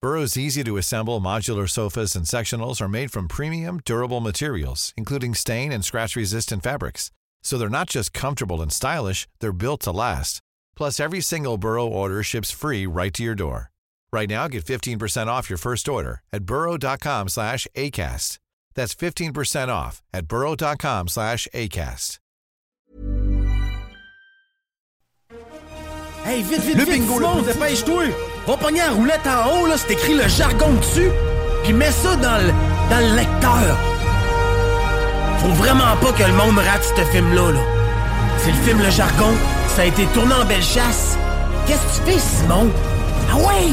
[0.00, 5.34] Burrow's easy to assemble modular sofas and sectionals are made from premium, durable materials, including
[5.34, 7.10] stain and scratch resistant fabrics.
[7.42, 10.40] So they're not just comfortable and stylish, they're built to last.
[10.76, 13.72] Plus, every single Burrow order ships free right to your door.
[14.12, 18.38] Right now, get 15% off your first order at burrow.com slash ACAST.
[18.76, 22.18] That's 15% off at burrow.com slash ACAST.
[26.22, 28.27] Hey, vite, vite, vite, Simon, dépêche-toi!
[28.48, 31.10] Va pogner la roulette en haut, là, c'est écrit le jargon dessus,
[31.64, 32.50] puis mets ça dans le,
[32.88, 33.76] dans le lecteur.
[35.40, 37.60] Faut vraiment pas que le monde rate ce film-là, là.
[38.38, 39.34] C'est le film Le Jargon,
[39.76, 41.18] ça a été tourné en belle chasse.
[41.66, 42.70] Qu'est-ce que tu fais, Simon?
[43.30, 43.68] Ah ouais!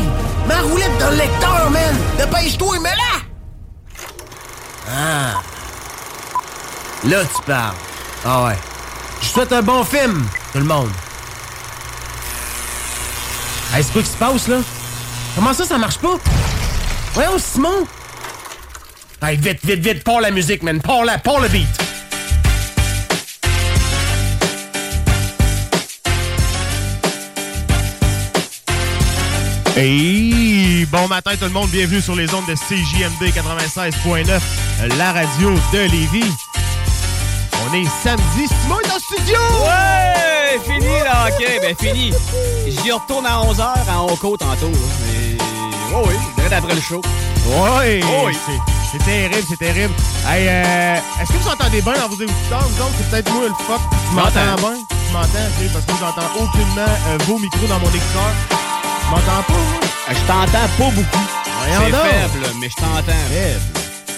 [0.46, 1.96] Ma roulette dans le lecteur, man!
[2.18, 3.22] Dépêche-toi, mets-la!
[4.92, 5.42] Ah.
[7.06, 7.76] Là, tu parles.
[8.26, 8.58] Ah ouais.
[9.22, 10.90] Je souhaite un bon film, tout le monde.
[13.74, 14.58] Hey, c'est quoi qui se passe, là?
[15.36, 16.18] Comment ça, ça marche pas?
[17.14, 17.86] Voyons, Simon!
[19.22, 20.82] Hey, vite, vite, vite, pars la musique, man.
[20.82, 21.68] Pars la, pars le beat.
[29.76, 35.54] Hey, bon matin tout le monde, bienvenue sur les ondes de CJMD 96.9, la radio
[35.74, 36.32] de Lévis.
[37.68, 39.38] On est samedi, Simon est en studio!
[39.66, 40.60] Ouais!
[40.64, 42.14] Fini, là, OK, ben fini.
[42.68, 44.70] J'y retourne à 11h à Onco tantôt.
[44.70, 44.78] là.
[45.02, 45.25] Mais...
[45.94, 47.02] Ouais, oui, direct après le show.
[47.48, 48.02] Ouais!
[48.04, 48.38] Oh oui.
[48.92, 49.94] C'est- terrible, c'est terrible.
[50.26, 52.64] Hey, euh, est-ce que vous entendez bien dans vos écouteurs?
[52.70, 53.82] Vous autres, c'est peut-être moi le fuck.
[54.10, 54.74] Tu m'entends bien?
[54.88, 55.72] Tu m'entends, ok?
[55.74, 58.32] Parce que j'entends aucunement euh, vos micros dans mon écouteur.
[58.50, 59.80] Tu m'entends pas, moi?
[60.10, 61.26] Euh, Je t'entends pas beaucoup.
[61.66, 63.20] C'est faible, mais je t'entends.
[63.30, 63.62] Faible.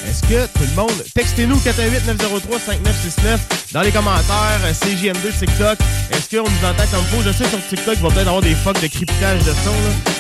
[0.08, 1.04] Est-ce que tout le monde.
[1.16, 3.40] Textez-nous 418-903-5969
[3.74, 5.80] dans les commentaires, euh, CJM2 TikTok.
[6.12, 7.24] Est-ce qu'on nous entend comme faut?
[7.26, 9.72] Je sais sur TikTok, il va peut-être avoir des fucks de cryptage de son.
[9.72, 10.14] Là.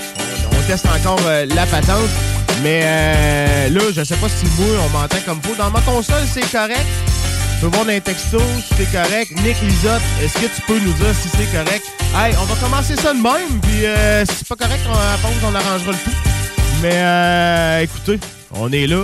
[0.67, 2.09] On, on teste encore euh, la patente.
[2.61, 5.55] Mais euh, là, je sais pas si moi, on m'entend comme faut.
[5.55, 6.85] Dans ma console, c'est correct.
[7.55, 9.31] Tu peux voir dans les textos si c'est correct.
[9.43, 11.83] Nick Lisotte, est-ce que tu peux nous dire si c'est correct?
[12.15, 13.59] Hey, on va commencer ça de même.
[13.61, 16.17] Puis euh, si c'est pas correct, on, à pause, on arrangera le tout.
[16.81, 18.19] Mais euh, écoutez,
[18.53, 19.03] on est là.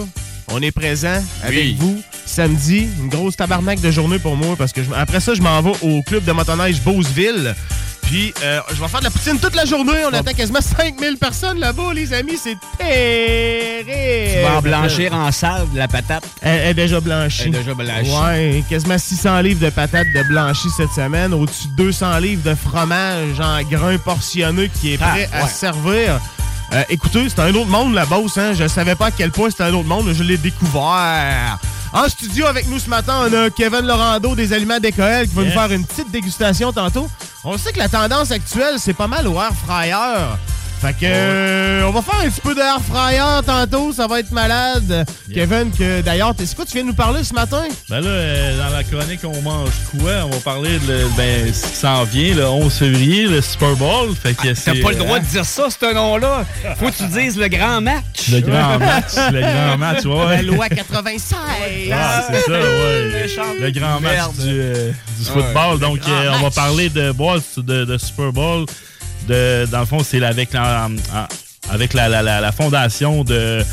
[0.56, 1.78] On est présent avec Oui.
[1.80, 2.88] vous samedi.
[3.00, 5.72] Une grosse tabarnak de journée pour moi parce que je- après ça, je m'en vais
[5.82, 7.56] au club de motoneige Beauceville.
[8.04, 9.94] Puis euh, je vais faire de la poutine toute la journée.
[10.06, 12.38] On attend quasiment 5000 personnes là-bas, les amis.
[12.42, 14.36] C'est terrible.
[14.36, 16.24] Tu vas en blanchir en salle de la patate.
[16.42, 17.44] Elle, elle est déjà blanchie.
[17.48, 18.12] Elle est déjà blanchie.
[18.12, 21.34] Ouais, quasiment 600 livres de patates de blanchie cette semaine.
[21.34, 25.50] Au-dessus de 200 livres de fromage en grains portionnés qui est Ah, prêt à ouais.
[25.50, 26.20] servir.
[26.74, 28.38] Euh, écoutez, c'est un autre monde, la bosse.
[28.38, 28.54] Hein?
[28.54, 30.12] Je savais pas à quel point c'était un autre monde.
[30.12, 31.60] Je l'ai découvert.
[31.94, 35.44] En studio avec nous ce matin, on a Kevin Lorando des Aliments d'Écoel qui va
[35.44, 37.08] nous faire une petite dégustation tantôt.
[37.44, 39.94] On sait que la tendance actuelle, c'est pas mal au air fryer.
[40.84, 44.20] Fait que euh, on va faire un petit peu de air fryer tantôt, ça va
[44.20, 45.06] être malade.
[45.34, 47.64] Kevin, que d'ailleurs, t'es- c'est quoi tu viens de nous parler ce matin?
[47.90, 50.12] Ben là, euh, dans la chronique On mange quoi?
[50.26, 54.14] On va parler de ben, ce qui s'en vient le 11 février, le Super Bowl.
[54.14, 56.44] Fait que T'as c'est, pas le droit hein, de dire ça, ce nom-là.
[56.78, 58.28] Faut que tu dises le grand match.
[58.30, 60.36] Le grand match, le grand match, ouais.
[60.36, 61.38] La loi 96!
[61.94, 63.28] Ah, c'est ça, ouais.
[63.62, 64.36] Le grand match merde.
[64.36, 65.80] du, euh, du football.
[65.80, 68.66] Donc, euh, on va parler de, bois de, de Super Bowl.
[69.28, 71.30] Dans le fond, c'est avec la, en-
[72.52, 73.64] fondation de,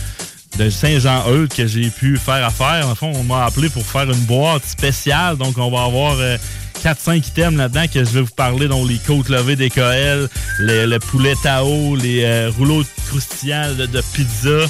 [0.58, 2.88] de Saint-Jean-Eudes que j'ai pu faire affaire.
[2.88, 5.36] Le fond, on m'a appelé pour faire une boîte spéciale.
[5.36, 6.36] Donc, on va avoir euh,
[6.84, 10.28] 4-5 items là-dedans que je vais vous parler, dont les côtes levées d'Écoël,
[10.58, 14.66] le, le poulet Tao, les euh, rouleaux croustillants de pizza.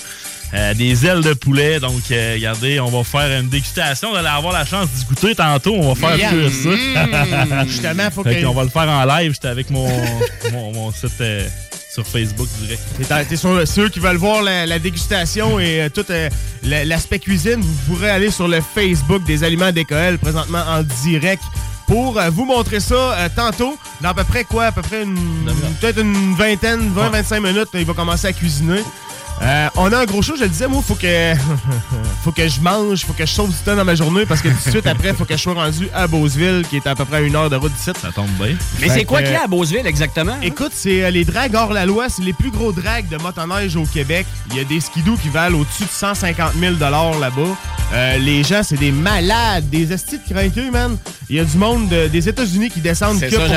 [0.53, 1.79] Euh, des ailes de poulet.
[1.79, 4.11] Donc, euh, regardez, on va faire une dégustation.
[4.11, 5.75] Vous allez avoir la chance d'y goûter tantôt.
[5.77, 6.31] On va faire Yeah.
[6.31, 7.07] tout ça.
[7.07, 8.47] Mmh, justement, faut Fait que.
[8.47, 9.33] qu'on va le faire en live.
[9.35, 9.89] J'étais avec mon,
[10.53, 11.47] mon, mon site euh,
[11.95, 12.83] sur Facebook direct.
[13.29, 16.29] T'es- sur ceux qui veulent voir la, la dégustation et euh, tout euh,
[16.65, 21.43] la- l'aspect cuisine, vous pourrez aller sur le Facebook des Aliments d'Écoël présentement en direct
[21.87, 23.79] pour vous montrer ça euh, tantôt.
[24.01, 24.67] Dans à peu près quoi?
[24.67, 25.17] À peu près une,
[25.81, 28.81] peut-être une vingtaine, 20-25 minutes, il va commencer à cuisiner.
[29.43, 31.35] Euh, on a un gros show, je le disais, moi, faut que
[32.25, 34.49] faut que je mange, faut que je sauve du temps dans ma journée parce que
[34.49, 37.05] tout de suite après, faut que je sois rendu à Beauceville, qui est à peu
[37.05, 37.91] près à une heure de route d'ici.
[38.01, 38.55] Ça tombe bien.
[38.81, 40.37] Mais c'est quoi qu'il y a à Beauceville exactement?
[40.43, 43.77] Écoute, c'est euh, les drags hors la loi, c'est les plus gros drags de motoneige
[43.77, 44.27] au Québec.
[44.51, 47.31] Il y a des skidoo qui valent au-dessus de 150 000 là-bas.
[47.93, 50.97] Euh, les gens, c'est des malades, des estis de man.
[51.31, 53.49] Il y a du monde de- des États-Unis qui descendent que ça, pour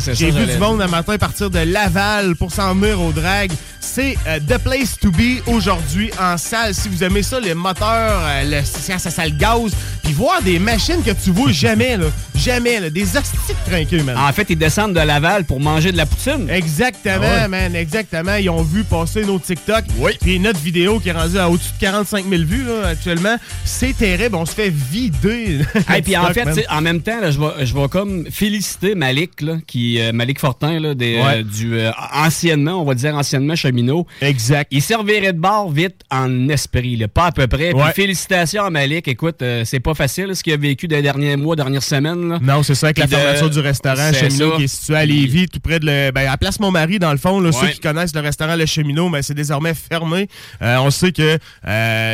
[0.00, 0.12] ça.
[0.14, 3.50] J'ai vu du monde un matin partir de Laval pour s'en venir au drag.
[3.80, 6.74] C'est euh, The Place to Be aujourd'hui en salle.
[6.74, 9.72] Si vous aimez ça, les moteurs, euh, le, ça, ça, ça le gaz,
[10.04, 12.06] puis voir des machines que tu vois jamais, là.
[12.36, 12.90] Jamais, là.
[12.90, 14.16] Des de craqueux, man.
[14.16, 16.48] En fait, ils descendent de Laval pour manger de la poutine.
[16.50, 17.48] Exactement, Ah ouais.
[17.48, 18.34] man, exactement.
[18.36, 19.84] Ils ont vu passer nos TikTok.
[19.98, 20.12] Oui.
[20.20, 23.36] Puis notre vidéo qui est rendue à au-dessus de 45 000 vues là, actuellement.
[23.64, 24.36] C'est terrible.
[24.36, 25.60] On se fait vider.
[25.96, 29.40] Et puis en fait, en même temps, là, je vais, je vais comme féliciter Malik,
[29.40, 31.38] là, qui, euh, Malik Fortin, là, des, Ouais.
[31.38, 34.06] euh, du euh, anciennement, on va dire anciennement cheminot.
[34.20, 34.68] Exact.
[34.70, 37.70] Il servirait de bord vite en esprit, là, pas à peu près.
[37.70, 37.92] Puis Ouais.
[37.92, 39.08] félicitations à Malik.
[39.08, 42.28] Écoute, c'est pas facile ce qu'il a vécu des derniers mois, dernières semaines.
[42.28, 42.38] Là.
[42.40, 44.56] Non, c'est ça, avec la fermeture du restaurant Cheminot ça.
[44.56, 47.18] qui est situé à Lévis, tout près de le, ben, à Place Montmarie, dans le
[47.18, 47.40] fond.
[47.40, 50.28] Là, Ceux qui connaissent le restaurant Le Cheminot, ben, c'est désormais fermé.
[50.60, 51.38] On sait que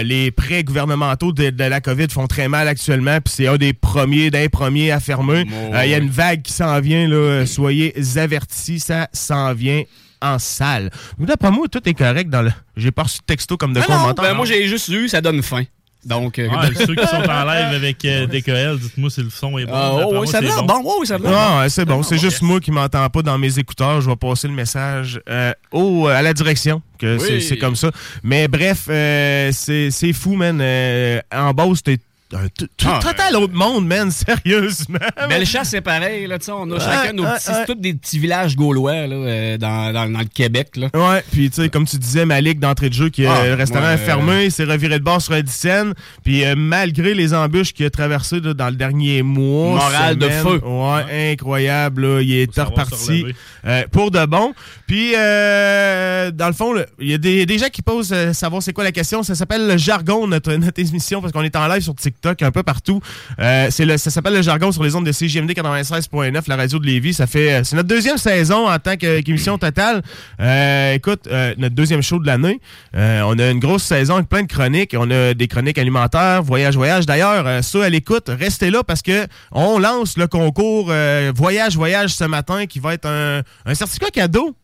[0.02, 3.72] les prêts gouvernementaux de, de la COVID font très mal actuellement, puis c'est un des
[3.72, 4.48] premiers, d'un
[4.90, 5.44] à fermer.
[5.52, 7.46] Euh, Il y a une vague qui s'en vient, là.
[7.46, 9.82] soyez avertis, ça s'en vient
[10.22, 10.90] en salle.
[11.18, 12.50] Mais d'après moi, tout est correct dans le...
[12.76, 14.24] J'ai pas reçu de texto comme de Ah non, commentaires.
[14.24, 15.64] ben, moi j'ai juste eu, ça donne faim.
[16.04, 19.56] Donc, euh, Ouais, ceux qui sont en live avec euh, DKL, dites-moi si le son
[19.58, 19.72] est bon.
[19.74, 20.82] ah, oh, oui, ça a c'est l'air bon.
[20.84, 21.30] Oh, oui, ça bon.
[21.30, 22.02] Non, ouais, c'est bon.
[22.02, 24.02] C'est juste moi qui m'entends pas dans mes écouteurs.
[24.02, 26.82] Je vais passer le message euh, au, à la direction.
[26.98, 27.42] que c'est- Oui.
[27.42, 27.90] C'est comme ça.
[28.22, 30.58] Mais bref, euh, c'est c'est fou, man.
[30.60, 31.98] Euh, en bas, c'était
[32.32, 34.10] un t- t- Ah, total autre monde, man.
[34.44, 34.98] Sérieusement.
[35.28, 36.26] Bellechasse, c'est pareil.
[36.26, 39.14] Là, tu sais, on a chacun nos petits, c'est tous des petits villages gaulois là,
[39.14, 40.70] euh, dans, dans, dans le Québec.
[40.76, 40.88] Là.
[40.94, 43.86] Ouais, puis tu sais, comme tu disais, Malik d'entrée de jeu, qui Ah, le restaurant
[43.86, 43.94] ouais.
[43.94, 45.92] est fermé, il s'est reviré de bord sur Edison,
[46.24, 50.28] puis euh, malgré les embûches qu'il a traversées là, dans le dernier mois, Morale de
[50.28, 50.60] feu.
[50.64, 53.26] Ouais, incroyable, là, il est reparti
[53.66, 54.54] euh, pour de bon.
[54.86, 58.62] Puis, euh, dans le fond, il y a des, des gens qui posent euh, savoir
[58.62, 59.22] c'est quoi la question.
[59.22, 62.50] Ça s'appelle le jargon, notre, notre émission, parce qu'on est en live sur TikTok, un
[62.50, 63.00] peu partout.
[63.38, 66.78] Euh, c'est le, ça s'appelle le jargon sur les ondes de CGMD 96.9, la radio
[66.78, 67.14] de Lévis.
[67.14, 70.02] Ça fait, euh, c'est notre deuxième saison en tant qu'émission totale.
[70.40, 72.60] Euh, écoute, euh, notre deuxième show de l'année.
[72.94, 74.94] On a une grosse saison avec plein de chroniques.
[74.98, 77.06] On a des chroniques alimentaires, voyage, voyage.
[77.06, 80.92] D'ailleurs, ceux à l'écoute, restez là parce que on lance le concours
[81.34, 84.54] voyage, voyage ce matin qui va être un, un certificat cadeau,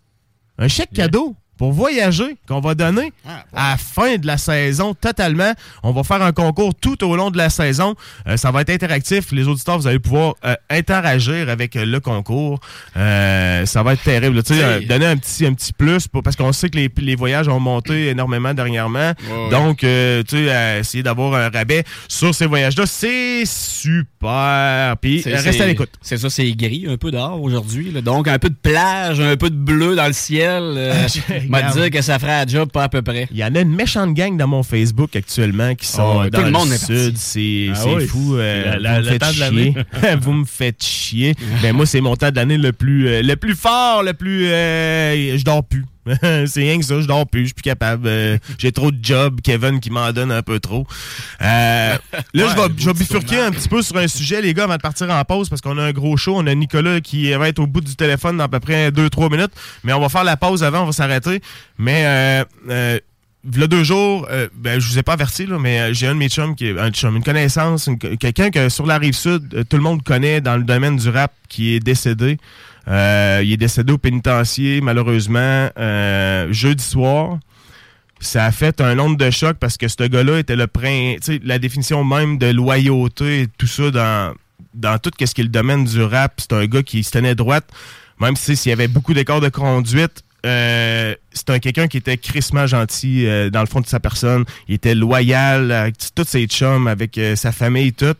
[0.58, 3.12] un chèque cadeau pour voyager qu'on va donner
[3.54, 5.52] à la fin de la saison totalement.
[5.82, 7.94] On va faire un concours tout au long de la saison.
[8.26, 9.30] Euh, ça va être interactif.
[9.30, 12.60] Les auditeurs, vous allez pouvoir euh, interagir avec euh, le concours.
[12.96, 14.42] Euh, ça va être terrible.
[14.42, 16.88] Tu sais, euh, donner un petit, un petit plus pour- parce qu'on sait que les,
[16.96, 19.12] les voyages ont monté énormément dernièrement.
[19.30, 19.50] ouais.
[19.50, 24.96] Donc, euh, tu sais, essayer d'avoir un rabais sur ces voyages-là, c'est super.
[25.02, 25.90] Puis, restez à l'écoute.
[26.00, 27.92] C'est ça, c'est gris, un peu dehors aujourd'hui.
[28.02, 30.94] Donc, un peu de plage, un peu de bleu dans le ciel.
[31.50, 33.28] M'a dire que ça ferait la job pas à peu près.
[33.30, 36.38] Il y en a une méchante gang dans mon Facebook actuellement qui sont Oh, dans
[36.38, 37.04] tout le monde le est parti.
[37.04, 37.16] sud.
[37.18, 38.36] C'est Ah oui, fou.
[38.36, 39.40] euh, c'est la- la- vous me le faites temps de chier.
[39.42, 39.74] l'année.
[40.20, 41.34] vous me faites chier.
[41.62, 44.46] Ben moi, c'est mon temps de l'année le plus, euh, le plus fort, le plus...
[44.48, 45.84] euh, je dors plus.
[46.46, 48.06] c'est rien que ça, je dors plus, je suis plus capable.
[48.06, 50.86] euh, J'ai trop de jobs, Kevin qui m'en donne un peu trop.
[51.42, 54.64] Euh, là, je vais, je vais bifurquer un petit peu sur un sujet, les gars,
[54.64, 56.34] avant de partir en pause, parce qu'on a un gros show.
[56.36, 59.30] On a Nicolas qui va être au bout du téléphone dans à peu près 2-3
[59.30, 59.52] minutes.
[59.84, 61.40] Mais on va faire la pause avant, on va s'arrêter.
[61.78, 62.98] Mais euh, euh,
[63.42, 66.18] V'là deux jours, euh, ben, je vous ai pas averti, là, mais j'ai un de
[66.18, 67.88] mes chums, qui est un chum, une connaissance,
[68.18, 71.32] quelqu'un que sur la rive sud, tout le monde connaît dans le domaine du rap,
[71.48, 72.36] qui est décédé.
[72.88, 77.38] Euh, il est décédé au pénitencier, malheureusement, euh, jeudi soir.
[78.20, 81.34] Ça a fait un onde de choc parce que ce gars-là était le prin, tu
[81.34, 84.34] sais, la définition même de loyauté et tout ça dans,
[84.74, 86.34] dans tout ce qui est le domaine du rap.
[86.36, 87.68] C'est un gars qui se tenait droite,
[88.20, 90.22] même si s'il y avait beaucoup d'écarts de conduite.
[90.46, 94.44] Euh, c'est un quelqu'un qui était crissement gentil euh, dans le fond de sa personne.
[94.68, 98.14] Il était loyal avec tous ses chums, avec euh, sa famille et tout.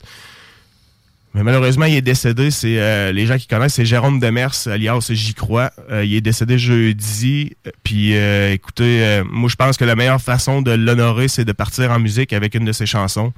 [1.33, 2.51] Mais malheureusement, il est décédé.
[2.51, 5.71] C'est euh, les gens qui connaissent, c'est Jérôme Demers, alias J'y crois.
[5.91, 7.53] Euh, il est décédé jeudi.
[7.67, 11.53] Euh, Puis, euh, écoutez, moi, je pense que la meilleure façon de l'honorer, c'est de
[11.53, 13.33] partir en musique avec une de ses chansons.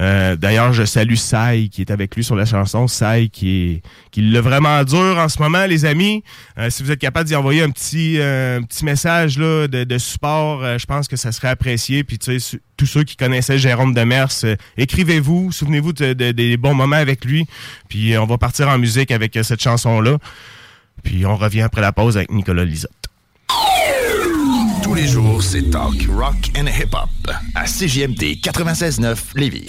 [0.00, 2.88] Euh, D'ailleurs, je salue Sai qui est avec lui sur la chanson.
[2.88, 6.22] Sai qui est qui l'a vraiment dur en ce moment, les amis.
[6.58, 10.78] Euh, si vous êtes capable d'y envoyer un petit euh, petit message là, de, support,
[10.78, 12.04] je pense que ça serait apprécié.
[12.04, 14.28] Puis tu sais, tous ceux qui connaissaient Jérôme Demers,
[14.76, 17.46] écrivez-vous, souvenez-vous de- de- des bons moments avec lui.
[17.88, 20.16] Puis on va partir en musique avec cette chanson-là.
[21.02, 22.90] Puis on revient après la pause avec Nicolas Lisotte.
[24.92, 27.08] Tous les jours, c'est talk, rock and hip-hop
[27.54, 29.64] à CJMD 96.9 Lévis.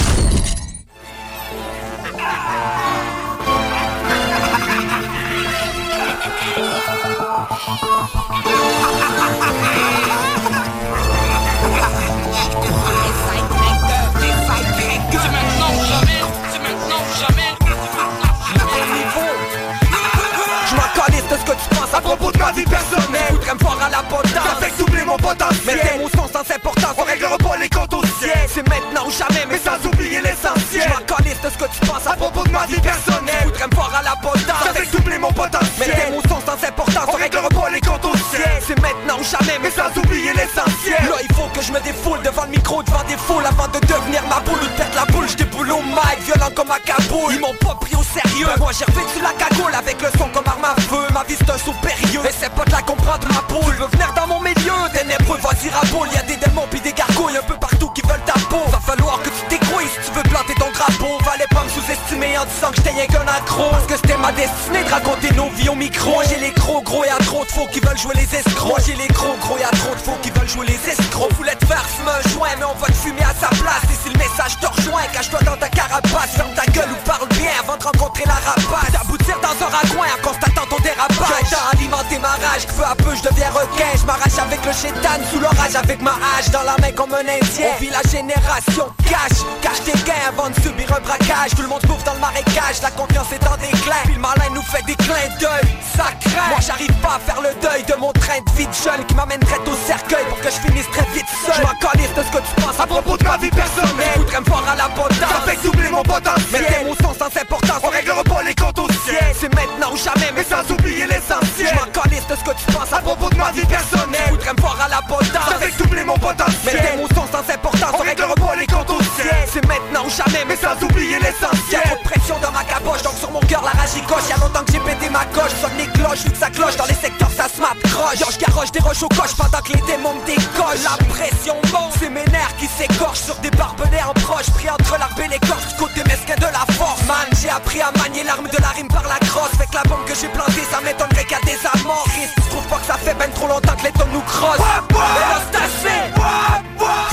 [21.96, 25.04] À propos de ma vie personnelle Voudrais me voir à la potence Ça fait doubler
[25.06, 25.80] mon potentiel
[26.10, 27.04] sont sans importance On
[27.38, 28.03] pas les comptes au
[28.48, 30.88] C'est maintenant ou jamais mais sans oublier l'essentiel.
[30.88, 33.44] Je calisse de ce que tu penses à propos de ma vie personnelle.
[33.46, 35.70] Voudrais me voir à la potence Ça fait doubler mon potentiel.
[35.80, 37.10] Mais tes mots sont sans importance.
[37.10, 38.62] On réglera pas les comptes au ciel.
[38.66, 41.04] C'est maintenant ou jamais mais sans oublier l'essentiel.
[41.10, 43.80] Là il faut que je me défoule devant le micro devant des foules Avant de
[43.80, 45.28] devenir ma boule ou de perdre la boule.
[45.28, 47.34] Je déboule au mic violent comme un caboule.
[47.34, 48.48] Ils m'ont pas pris au sérieux.
[48.60, 51.04] Moi j'ai revêtu la cagoule avec le son comme arme à feu.
[51.14, 53.74] Ma vie c'est un saut périlleux Essaie pas de la comprendre ma boule.
[53.76, 56.08] Tu veux venir dans mon milieu Ténébreux vas-y raboule.
[56.14, 59.46] Y'a des démons pis des gargouilles un peu partout qui veulent Va falloir que tu
[59.50, 62.92] t'écrouilles si tu veux planter ton drapeau Fallait pas me sous-estimer en disant que j'étais
[62.92, 63.70] rien qu'un accro.
[63.72, 66.12] Parce que c'était ma destinée de raconter nos vies au micro.
[66.12, 68.70] Moi j'ai les gros gros y'a trop de faux qui veulent jouer les escrocs.
[68.70, 71.32] Moi j'ai les gros gros y'a trop de faux qui veulent jouer les escrocs.
[71.32, 73.84] On voulait te faire un joint mais on va te fumer à sa place.
[73.90, 76.36] Et si le message te rejoint cache-toi dans ta carapace.
[76.36, 80.08] Ferme ta gueule ou parle bien avant de rencontrer la rapace D'aboutir dans un ragouin
[80.10, 81.46] en constatant ton dérapage.
[81.48, 83.94] J'ai alimenter ma rage, peu à peu je deviens requin.
[83.96, 87.22] Je m'arrache avec le chétan sous l'orage avec ma hache Dans la main comme un
[87.22, 87.68] indien.
[87.76, 89.46] On vit la génération cash.
[89.62, 91.52] Cache tes gains avant de subir un braquage.
[91.56, 94.02] Tout le monde bouffe dans le marécage La confiance est en déclin.
[94.06, 96.50] Puis le malin nous fait des clins d'œil Ça craint.
[96.50, 99.14] Moi j'arrive pas à faire le deuil de mon train de vie de jeune Qui
[99.14, 101.54] m'amènerait au cercueil pour que je finisse très vite seul.
[101.54, 104.18] Je m'en de ce que tu penses à propos de ma vie personnelle.
[104.18, 105.22] Voudrais me voir à la potence.
[105.22, 106.66] Ça fait doubler mon potentiel.
[106.66, 109.98] Mais tes mots sont sans importance On réglera pas les comptes au C'est maintenant ou
[109.98, 113.36] jamais mais sans oublier l'essentiel Je m'en de ce que tu penses à propos de
[113.36, 114.30] ma vie personnelle.
[114.30, 116.56] Voudrais me voir à la potence Ça fait doubler mon potentiel.
[116.64, 120.06] Mais tes mots sont sans importance On réglera pas les comptes au ciel C'est maintenant
[120.06, 123.42] ou jamais mais sans oublier l'essentiel Trop de pression dans ma caboche donc sur mon
[123.42, 124.30] cœur la rage y coche.
[124.30, 125.52] Y'a longtemps que j'ai pété ma coche.
[125.60, 126.78] Sonne les cloches vu que ça cloche.
[126.78, 128.20] Dans les secteurs ça se m'approche.
[128.20, 131.92] Genre garoche des roches au coche pendant que les démons me décollent La pression monte.
[132.00, 134.48] C'est mes nerfs qui s'écorchent sur des barbelés en proche.
[134.56, 137.04] Pris entre l'arbre et l'écorce du côté mesquin de la force.
[137.04, 139.52] Man j'ai appris à manier l'arme de la rime par la crosse.
[139.52, 142.86] Que la bombe que j'ai plantée ça m'étonnerait qu'à des amoristes Tu trouves pas que
[142.86, 144.60] ça fait ben trop longtemps que les tonnes nous crossent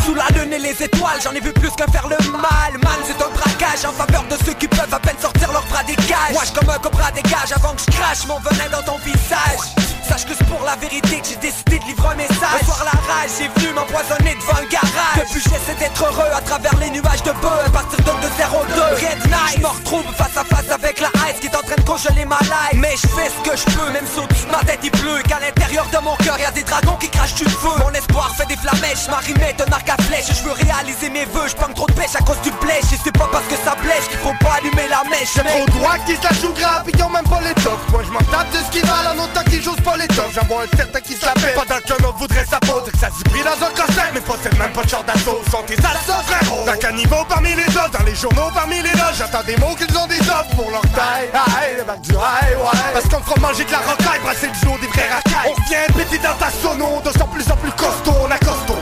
[0.05, 2.73] Sous la lune et les étoiles j'en ai vu plus qu'un faire le mal.
[2.83, 5.85] Man c'est un braquage en faveur de ceux qui peuvent à peine sortir leurs bras
[5.85, 6.37] des cages.
[6.45, 9.91] Je comme un cobra dégage avant que je crache mon venin dans ton visage.
[10.09, 12.61] Sache que c'est pour la vérité que j'ai décidé de livrer un message.
[12.61, 15.23] Ce soir la rage, j'ai venu m'empoisonner devant le garage.
[15.23, 17.63] Depuis j'essaie d'être heureux à travers les nuages de bœuf.
[17.67, 21.39] À partir de 2-0-2 Red Night Je me retrouve face à face avec la ice
[21.41, 22.75] qui est en train de congeler ma life.
[22.75, 25.23] Mais je fais ce que je peux, même si ma tête il pleut.
[25.29, 27.71] Qu'à l'intérieur de mon cœur y a des dragons qui crachent du feu.
[27.79, 29.07] Mon espoir fait des flamèches,
[29.47, 30.27] est un arc à flèche.
[30.29, 33.13] Je veux réaliser mes vœux, je trop de pêche à cause du blèche Et c'est
[33.13, 35.35] pas parce que ça blèche qu'il faut pas allumer la mèche.
[35.35, 38.03] J'aime trop droit qui se la joue grave, ils ont même pas les tops Moi
[38.05, 40.47] je m'en tape de ce qui va, en autant qu'ils j'ose pas les tops J'en
[40.47, 41.55] vois un certain qui s'appelle.
[41.55, 42.81] Pendant qu'un autre voudrait sa peau.
[42.81, 45.41] Que ça s'y pris dans un corset Mais possède même pas de genre d'assaut.
[45.51, 46.65] Sont tes assos frérot.
[46.65, 49.19] D'un caniveau parmi les autres Dans les journaux parmi les loges.
[49.19, 51.29] J'entends des mots qu'ils ont des offres pour leur taille.
[51.35, 52.93] Aïe, le ouais.
[52.93, 55.51] Parce qu'on fera manger de la rocaille Brasser le jour des vrais racailles.
[55.51, 58.79] On revient péter dans ta sono De plus en plus costaud, on a costaud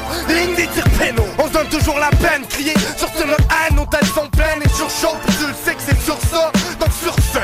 [1.63, 2.47] des On toujours la peine.
[2.49, 5.75] Crier sur ce notre haine Nos têtes sont pleines et chaudes Puis tu le sais
[5.75, 6.51] que c'est sur ça.
[6.79, 7.39] Donc sur ce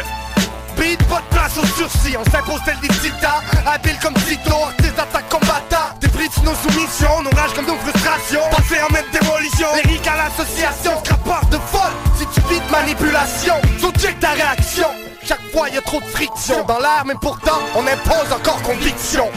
[0.80, 5.28] Beat, pas de place au sursis, on tel des titans Habile comme Tito, des attaques
[5.28, 8.40] combattants Des brides nos soumissions, nos rages comme nos frustrations.
[8.50, 12.40] Passé en même démolition, lyrique à l'association Scrapeur de folle, si tu
[12.73, 13.54] manipulation.
[13.78, 14.88] Sous-check ta réaction.
[15.25, 16.64] Chaque fois y a trop de friction.
[16.66, 19.30] Dans l'air mais pourtant on impose encore conviction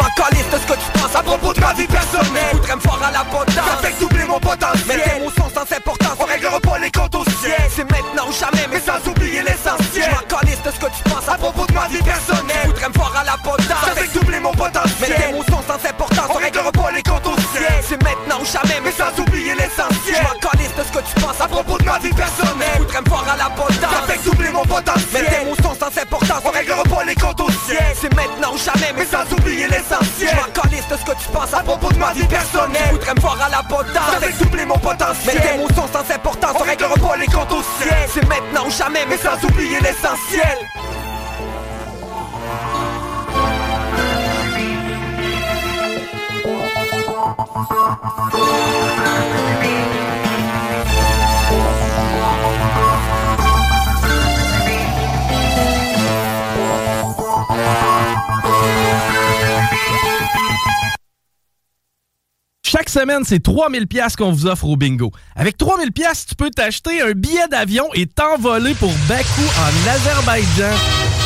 [0.00, 2.52] m'en calisse de ce que tu penses à propos de ma vie personnelle.
[2.52, 3.54] Voudrais me voir à la potence.
[3.54, 4.84] Ça fait doubler mon potentiel.
[4.88, 6.16] Mais tes mots sont sans importance.
[6.18, 7.62] On réglera pas les comptes au ciel.
[7.74, 10.08] C'est maintenant ou jamais mais sans oublier l'essentiel.
[10.08, 12.66] Je m'en calisse de ce que tu penses à propos de ma vie personnelle.
[12.66, 13.84] Voudrais me voir à la potence.
[13.84, 14.94] Ça fait doubler mon potentiel.
[15.00, 16.30] Mais tes mots sont sans importance.
[16.30, 17.39] On réglera pas les comptes au ciel
[17.82, 20.16] C'est maintenant ou jamais mais sans oublier l'essentiel.
[20.16, 22.78] Je m'en de ce que tu penses à propos de ma vie personnelle.
[22.78, 25.24] Voudrais me voir à la potence Ça fait doubler mon potentiel.
[25.24, 27.84] Mais tes mots sont sans importance On réglera pas les comptes au ciel.
[28.00, 30.30] C'est maintenant ou jamais mais sans oublier l'essentiel.
[30.30, 32.90] Je m'en de ce que tu penses à propos de ma vie personnelle.
[32.92, 35.36] Voudrais me voir à la potence Ça fait doubler mon potentiel.
[35.36, 38.08] Mais tes mots sont sans importance On réglera pas les comptes au ciel.
[38.12, 40.58] C'est maintenant ou jamais mais sans oublier l'essentiel
[62.64, 65.10] Chaque semaine, c'est 3000 pièces qu'on vous offre au bingo.
[65.36, 71.19] Avec 3000 pièces, tu peux t'acheter un billet d'avion et t'envoler pour Bakou en Azerbaïdjan.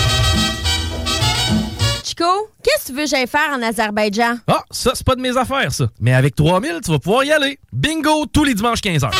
[2.17, 4.37] Chico, qu'est-ce que tu veux que j'aille faire en Azerbaïdjan?
[4.47, 5.89] Ah, ça, c'est pas de mes affaires, ça.
[5.99, 7.59] Mais avec 3000, tu vas pouvoir y aller.
[7.73, 9.11] Bingo tous les dimanches 15h.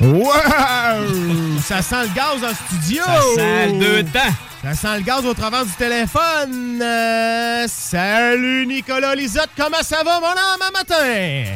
[0.00, 0.71] Wow!
[1.72, 3.02] Ça sent le gaz en studio!
[3.02, 4.20] Ça sent le deux temps.
[4.62, 6.82] Ça sent le gaz au travers du téléphone!
[6.82, 11.50] Euh, salut Nicolas Lisotte, comment ça va mon homme matin?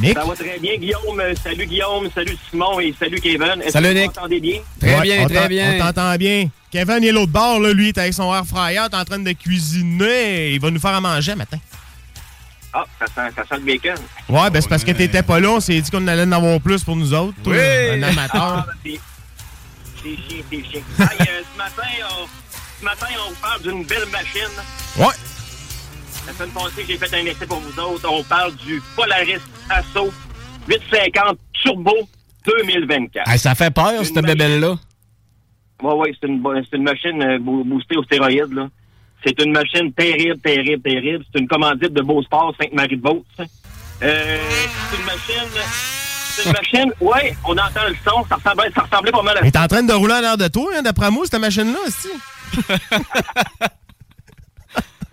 [0.00, 0.14] Nick?
[0.18, 1.20] Ça va très bien, Guillaume.
[1.20, 2.08] Euh, Salut, Guillaume.
[2.12, 3.60] Salut, Simon et salut, Kevin.
[3.62, 4.00] Est-ce Salut, que Nick.
[4.06, 4.58] Vous m'entendez bien?
[4.80, 5.74] Très Ouais, bien, très bien.
[5.74, 6.48] On t'entend bien.
[6.72, 9.04] Kevin il est l'autre bord, là, lui, il est avec son air fryer, t'es en
[9.04, 10.54] train de cuisiner.
[10.54, 11.58] Il va nous faire à manger matin.
[12.74, 13.94] Ah, ça sent, ça sent le bacon.
[14.28, 16.58] Ouais, ben c'est parce que t'étais pas là, on s'est dit qu'on allait en avoir
[16.60, 17.36] plus pour nous autres.
[17.42, 17.58] toi, Oui.
[17.60, 18.66] Un Ah, amateur.
[18.84, 18.92] ben,
[20.02, 20.80] c'est chiant, c'est chiant.
[20.98, 22.26] Hey, euh, ce, matin, on,
[22.80, 24.56] ce matin, on vous parle d'une belle machine.
[24.98, 25.14] Ouais.
[26.26, 28.08] La semaine passée, j'ai fait un essai pour vous autres.
[28.10, 30.10] On parle du Polaris Asso
[30.68, 31.92] 850 Turbo
[32.46, 33.28] 2024.
[33.30, 34.26] Hey, ça fait peur, Une cette machine.
[34.28, 34.76] bébelle-là.
[35.82, 38.68] Ouais, ouais, c'est une, une machine euh, bo- boostée aux stéroïdes, là.
[39.24, 41.24] C'est une machine terrible, terrible, terrible.
[41.32, 43.22] C'est une commandite de Beausport, Sainte-Marie-de-Beauce.
[43.38, 43.46] Euh,
[44.50, 45.60] c'est une machine...
[46.34, 46.92] C'est une machine...
[47.00, 48.24] Ouais, on entend le son.
[48.28, 50.36] Ça ressemblait, ça ressemblait pas mal à Il est en train de rouler en l'air
[50.38, 52.08] de toi, hein, d'après moi, cette machine-là, aussi.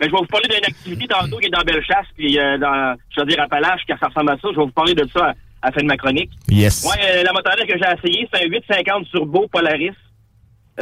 [0.00, 3.20] je vais vous parler d'une activité tantôt qui est dans Bellechasse, puis euh, dans, je
[3.20, 4.48] veux dire, Appalaches, car ça ressemble à ça.
[4.50, 5.34] Je vais vous parler de ça à, à
[5.66, 6.30] la fin de ma chronique.
[6.48, 6.84] Yes.
[6.84, 9.90] Ouais, euh, la motoneige que j'ai essayée, c'est un 850 Turbo Polaris.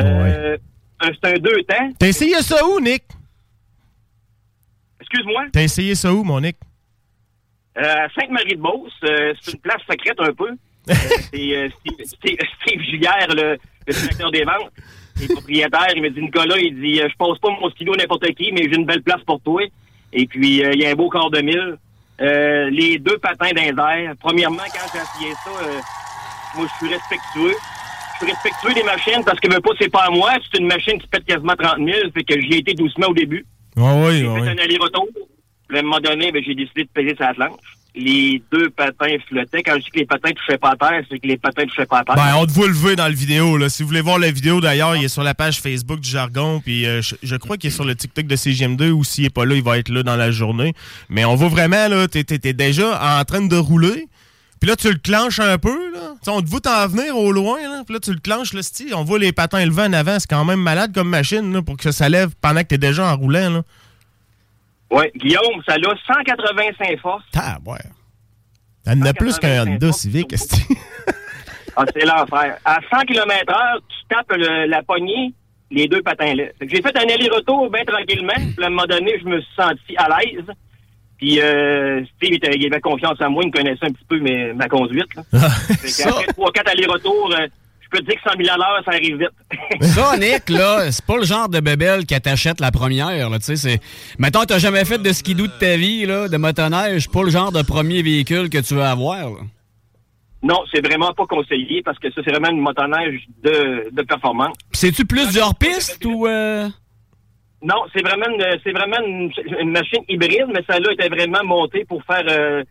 [0.01, 0.57] Euh,
[1.01, 1.91] C'est un deux temps.
[1.99, 3.03] T'as essayé ça où, Nick?
[5.11, 5.45] Excuse-moi?
[5.53, 6.57] T'as essayé ça où, mon Nick?
[7.79, 10.51] Euh, à Sainte-Marie-de-Beauce, euh, c'est une place secrète un peu.
[10.51, 10.95] Euh,
[11.33, 11.71] c'est
[12.07, 13.57] Steve, Steve- Giguère, le,
[13.87, 14.71] le directeur des ventes,
[15.21, 15.87] le propriétaire.
[15.95, 18.63] Il me dit, Nicolas, il dit, je passe pas mon stylo à n'importe qui, mais
[18.65, 19.63] j'ai une belle place pour toi.
[20.13, 21.79] Et puis, il y a un beau quart de mille.
[22.19, 24.15] Les deux patins airs.
[24.21, 25.51] Premièrement, quand j'ai essayé ça,
[26.57, 27.55] moi, je suis respectueux.
[28.21, 30.33] Je suis respectueux des machines parce que, veux pas, c'est pas à moi.
[30.51, 32.11] C'est une machine qui pète quasiment 30 000.
[32.13, 33.47] Fait que j'y ai été doucement au début.
[33.79, 34.43] Ouais, ouais, J'ai ouais.
[34.43, 35.07] fait un aller-retour.
[35.73, 37.59] À un moment donné, ben, j'ai décidé de peser sa planche.
[37.95, 39.63] Les deux patins flottaient.
[39.63, 41.87] Quand je dis que les patins touchaient pas à terre, c'est que les patins touchaient
[41.87, 42.15] pas à terre.
[42.15, 43.57] Ben, on te voit lever dans le vidéo.
[43.57, 43.69] Là.
[43.69, 46.61] Si vous voulez voir la vidéo, d'ailleurs, il est sur la page Facebook du Jargon.
[46.61, 49.31] Puis euh, je, je crois qu'il est sur le TikTok de CGM2 ou s'il est
[49.35, 50.75] pas là, il va être là dans la journée.
[51.09, 54.07] Mais on voit vraiment, là, t'es déjà en train de rouler.
[54.61, 55.93] Puis là, tu le clenches un peu.
[55.93, 56.01] Là.
[56.15, 57.61] Tu sais, on te voit t'en venir au loin.
[57.63, 57.83] Là.
[57.87, 58.53] Puis là, tu le clenches.
[58.55, 60.19] Là, c'ti, on voit les patins élevés en avant.
[60.19, 63.07] C'est quand même malade comme machine là, pour que ça lève pendant que t'es déjà
[63.13, 63.51] en roulant.
[63.51, 63.63] Là.
[64.91, 67.25] Oui, Guillaume, ça a 185 forces.
[67.37, 67.77] Ah, ouais.
[68.87, 70.37] Elle en a plus qu'un Honda Civic.
[70.37, 70.63] c'ti.
[71.81, 72.57] Ah, c'est l'enfer.
[72.65, 75.33] À 100 km heure, tu tapes le- la poignée,
[75.71, 76.45] les deux patins là.
[76.61, 78.33] J'ai fait un aller-retour bien tranquillement.
[78.35, 80.43] Puis à un moment donné, je me suis senti à l'aise.
[81.19, 84.05] Puis euh, Steve, il, était- il avait confiance en moi, il me connaissait un petit
[84.09, 85.13] peu mes- ma conduite.
[85.17, 85.49] Là.
[85.51, 87.47] Fait qu'après 3-4 allers-retours, euh,
[87.81, 89.81] je peux te dire que 100 000 à l'heure, ça arrive vite.
[89.83, 93.47] Ça, Nick, là, c'est pas le genre de bébelle que t'achètes la première, là, tu
[93.47, 93.81] sais, c'est...
[94.19, 97.31] Mettons, t'as jamais fait de skidoo de ta vie, là, de motoneige, c'est pas le
[97.31, 99.37] genre de premier véhicule que tu veux avoir, là.
[100.41, 104.55] Non, c'est vraiment pas conseillé parce que ça, c'est vraiment une motoneige de, de performance.
[104.71, 106.29] Pis c'est-tu plus du hors-piste ou...
[106.29, 106.69] euh,
[107.63, 111.85] Non, c'est vraiment une, c'est vraiment une, une machine hybride, mais celle-là était vraiment montée
[111.85, 112.63] pour faire euh,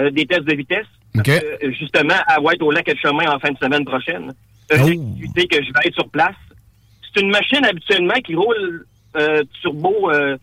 [0.00, 0.86] euh, des tests de vitesse.
[1.16, 1.28] OK.
[1.28, 4.32] Euh, justement, à White au lac et chemin en fin de semaine prochaine.
[4.72, 4.86] Une Oh.
[4.88, 6.34] activité que je vais être sur place.
[7.14, 10.36] C'est une machine habituellement qui roule euh, turbo euh,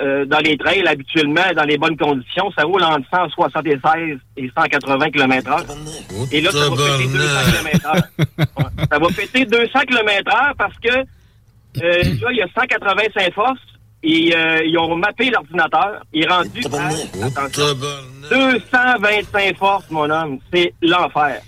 [0.00, 2.50] euh, dans les trails habituellement, dans les bonnes conditions.
[2.56, 5.64] Ça roule entre 176 et 180 km heure.
[6.32, 8.02] Et là, ça va péter 200 km heure.
[8.56, 8.86] Ouais.
[8.90, 11.04] Ça va péter 200 km heure parce que
[11.82, 13.58] euh, là, il y a 185 forces
[14.02, 16.02] et euh, ils ont mappé l'ordinateur.
[16.12, 17.64] Il est rendu à, attention,
[18.30, 20.38] 225 forces, mon homme.
[20.52, 21.40] C'est l'enfer.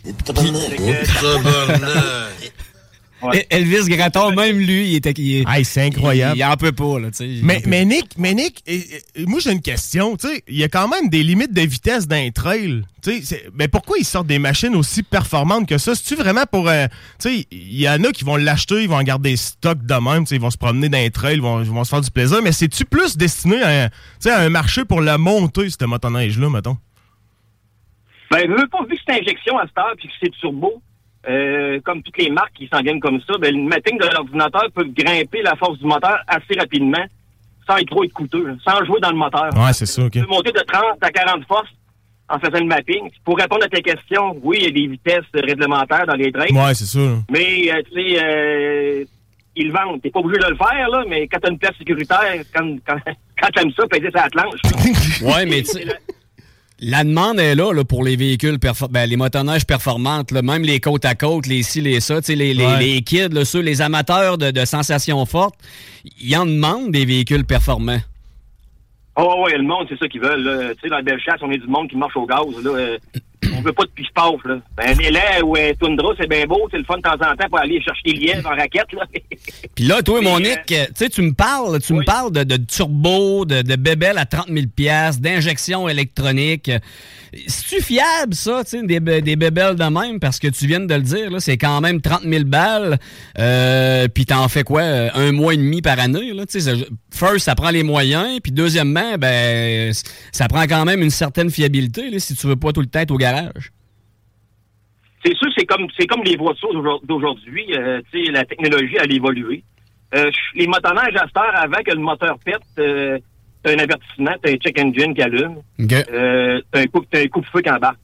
[3.21, 3.47] Ouais.
[3.51, 5.11] Elvis Gratton, même lui, il était...
[5.17, 6.37] Il, Hey, c'est incroyable.
[6.37, 7.41] Il, il en peut pas, là, tu sais.
[7.43, 8.77] Mais, mais Nick, mais Nick et-
[9.17, 10.17] et- moi j'ai une question.
[10.17, 12.83] Tu sais, il y a quand même des limites de vitesse dans les trails.
[13.03, 15.97] Tu sais, mais pourquoi ils sortent des machines aussi performantes que ça?
[15.97, 16.69] C'est-tu vraiment pour.
[16.69, 16.87] euh,
[17.21, 19.95] tu sais, il y en a qui vont l'acheter, ils vont en garder stock de
[19.95, 21.91] même, tu sais, ils vont se promener dans les trails, ils vont, ils vont se
[21.91, 22.41] faire du plaisir.
[22.43, 25.83] Mais c'est-tu plus destiné à, un- tu sais, à un marché pour la monter, cette
[25.83, 26.77] motoneige-là, mettons?
[28.31, 30.83] Ben, je veux pas, vu que c'est injection à cette heure puis que c'est turbo,
[31.29, 34.65] euh, comme toutes les marques qui s'en viennent comme ça, ben, le mapping de l'ordinateur
[34.75, 37.05] peut grimper la force du moteur assez rapidement
[37.67, 39.51] sans être trop être coûteux, sans jouer dans le moteur.
[39.57, 40.13] Ouais, c'est ça, OK.
[40.13, 41.69] Tu peux monter de 30 à 40 forces
[42.31, 43.11] en faisant le mapping.
[43.25, 46.47] Pour répondre à tes questions, oui, il y a des vitesses réglementaires dans les trains.
[46.55, 46.99] Ouais, c'est ça.
[46.99, 47.17] là.
[47.31, 49.05] Mais, euh, tu sais, euh,
[49.57, 50.01] ils le vendent.
[50.01, 52.97] T'es pas obligé de le faire, là, mais quand t'as une place sécuritaire, quand, quand,
[53.43, 54.61] quand t'aimes ça, peser sa planche.
[55.23, 55.85] Ouais, mais tu sais,
[56.81, 58.59] la demande est là, là, pour les véhicules,
[58.91, 62.27] ben, les motoneiges performantes, là, même les côte à côte, les ci, les ça, tu
[62.27, 62.79] sais, les, les, Ouais.
[62.79, 65.57] les kids, là, ceux, les amateurs de, de sensations fortes,
[66.21, 68.01] ils en demandent des véhicules performants.
[69.17, 70.45] Oh, ouais, le monde, c'est ça qu'ils veulent.
[70.45, 70.75] là.
[70.75, 72.39] Tu sais, dans la belle chasse, on est du monde qui marche au gaz.
[72.63, 72.71] Là.
[72.71, 72.99] Euh,
[73.57, 74.35] on veut pas de pif-paf.
[74.45, 74.59] Là.
[74.77, 76.69] Ben, un élan ou un toundra, c'est bien beau.
[76.71, 78.93] C'est le fun de temps en temps pour aller chercher des lièvres en raquette.
[78.93, 79.05] Là.
[79.75, 83.45] Puis là, toi, Monique, tu sais, tu me parles, tu me parles de, de turbo,
[83.45, 86.71] de, de bébelle à 30 000 piastres, d'injection électronique.
[87.47, 90.19] C'est-tu fiable, ça, tu sais, des, des bébelles de même?
[90.19, 92.99] Parce que tu viens de le dire, là, c'est quand même 30 000 balles.
[93.39, 94.81] Euh, puis t'en fais quoi?
[94.81, 96.47] euh, Un mois et demi par année, là?
[96.47, 98.41] Tu sais, ça- first, ça prend les moyens.
[98.43, 99.93] Puis deuxièmement, ben,
[100.33, 103.01] ça prend quand même une certaine fiabilité, là, si tu veux pas tout le temps
[103.01, 103.71] être au garage.
[105.25, 107.75] C'est sûr, c'est comme c'est comme les voitures d'aujourd'hui-.
[107.77, 109.65] Euh, la technologie, a évolué.
[110.15, 113.19] Euh, les motoneiges à cette heure, avant que le moteur pète, euh,
[113.63, 117.27] t'as un avertissement, t'as un check engine qui allume, euh, t'as un coup, t'as un
[117.27, 117.99] coup-de-feu qui embarque.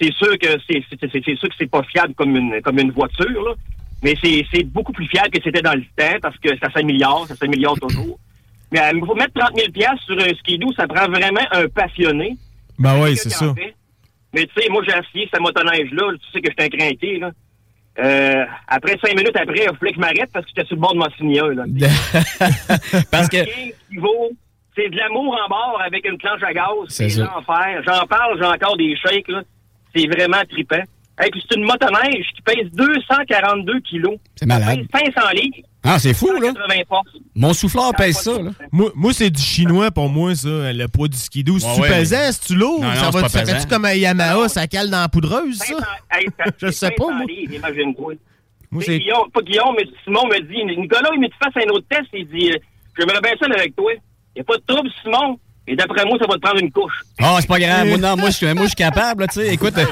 [0.00, 0.82] C'est sûr que c'est
[1.36, 3.54] sûr que c'est pas fiable comme une comme une voiture, là,
[4.02, 7.36] mais c'est beaucoup plus fiable que c'était dans le temps parce que ça s'améliore, ça
[7.36, 8.18] s'améliore toujours.
[8.72, 12.36] Mais euh, pour mettre 30 000 piastres sur un skidoo, ça prend vraiment un passionné.
[12.78, 13.54] Ben oui, c'est ça.
[13.54, 13.74] fait.
[14.34, 16.12] Mais tu sais, moi, j'ai essayé ce motoneige-là.
[16.12, 17.30] Tu sais que j'étais un crinqué, là.
[17.98, 20.82] Euh, après cinq minutes après, il fallait que je m'arrête parce que j'étais sur le
[20.82, 21.52] bord de mon signal.
[21.52, 21.64] Là.
[23.10, 23.38] parce que...
[24.76, 26.66] C'est de l'amour en bord avec une planche à gaz.
[26.88, 27.82] C'est l'enfer.
[27.86, 29.42] J'en parle, j'ai encore des shakes, là.
[29.94, 30.82] C'est vraiment trippant.
[31.24, 34.16] Et puis c'est une motoneige qui pèse 242 kilos.
[34.34, 34.84] C'est malade.
[34.92, 35.66] Ça pèse 500 livres.
[35.86, 36.52] Ah, c'est fou, là.
[36.52, 37.08] 80 forces.
[37.34, 38.50] Mon souffleur pèse ça, là.
[38.72, 41.58] Moi, moi c'est du chinois pour moi, ça, le poids du skidoo.
[41.58, 42.80] C'est-tu Ouais, ouais, pesant, mais- c'est-tu lourd?
[42.94, 45.76] Ça va ça fait-tu comme un Yamaha, ça cale dans la poudreuse, ça?
[46.10, 47.24] Hey, ça- Je sais pas, 500 moi.
[47.52, 48.14] Imagine-toi.
[48.70, 48.98] Moi, C'est.
[48.98, 52.08] Guillaume, pas Guillaume, mais Simon me dit, Nicolas, il me dit, fasse un autre test.
[52.12, 52.58] Il dit, euh,
[52.98, 53.92] j'aimerais bien ça avec toi.
[53.94, 53.98] Il
[54.36, 55.38] n'y a pas de trouble, Simon.
[55.68, 56.92] Et d'après moi, ça va te prendre une couche.
[57.18, 57.88] Ah, c'est pas grave.
[57.88, 59.52] Moi, non, moi, je suis, moi, je suis capable, là, tu sais.
[59.52, 59.84] Écoute, euh,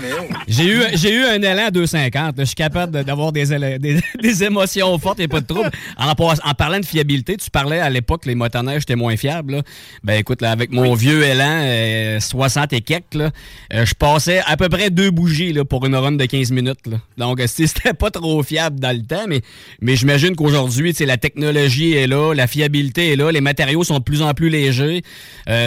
[0.47, 2.15] j'ai eu, j'ai eu un élan à 250.
[2.15, 2.33] là.
[2.39, 3.47] Je suis capable d'avoir des,
[3.79, 5.71] des, des émotions fortes et pas de trouble.
[5.97, 9.55] En, en parlant de fiabilité, tu parlais à l'époque, les motoneiges étaient moins fiables.
[9.57, 9.63] là.
[10.05, 13.31] Ben, écoute, là, avec mon vieux élan, euh, 60 et quelques, là,
[13.73, 16.87] euh, je passais à peu près deux bougies là, pour une run de 15 minutes.
[16.87, 16.99] là.
[17.19, 19.41] Donc, euh, c'était c'était pas trop fiable dans le temps, mais,
[19.81, 23.83] mais j'imagine qu'aujourd'hui, tu sais, la technologie est là, la fiabilité est là, les matériaux
[23.83, 25.03] sont de plus en plus légers.
[25.49, 25.64] Euh,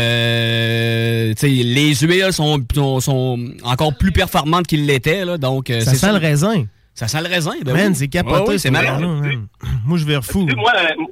[1.37, 5.25] sais, les huiles sont, sont, sont encore plus performantes qu'ils l'étaient.
[5.25, 6.65] là, Donc, euh, Ça sent le raisin.
[6.93, 7.53] Ça sent le raisin.
[7.63, 7.95] Ben Man, oui.
[7.95, 9.01] c'est capoté, Ouais, oui, ce c'est malade.
[9.85, 10.47] Moi, je vais refou.
[10.55, 11.03] Moi, euh,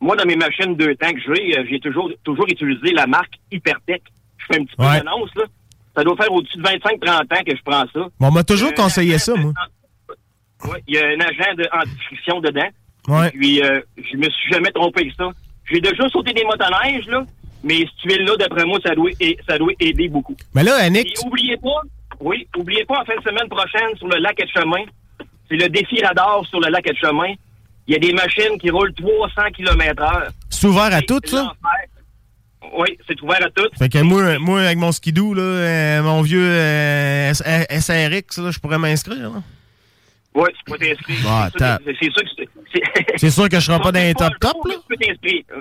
[0.00, 3.34] moi, dans mes machines deux temps que j'ai, euh, j'ai toujours, toujours utilisé la marque
[3.50, 4.02] Hypertech.
[4.38, 4.98] Je fais un petit peu Ouais.
[4.98, 5.44] d'annonce, là.
[5.96, 8.08] Ça doit faire au-dessus de 25-30 ans que je prends ça.
[8.20, 9.52] Bon, on m'a toujours Euh, conseillé ça, moi.
[10.64, 12.68] Ouais, Il y a un agent de anti-friction dedans.
[13.08, 13.30] Ouais.
[13.30, 15.28] Puis, euh, je me suis jamais trompé avec ça.
[15.70, 17.24] J'ai déjà sauté des motoneiges, là.
[17.66, 20.36] Mais cette huile-là, d'après moi, ça doit, a- ça doit aider beaucoup.
[20.54, 21.80] Mais là, Annick, Et oubliez pas,
[22.20, 24.84] oui, oubliez pas, en fin de semaine prochaine, sur le lac et chemin,
[25.50, 27.34] c'est le défi radar sur le lac et chemin.
[27.88, 30.28] Il y a des machines qui roulent 300 km heure.
[30.48, 31.52] c'est ouvert à tout, ça?
[32.78, 33.68] Oui, c'est ouvert à tout.
[33.78, 38.58] Fait que moi, moi avec mon skidoo, là, euh, mon vieux euh, SRX, là, je
[38.60, 39.30] pourrais m'inscrire.
[40.34, 41.16] Oui, tu peux t'inscrire.
[41.24, 41.48] Bah,
[41.84, 42.42] C'est sûr que-
[43.16, 44.74] c'est sûr que je serai pas dans les top top, là.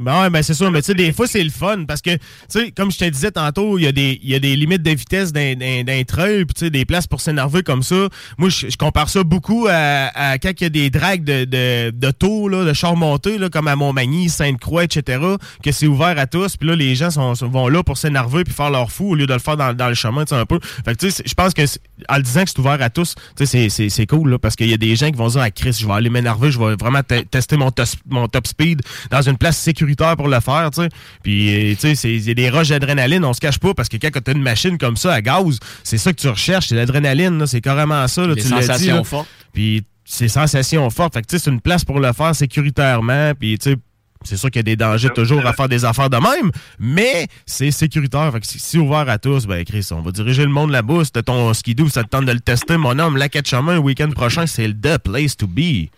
[0.02, 2.12] Ben ouais, ben c'est sûr, mais tu sais, des fois, c'est le fun parce que,
[2.12, 4.82] tu sais, comme je te disais tantôt, il y, a des- y a des limites
[4.84, 8.10] de vitesse d'un trail, puis tu sais, des places pour s'énerver comme ça.
[8.38, 11.46] Moi, je, je compare ça beaucoup à, à quand il y a des drags de,
[11.46, 15.20] de, de taux, là, de là, comme à Montmagny, Sainte-Croix, etc.,
[15.64, 18.54] que c'est ouvert à tous, puis là, les gens sont, vont là pour s'énerver puis
[18.54, 20.46] faire leur fou au lieu de le faire dans, dans le chemin, tu sais, un
[20.46, 20.60] peu.
[20.84, 21.62] Fait que, tu sais, je pense que,
[22.10, 24.70] en le disant que c'est ouvert à tous, tu sais, c'est- cool, là, parce qu'il
[24.70, 26.76] y a des gens qui vont dire, ah, Chris, je vais aller m'énerver, je vais
[26.80, 28.82] vraiment te- tester mon, top speed
[29.12, 30.90] dans une place sécuritaire pour le faire, tu sais.
[31.24, 33.74] Puis, euh, tu sais, c'est- il y a des rushs d'adrénaline, on se cache pas,
[33.74, 36.28] parce que quand tu as une machine comme ça à gaz, c'est ça que tu
[36.28, 39.04] recherches, c'est l'adrénaline, c'est carrément ça, là, Les tu l'as dit, sensations là.
[39.04, 39.28] fortes.
[39.54, 41.14] Puis, c'est sensations fortes.
[41.14, 43.78] Fait que, tu sais, c'est une place pour le faire sécuritairement, puis, tu sais,
[44.24, 47.28] c'est sûr qu'il y a des dangers toujours à faire des affaires de même, mais
[47.46, 48.32] c'est sécuritaire.
[48.32, 51.06] Fait que si, ouvert à tous, ben Chris, on va diriger le monde là-bas.
[51.06, 53.18] C'était ton skidoo, ça te tente de le tester, mon homme.
[53.18, 55.90] La de chemin, le week-end prochain, c'est le the place to be.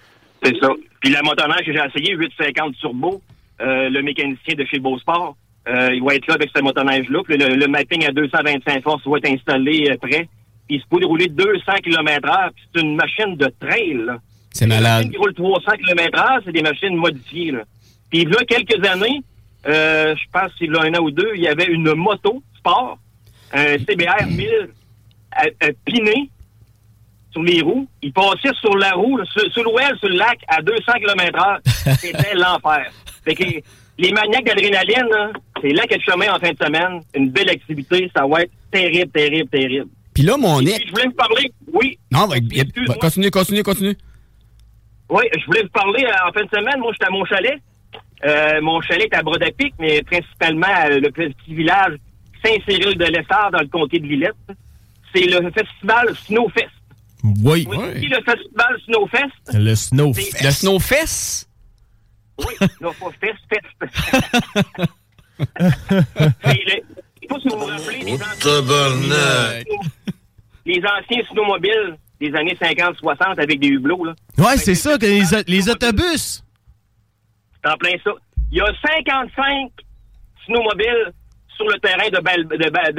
[0.43, 0.69] C'est ça.
[1.02, 3.21] Puis la motoneige que j'ai essayé, 850 turbo,
[3.62, 5.36] euh, le mécanicien de chez Beausport,
[5.67, 7.19] euh, il va être là avec cette motoneige-là.
[7.26, 10.28] Puis le, le mapping à 225 forces va être installé euh, prêt.
[10.67, 12.52] Puis il se peut rouler 200 km heure.
[12.56, 14.06] Puis c'est une machine de trail.
[14.52, 14.84] C'est malade.
[14.97, 17.63] machines qui roulent 300 km heure, c'est des machines modifiées, là.
[18.10, 19.21] Puis là, quelques années,
[19.67, 22.41] euh, je pense qu'il y a un an ou deux, il y avait une moto
[22.58, 22.97] sport,
[23.54, 24.69] un CBR 1000
[25.32, 26.30] à- à piné
[27.38, 27.88] sur les roues.
[28.02, 31.60] Il passait sur la roue, sur, sur l'ouest, sur le lac, à 200 km heure.
[31.65, 32.91] C'était l'enfer.
[33.23, 33.43] Fait que
[34.00, 35.08] les maniaques d'adrénaline,
[35.62, 37.02] c'est là qu'est le chemin en fin de semaine.
[37.15, 39.88] Une belle activité, ça va être terrible, terrible, terrible.
[40.13, 43.95] Puis là, mon puis, je voulais vous parler, oui, Non, bien- ben, continue, continue, continue.
[45.10, 46.80] oui, je voulais vous parler euh, en fin de semaine.
[46.80, 47.60] Moi, j'étais à mon chalet.
[48.26, 51.97] Euh, mon chalet est à Brodapic, mais principalement euh, le petit village
[52.43, 54.34] Saint-Cyril de l'Essard dans le comté de Lillette.
[55.13, 56.69] C'est le festival Snowfest.
[57.23, 57.67] Oui.
[57.69, 59.53] Oui, le festival Snowfest?
[59.53, 60.13] Le Snow.
[60.13, 61.47] C'est- Le Snowfest?
[62.39, 64.08] Oui, non, pas Fest, Je sais
[67.30, 69.63] pas si vous vous rappelez des anciens,
[70.65, 74.13] les anciens snowmobiles des années 50-60 avec des hublots, là.
[74.38, 76.43] Ouais, c'est ça, que les, les autobus.
[77.63, 78.12] C'est en plein ça.
[78.51, 79.71] Il y a 55
[80.45, 81.12] snowmobiles
[81.56, 82.58] sur le terrain de, Bal- de,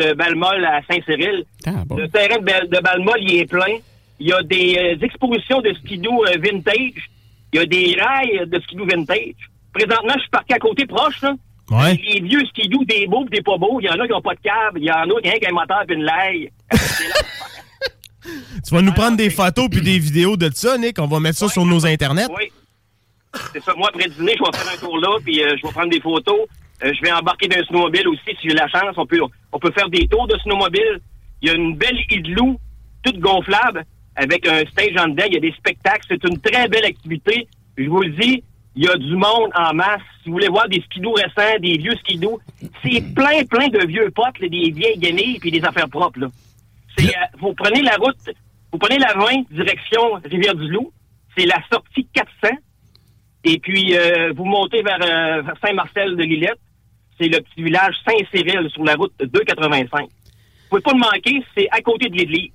[0.08, 1.44] de Balmol à Saint-Cyril.
[1.66, 3.78] Le terrain de, Bal- de Balmol, il est plein.
[4.20, 7.10] Il y a des euh, expositions de skidoo euh, vintage.
[7.52, 9.34] Il y a des rails de skidoo vintage.
[9.72, 11.34] Présentement, je suis parqué à côté proche, là.
[11.70, 11.94] Ouais.
[11.94, 13.78] Les vieux skidoo, des beaux des pas beaux.
[13.80, 14.80] Il y en a qui n'ont pas de câble.
[14.80, 16.50] Il y en a qui ont un moteur et une laille.
[18.64, 20.98] Tu vas nous prendre des photos puis des vidéos de ça, Nick.
[20.98, 22.26] On va mettre ça sur nos internets.
[22.36, 22.50] Oui.
[23.52, 23.74] C'est ça.
[23.76, 26.00] Moi, après dîner, je vais faire un tour là, puis euh, je vais prendre des
[26.00, 26.40] photos.
[26.84, 28.94] Euh, je vais embarquer d'un snowmobile aussi, si j'ai la chance.
[28.96, 29.20] On peut,
[29.52, 31.00] on peut faire des tours de snowmobile.
[31.42, 32.58] Il y a une belle igloo,
[33.02, 33.84] toute gonflable,
[34.18, 35.24] avec un stage en dedans.
[35.28, 36.04] Il y a des spectacles.
[36.08, 37.48] C'est une très belle activité.
[37.76, 38.42] Je vous le dis,
[38.74, 40.02] il y a du monde en masse.
[40.22, 42.40] Si vous voulez voir des skidoo récents, des vieux skidoo,
[42.82, 46.20] c'est plein, plein de vieux potes, là, des vieilles guenilles puis des affaires propres.
[46.20, 46.28] Là.
[46.96, 48.30] C'est, euh, vous prenez la route,
[48.72, 50.92] vous prenez la 20 direction Rivière-du-Loup.
[51.36, 52.56] C'est la sortie 400.
[53.44, 56.58] Et puis, euh, vous montez vers, euh, vers Saint-Marcel de Lillette.
[57.20, 60.02] C'est le petit village Saint-Cyril sur la route 285.
[60.02, 60.08] Vous
[60.68, 62.50] pouvez pas le manquer, c'est à côté de l'église.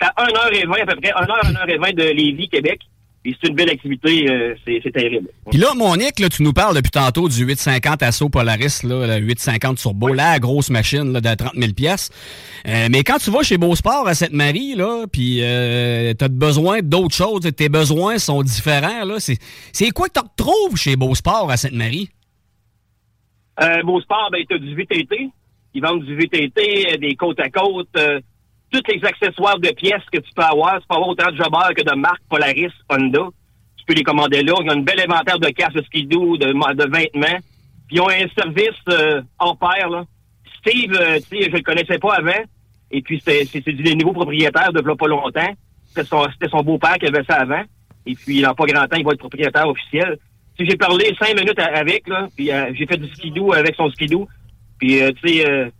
[0.00, 2.80] À 1h20 à peu près, 1h, 1h20 de Lévis, Québec.
[3.22, 5.28] Et c'est une belle activité, euh, c'est, terrible.
[5.50, 9.18] Puis là, mon Nick, là, tu nous parles depuis tantôt du 850 Asso Polaris, là,
[9.18, 12.10] le 850 Turbo, la grosse machine là, de 30 000 pièces.
[12.64, 17.42] mais quand tu vas chez Beausport à Sainte-Marie, là, puis euh, t'as besoin d'autres choses,
[17.54, 22.08] tes besoins sont différents, là, c'est, quoi que tu retrouves chez Beausport à Sainte-Marie?
[23.62, 25.28] Euh, Beausport, ben, t'as du VTT.
[25.74, 28.20] Ils vendent du VTT, euh, des côtes à côte, euh,
[28.70, 30.80] tous les accessoires de pièces que tu peux avoir.
[30.80, 33.28] Tu peux avoir autant de jobbers que de marques Polaris, Honda.
[33.76, 34.54] Tu peux les commander là.
[34.62, 37.38] Ils ont un bel inventaire de casques de skidoo, de, de vêtements.
[37.88, 40.04] Puis ils ont un service euh, hors pair, là.
[40.58, 42.44] Steve, euh, tu sais, je le connaissais pas avant.
[42.90, 45.52] Et puis, c'est du nouveau propriétaire de pas longtemps.
[45.88, 47.62] C'était son, beau-père qui avait ça avant.
[48.06, 50.18] Et puis, dans pas grand temps, il va être propriétaire officiel.
[50.58, 52.28] Tu j'ai parlé cinq minutes avec, là.
[52.36, 54.26] Puis, euh, j'ai fait du skidoo avec son skidoo.
[54.78, 55.70] Puis, euh, tu sais, euh,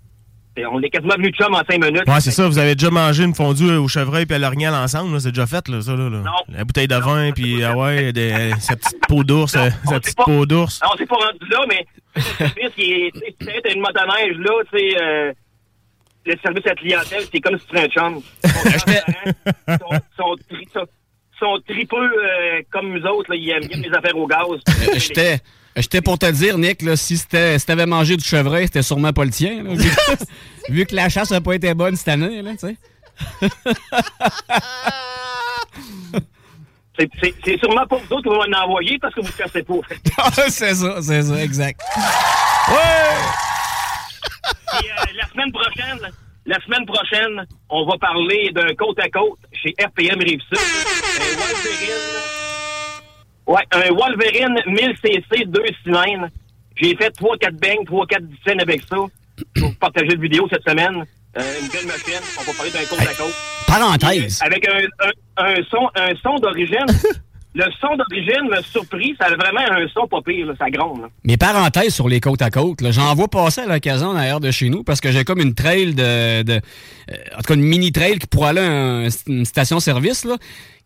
[0.67, 2.07] on est quasiment venu de chum en cinq minutes.
[2.07, 2.47] Ouais, c'est ça.
[2.47, 5.21] Vous avez déjà mangé une fondue au chevreuil puis à l'orignal ensemble.
[5.21, 5.95] C'est déjà fait, là, ça.
[5.95, 6.23] Là, là.
[6.49, 9.55] La bouteille de vin, puis ah ouais, des- sa petite peau d'ours.
[9.57, 10.81] euh, sa petite peau d'ours.
[10.83, 14.79] Non, on s'est pas rendu là, mais le service qui est, une motoneige, là, tu
[14.79, 15.33] sais, euh,
[16.27, 18.21] le service à la clientèle, c'est comme si tu un chum.
[18.45, 20.37] Ils sont sont,
[20.75, 20.87] sont,
[21.39, 24.47] sont, tripeux euh, comme nous autres, là, ils aiment bien les affaires au gaz.
[24.49, 25.39] Euh, J'étais.
[25.77, 29.25] J'étais pour te dire, Nick, là, si si t'avais mangé du chevreuil, c'était sûrement pas
[29.25, 29.63] le tien.
[29.63, 30.25] là, vu, que,
[30.73, 32.77] vu que la chasse n'a pas été bonne cette année, là, tu sais.
[36.99, 39.75] C'est- sûrement pas vous autres qui vont m'en envoyer parce que vous ne cassez pas.
[40.51, 41.81] c'est ça, c'est ça, exact.
[44.73, 45.99] Puis, euh, la semaine prochaine,
[46.45, 50.59] la semaine prochaine, on va parler d'un côte à côte chez RPM Rive-Sud.
[53.47, 56.29] Ouais, un Wolverine 1000 cc 2 cylindres.
[56.77, 58.97] J'ai fait 3-4 bangs, 3-4 dizaines avec ça.
[59.57, 61.05] Je vais vous partager la vidéo cette semaine.
[61.39, 62.21] Euh, une belle machine.
[62.39, 63.35] On va parler d'un côte à côte.
[63.67, 64.41] Parenthèse.
[64.43, 64.79] Avec un,
[65.39, 66.87] un, un son, un son d'origine.
[67.53, 69.17] Le son d'origine m'a surpris.
[69.21, 70.53] Ça a vraiment un son pas pire, là.
[70.57, 71.03] ça gronde.
[71.03, 71.09] là.
[71.25, 74.69] Mes parenthèses sur les côtes à côte, j'en vois passer à l'occasion d'ailleurs de chez
[74.71, 76.43] nous parce que j'ai comme une trail de.
[76.43, 80.25] de euh, en tout cas, une mini trail qui pourrait aller à un- une station-service.
[80.27, 80.37] là.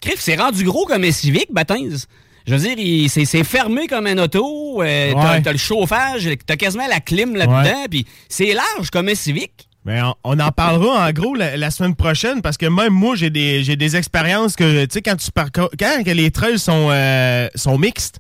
[0.01, 2.09] Criff, c'est rendu gros comme un Civic, Baptiste.
[2.47, 4.83] Je veux dire, il- c'est c'est fermé comme un auto.
[4.83, 5.43] euh, t'as- Ouais.
[5.43, 9.53] T'as le chauffage, t'as quasiment la clim là-dedans, puis c'est large comme un Civic.
[9.87, 13.17] Mais on, on en parlera en gros la, la semaine prochaine parce que même moi
[13.17, 16.89] j'ai des j'ai des expériences que tu sais quand tu parcours quand les trails sont
[16.91, 18.19] euh, sont mixtes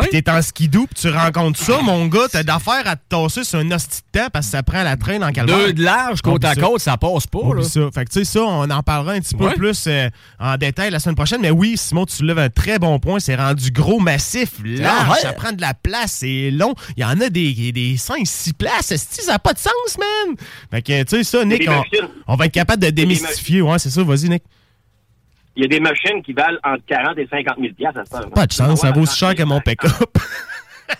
[0.00, 3.44] Puis t'es en skidoo, puis tu rencontres ça, mon gars, t'as d'affaires à te tasser
[3.44, 5.58] sur un hostie de temps parce que ça prend la traîne en calvaire.
[5.58, 7.54] Deux de large, côte à côte, ça passe pas.
[7.54, 7.62] Là.
[7.62, 7.80] ça.
[7.94, 9.54] Fait que tu sais, ça, on en parlera un petit peu Ouais.
[9.54, 10.08] plus euh,
[10.40, 11.40] en détail la semaine prochaine.
[11.42, 13.20] Mais oui, Simon, tu lèves un très bon point.
[13.20, 15.06] C'est rendu gros, massif, large.
[15.08, 15.20] Ah ouais.
[15.20, 16.74] Ça prend de la place, c'est long.
[16.96, 18.92] Il y en a des, des 5-6 places.
[18.92, 20.36] Esti, Ça n'a pas de sens, man.
[20.70, 21.82] Fait que, tu sais, ça, Nick, on,
[22.26, 23.60] on va être capable de démystifier.
[23.62, 24.02] Ouais, c'est ça.
[24.02, 24.42] Vas-y, Nick.
[25.56, 28.10] Il y a des machines qui valent entre 40 et 50 000 piastres à ce
[28.10, 28.30] temps.
[28.30, 29.90] Pas de chance, ça vaut aussi cher que mon pick-up.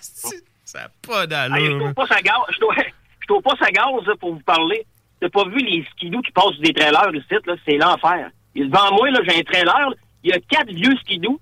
[0.64, 1.78] ça n'a pas je d'allure.
[1.80, 2.34] trouve pas ça gaz.
[2.52, 2.72] Je trouve,
[3.20, 4.86] je trouve pas ça gaz là, pour vous parler.
[5.20, 8.30] T'as pas vu les skidoo qui passent des trailers ici, là, c'est l'enfer.
[8.54, 9.90] Devant moi, là, j'ai un trailer,
[10.24, 11.40] il y a quatre vieux skidoo.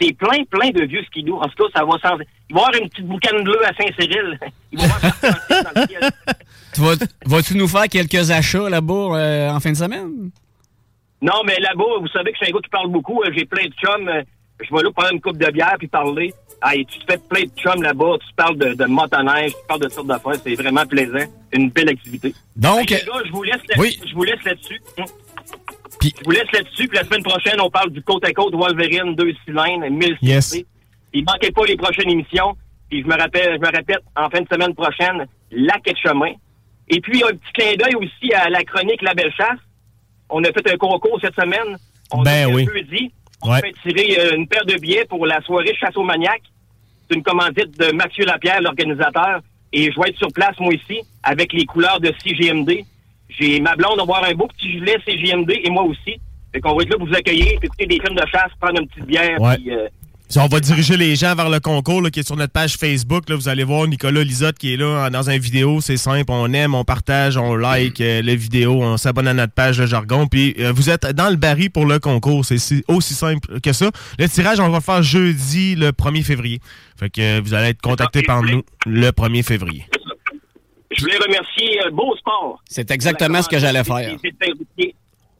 [0.00, 1.36] C'est plein, plein de vieux skidoo.
[1.36, 2.16] En tout cas, ça va sans.
[2.50, 4.38] Il va y avoir une petite boucane bleue à Saint-Cyril.
[4.72, 6.10] Il va y avoir un dans le ciel.
[6.74, 6.94] Tu vas,
[7.26, 10.30] vas-tu nous faire quelques achats là-bas euh, en fin de semaine?
[11.24, 13.22] Non, mais là-bas, vous savez que je suis un gars qui parle beaucoup.
[13.22, 14.08] euh, J'ai plein de chums.
[14.08, 14.22] euh,
[14.62, 16.32] Je vais là prendre une coupe de bière puis parler.
[16.60, 18.16] Ah, et tu te fais plein de chums là-bas.
[18.26, 20.34] Tu parles de, de motoneige, tu parles de sortes d'affaires.
[20.44, 21.26] C'est vraiment plaisant.
[21.52, 22.34] Une belle activité.
[22.56, 23.98] Donc, Hey, les gars, je vous laisse là- oui.
[24.06, 24.80] je vous laisse là-dessus.
[24.98, 25.04] Hum.
[26.02, 26.88] Je vous laisse là-dessus.
[26.88, 30.54] Puis la semaine prochaine, on parle du côte à côte Wolverine, deux cylindres, 1000 Yes.
[31.14, 32.54] Il manquait pas les prochaines émissions.
[32.90, 36.32] Puis je me rappelle, je me répète, en fin de semaine prochaine, la de chemin.
[36.88, 39.58] Et puis, un petit clin d'œil aussi à la chronique La Belle Chasse.
[40.30, 41.76] On a fait un concours cette semaine.
[42.12, 42.66] On Ben a fait oui.
[42.74, 43.12] jeudi.
[43.42, 43.58] On Ouais.
[43.58, 46.42] a fait tirer euh, une paire de billets pour la soirée Chasse aux maniaques.
[47.08, 49.40] C'est une commandite de Mathieu Lapierre, l'organisateur.
[49.72, 52.84] Et je vais être sur place, moi ici, avec les couleurs de CGMD.
[53.28, 56.18] J'ai ma blonde, on va avoir un beau petit gilet CGMD et moi aussi.
[56.52, 58.80] Fait qu'on va être là pour vous accueillir, puis écouter des films de chasse, prendre
[58.80, 59.56] une petite bière, Ouais.
[59.56, 59.72] puis...
[59.72, 59.88] euh,
[60.36, 63.28] on va diriger les gens vers le concours là, qui est sur notre page Facebook.
[63.28, 65.80] Là, vous allez voir Nicolas Lisotte qui est là dans une vidéo.
[65.80, 66.24] C'est simple.
[66.28, 69.86] On aime, on partage, on like euh, les vidéos, on s'abonne à notre page de
[69.86, 70.26] jargon.
[70.26, 72.44] Puis euh, vous êtes dans le baril pour le concours.
[72.44, 73.90] C'est si- aussi simple que ça.
[74.18, 76.60] Le tirage, on va le faire jeudi le 1er février.
[76.98, 79.84] Fait que euh, vous allez être contacté par nous le 1er février.
[80.90, 82.62] Je voulais remercier euh, Beau Sport.
[82.68, 83.96] C'est exactement ce que j'allais faire.
[83.98, 84.94] Les essais routiers.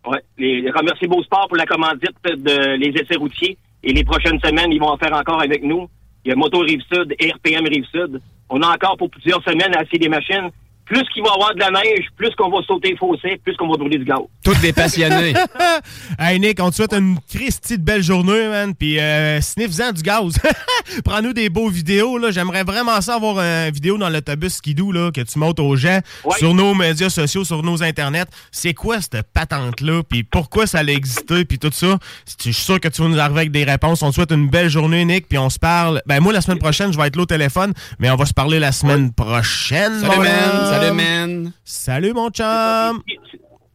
[0.06, 3.56] Ouais, les, remercier Beau Sport pour la commandite de les essais routiers.
[3.84, 5.88] Et les prochaines semaines, ils vont en faire encore avec nous.
[6.24, 8.20] Il y a Moto Rive-Sud et RPM Rive-Sud.
[8.48, 10.50] On a encore pour plusieurs semaines à essayer des machines.
[10.86, 13.56] Plus qu'il va y avoir de la neige, plus qu'on va sauter les fossés, plus
[13.56, 14.18] qu'on va brûler du gaz.
[14.44, 15.32] Toutes des passionnés.
[16.18, 18.74] hey Nick, on te souhaite une Christie de belle journée, man.
[18.74, 20.34] Puis euh, sniff-en du gaz.
[21.04, 22.30] Prends-nous des beaux vidéos, là.
[22.30, 26.00] J'aimerais vraiment ça avoir une vidéo dans l'autobus skidoo, là, que tu montes aux gens
[26.24, 26.36] Ouais.
[26.38, 28.26] sur nos médias sociaux, sur nos internets.
[28.52, 30.02] C'est quoi cette patente-là?
[30.08, 31.44] Puis pourquoi ça a existé?
[31.44, 31.98] Puis tout ça.
[32.26, 34.02] Je suis sûr que tu vas nous arriver avec des réponses.
[34.02, 35.28] On te souhaite une belle journée, Nick.
[35.28, 36.02] Puis on se parle.
[36.06, 38.34] Ben, moi, la semaine prochaine, je vais être là au téléphone, mais on va se
[38.34, 40.00] parler la semaine prochaine.
[40.00, 40.73] Salut, mon man.
[40.80, 41.52] Salut, man.
[41.64, 43.02] Salut, mon chum.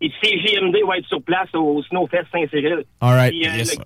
[0.01, 2.83] Et CGMD va être sur place au Snowfest Saint-Cyril.
[3.01, 3.31] All right.
[3.31, 3.83] Puis, euh, Yes, sir.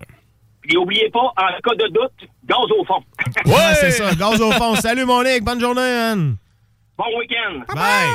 [0.62, 3.02] Puis oubliez pas, en cas de doute, gaz au fond.
[3.46, 4.14] Ouais, c'est ça.
[4.14, 4.74] Gaz au fond.
[4.76, 5.42] Salut, mon Nick.
[5.42, 6.36] Bonne journée, man.
[6.96, 7.60] Bon week-end.
[7.74, 8.10] Bye.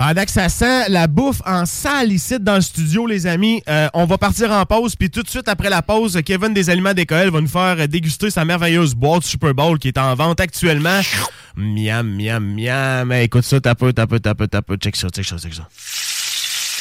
[0.00, 3.86] Pendant que ça sent la bouffe en salle ici dans le studio, les amis, euh,
[3.92, 4.96] on va partir en pause.
[4.96, 8.30] Puis tout de suite après la pause, Kevin des Aliments d'École va nous faire déguster
[8.30, 11.02] sa merveilleuse boîte Super Bowl qui est en vente actuellement.
[11.54, 13.12] Miam, miam, miam.
[13.12, 14.72] Hey, écoute ça, tape, tape, tape, tape.
[14.80, 15.68] Check ça, check ça, check ça.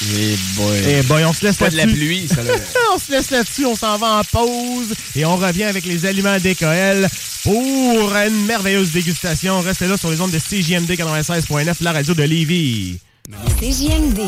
[0.01, 0.77] Eh boy.
[0.87, 1.99] Eh boy, on se laisse Pas de la là-dessus.
[1.99, 2.53] pluie, ça, là.
[2.95, 6.37] on se laisse là-dessus, on s'en va en pause et on revient avec les aliments
[6.37, 7.09] d'Écoël
[7.43, 9.59] pour une merveilleuse dégustation.
[9.59, 12.99] Restez là sur les ondes de CJMD 96.9, la radio de Lévis.
[13.29, 14.21] CJMD,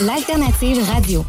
[0.00, 1.24] l'alternative radio.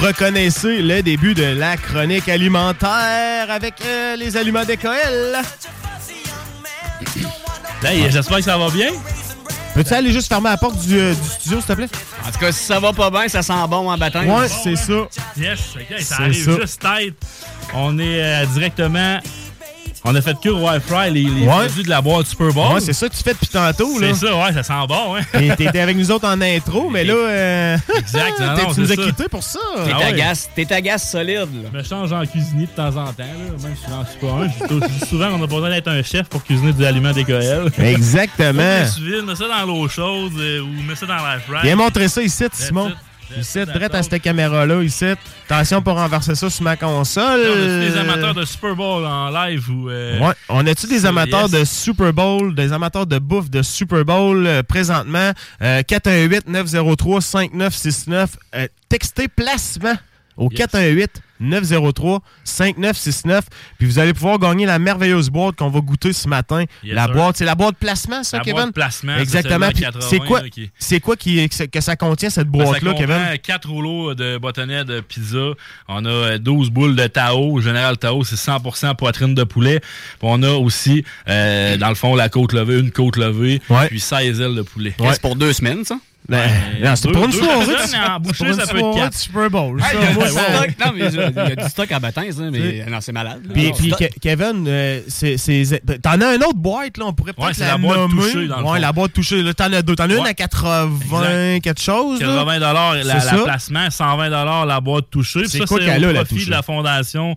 [0.00, 5.36] Reconnaissez le début de la chronique alimentaire avec euh, les aliments d'Écoël.
[7.82, 8.90] Hey, j'espère que ça va bien.
[9.74, 11.88] Peux-tu aller juste fermer la porte du, euh, du studio, s'il te plaît?
[12.28, 14.28] En tout cas, si ça va pas bien, ça sent bon en baptême.
[14.28, 14.92] Ouais, c'est ça.
[15.34, 16.60] Yes, ok, ça C'est arrive ça.
[16.60, 17.14] juste tête.
[17.72, 19.18] On est euh, directement.
[20.04, 21.46] On a fait cure Wi-Fi, les, les Ouais.
[21.66, 22.72] produits de la boîte Super Bowl.
[22.74, 24.08] Ouais, c'est ça que tu fais depuis tantôt, là.
[24.14, 25.20] C'est ça, ouais, ça sent bon, hein.
[25.38, 28.96] Et T'étais avec nous autres en intro, mais là, euh, Exact, non, tu nous as
[28.96, 29.58] quittés pour ça?
[29.84, 30.04] T'es Ah ouais.
[30.06, 31.68] agace, t'es agace solide, là.
[31.72, 33.24] Je me change en cuisinier de temps en temps, là.
[33.62, 34.48] même si j'en suis pas un.
[34.48, 36.86] Je dis- je dis souvent qu'on a pas besoin d'être un chef pour cuisiner des
[36.86, 37.70] aliments d'Écoël.
[37.78, 38.62] Exactement.
[38.62, 41.58] Mets ça dans l'eau chaude euh, ou mets ça dans l'air fry.
[41.62, 42.88] Viens montrer ça ici, Simon.
[42.88, 42.94] it.
[43.38, 45.06] Ici, direct à cette caméra-là, ici.
[45.48, 47.40] Attention pour renverser ça sur ma console.
[47.46, 49.88] On a des amateurs de Super Bowl en live ou.
[49.90, 50.34] euh, Ouais.
[50.48, 51.50] On a-tu des amateurs yes?
[51.52, 55.32] de Super Bowl, des amateurs de bouffe de Super Bowl euh, présentement?
[55.62, 58.26] Euh, 418-903-5969.
[58.54, 59.94] Euh, textez placement
[60.36, 60.48] au
[61.40, 63.40] 418-903-5969.
[63.78, 66.64] Puis vous allez pouvoir gagner la merveilleuse boîte qu'on va goûter ce matin.
[66.82, 67.14] Yes, la sir.
[67.14, 68.60] boîte, c'est la boîte placement, ça, La Kevin?
[68.60, 69.66] boîte placement, Exactement.
[69.68, 72.48] c'est Puis seulement c'est 80, quoi, là, qui- c'est quoi qui, que ça contient, cette
[72.48, 73.38] Ben, boîte-là, ça Kevin?
[73.42, 75.50] 4 rouleaux de bâtonnets de pizza.
[75.88, 77.60] On a euh, 12 boules de Tao.
[77.60, 79.80] Général Tao, c'est 100% poitrine de poulet.
[79.80, 84.00] Puis on a aussi, euh, dans le fond, la côte levée, une côte levée, puis
[84.00, 84.94] 16 ailes de poulet.
[85.12, 85.96] C'est pour deux semaines, ça?
[86.30, 86.48] Ben,
[86.82, 87.74] non, c'est pour une soirée.
[88.08, 89.80] en une ça peut être Super Bowl.
[89.80, 90.68] Hey, ça, il y a moi, du ça- stock.
[90.78, 91.98] Non, mais il y a du stock à
[92.40, 93.40] hein, mais non, c'est malade.
[93.52, 93.72] Puis,
[94.20, 97.98] Kevin, euh, c'est- t'en as une autre boîte, là, on pourrait peut-être la, la boîte
[97.98, 98.22] nommer.
[98.22, 98.80] touchée, dans le ouais, fond.
[98.80, 99.42] la boîte touchée.
[99.42, 99.96] Là, t'en as deux.
[99.96, 102.20] T'en as une à 80 quelque chose.
[102.20, 102.26] là.
[102.44, 102.58] 80
[103.04, 105.46] la, placement, 120 la boîte touchée.
[105.48, 107.36] C'est ça, quoi qu'elle a, la de la fondation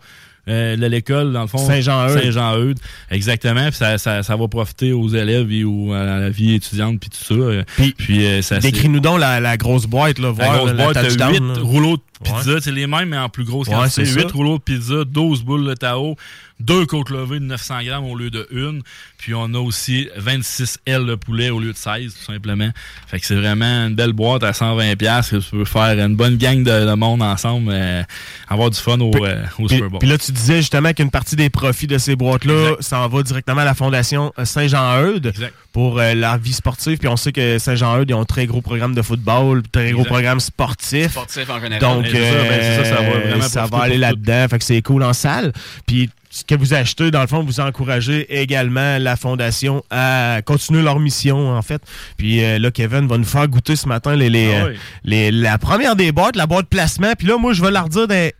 [0.49, 1.57] euh, de l'école, dans le fond.
[1.57, 2.21] Saint-Jean-Eudes.
[2.21, 2.79] Saint-Jean-Eudes,
[3.11, 3.65] exactement.
[3.67, 7.09] Puis ça, ça, ça va profiter aux élèves et aux- à la vie étudiante, puis
[7.09, 7.33] tout ça.
[7.33, 7.63] Euh,
[7.97, 10.93] Puis, euh, ça, c'est- Décris-nous donc la, la grosse boîte, là, la voir grosse boîte,
[10.93, 11.61] t'as touchdown, 8 là.
[11.61, 14.05] rouleaux de pizza, c'est les mêmes, mais en plus grosse Ouais, quantité.
[14.05, 14.27] c'est 8 ça.
[14.33, 16.15] rouleaux de pizza, 12 boules de Tao,
[16.59, 18.79] 2 côtes levées de 900 grammes au lieu de 1.
[19.17, 22.69] Puis on a aussi 26 ailes de poulet au lieu de 16, tout simplement.
[23.07, 26.15] Fait que c'est vraiment une belle boîte à 120$ piastres que tu peux faire une
[26.15, 28.03] bonne gang de, de monde ensemble, euh,
[28.49, 29.99] avoir du fun au, euh, au Puis, Super Bowl.
[29.99, 33.61] puis là, tu disais justement qu'une partie des profits de ces boîtes-là s'en va directement
[33.61, 35.33] à la Fondation euh, Saint-Jean-Eudes
[35.71, 36.97] pour euh, la vie sportive.
[36.97, 39.91] Puis on sait que Saint-Jean-Eudes, ils ont un très gros programme de football, puis très
[39.91, 40.09] gros Exact.
[40.13, 41.11] programme sportif.
[41.11, 41.79] Sportif en général.
[41.79, 44.47] Donc, Ça, ben, ça, ça va euh, vraiment ça va profiter aller là-dedans.
[44.49, 45.51] Fait que c'est cool en salle.
[45.85, 50.81] Puis ce que vous achetez, dans le fond, vous encouragez également la Fondation à continuer
[50.81, 51.81] leur mission, en fait.
[52.17, 54.77] Puis euh, là, Kevin va nous faire goûter ce matin les, les, Ah euh, oui.
[55.03, 57.13] les- la première des boîtes, la boîte placement.
[57.17, 58.33] Puis là, moi, je vais leur dire, des-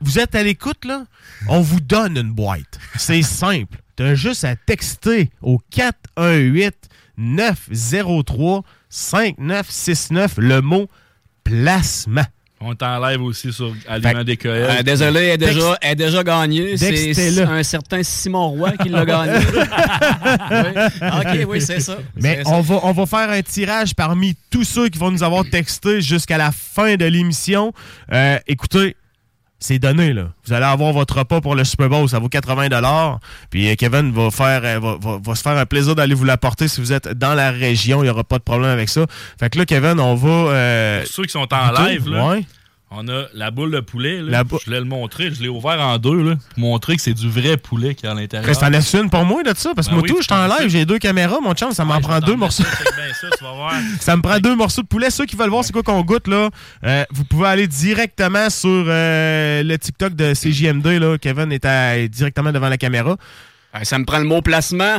[0.00, 1.04] vous êtes à l'écoute, là?
[1.48, 2.78] On vous donne une boîte.
[2.96, 3.78] C'est simple.
[3.96, 6.74] T'as juste à texter au 418
[7.16, 10.88] 903 5969 le mot
[11.44, 12.24] placement.
[12.66, 14.38] On est en live aussi sur Aliment des.
[14.46, 16.76] Euh, désolé, elle est déjà, elle déjà gagnée.
[16.78, 19.32] C'est un certain Simon Roy qui l'a gagné.
[20.50, 21.10] Oui.
[21.20, 21.98] Ok, oui, c'est ça.
[22.16, 22.74] Mais on ça.
[22.74, 26.38] va, on va faire un tirage parmi tous ceux qui vont nous avoir texté jusqu'à
[26.38, 27.72] la fin de l'émission.
[28.12, 28.96] Euh, écoutez,
[29.66, 30.24] c'est donné, là.
[30.46, 33.18] Vous allez avoir votre repas pour le Super Bowl, ça vaut 80
[33.50, 36.24] Puis euh, Kevin va faire euh, va, va- va se faire un plaisir d'aller vous
[36.24, 38.00] l'apporter si vous êtes dans la région.
[38.02, 39.06] Il n'y aura pas de problème avec ça.
[39.40, 40.28] Fait que là, Kevin, on va...
[40.28, 41.92] euh, Pour ceux qui sont en goûter.
[41.92, 42.44] live, là, Ouais.
[42.96, 44.20] On a la boule de poulet.
[44.22, 44.30] là.
[44.30, 45.30] La bou- je voulais le montrer.
[45.32, 48.08] Je l'ai ouvert en deux là, pour montrer que c'est du vrai poulet qui est
[48.08, 48.46] à l'intérieur.
[48.46, 50.22] Reste en laisse une pour moi de ça, parce que Ben moi oui, tout, je
[50.24, 52.62] suis en t'en live, j'ai deux caméras, mon chum, ça m'en prend deux morceaux.
[52.64, 53.72] Ça, tu vas voir.
[54.00, 55.10] Ça me prend deux morceaux de poulet.
[55.10, 56.50] Ceux qui veulent voir c'est quoi qu'on goûte, là,
[56.84, 60.86] euh, vous pouvez aller directement sur euh, le TikTok de CJMD.
[61.00, 61.16] Là.
[61.18, 63.16] Kevin est, à- est directement devant la caméra.
[63.82, 64.98] Ça me prend le mot placement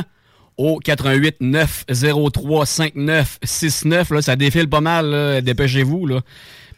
[0.58, 4.10] au 88 903 5969.
[4.10, 5.40] Là, ça défile pas mal.
[5.42, 6.06] Dépêchez-vous.
[6.06, 6.20] Là,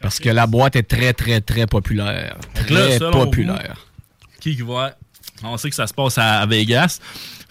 [0.01, 2.37] parce que la boîte est très, très, très populaire.
[2.69, 3.75] Là, Très populaire.
[4.35, 4.95] vous, qui va.
[5.43, 6.99] On sait que ça se passe à Vegas.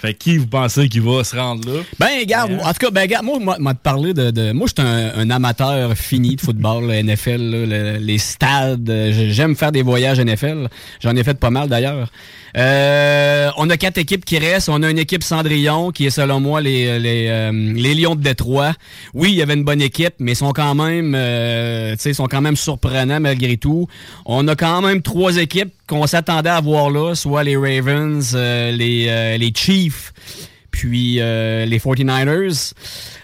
[0.01, 1.81] Fait qui vous pensez qui va se rendre là?
[1.99, 4.69] Ben, regarde, en tout cas, ben, regarde, moi, moi, moi, te parler de, de- Moi,
[4.69, 8.89] je suis un, un amateur fini de football, le NFL, là, le- les stades.
[9.31, 10.69] J'aime faire des voyages NFL.
[11.01, 12.09] J'en ai fait pas mal, d'ailleurs.
[12.57, 14.69] Euh, on a quatre équipes qui restent.
[14.69, 18.23] On a une équipe Cendrillon, qui est, selon moi, les, les, euh, les Lions de
[18.23, 18.73] Détroit.
[19.15, 22.11] Oui, il y avait une bonne équipe, mais ils sont quand même, euh, tu sais,
[22.11, 23.87] ils sont quand même surprenants malgré tout.
[24.27, 28.71] On a quand même trois équipes qu'on s'attendait à voir là, soit les Ravens, euh,
[28.73, 29.88] les, euh, les Chiefs,
[30.71, 32.73] puis euh, les 49ers.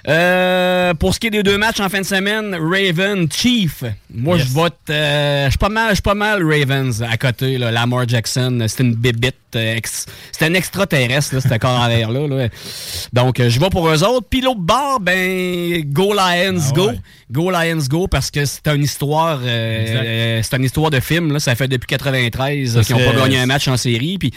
[0.06, 3.84] Euh, pour ce qui est des deux matchs en fin de semaine, Raven, Chief.
[4.12, 4.74] Moi, je vote.
[4.90, 7.56] euh, je suis pas mal, je suis pas mal Ravens à côté.
[7.56, 9.34] Là, Lamar Jackson, c'est une bébite.
[9.56, 12.26] euh, ex- c'est un extraterrestre, là, ce corps en l'air là.
[12.26, 12.48] là.
[13.12, 14.26] Donc, euh, je vais pour eux autres.
[14.28, 16.90] Puis l'autre bord, ben, Go Lions, go.
[17.30, 21.32] Go Lions, go, parce que c'est une histoire, euh, c'est une histoire de film.
[21.32, 24.18] Là, ça fait depuis 93 Ça qu'ils n'ont pas gagné un match en série.
[24.18, 24.32] Puis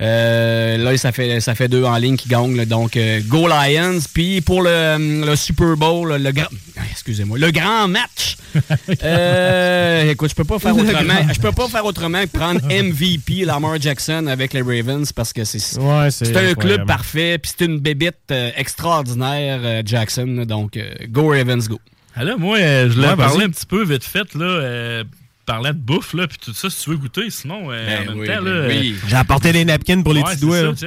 [0.00, 2.64] euh, là, ça fait, ça fait deux en ligne qui gagnent.
[2.66, 2.96] donc,
[3.26, 3.98] Go Lions.
[4.14, 6.46] Puis pour le, le Super Bowl, le grand...
[6.76, 7.38] ah, Excusez-moi.
[7.38, 8.36] Le grand match.
[9.04, 11.32] Euh, écoute, je peux pas faire Le autrement.
[11.32, 15.44] Je peux pas faire autrement que prendre MVP Lamar Jackson avec les Ravens parce que
[15.44, 16.56] c'est Ouais, c'est un incroyable.
[16.60, 17.38] club parfait.
[17.38, 20.44] Puis c'est une bébite euh, extraordinaire, euh, Jackson.
[20.46, 21.78] donc, euh, Go Ravens, go.
[22.14, 23.44] Ah là, moi, euh, je Ouais, parler vas-y.
[23.44, 25.04] un petit peu vite fait, là, euh,
[25.46, 28.10] parlant de bouffe, là, puis tout ça, si tu veux goûter, sinon, euh, Ben en
[28.12, 28.68] même oui, temps, ben là...
[28.68, 28.94] oui.
[28.96, 30.74] euh, J'ai apporté des napkins pour les petits doigts.
[30.74, 30.86] ça.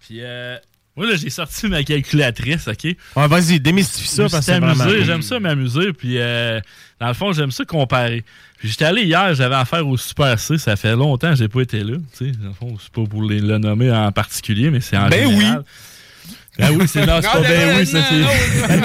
[0.00, 0.56] Puis, euh,
[0.96, 2.84] Moi, là, j'ai sorti ma calculatrice, OK?
[2.84, 4.60] Ouais, vas-y, démystifie ça parce que c'est
[5.04, 6.60] j'aime ça m'amuser, puis euh,
[7.00, 8.24] dans le fond, j'aime ça comparer.
[8.58, 11.60] Puis j'étais allé hier, j'avais affaire au Super C, ça fait longtemps que j'ai pas
[11.62, 14.70] été là, tu sais, dans le fond, c'est pas pour les- le nommer en particulier,
[14.70, 15.64] mais c'est en Ben général.
[16.60, 18.76] Ben oui, c'est non, c'est pas ben oui, ça c'est.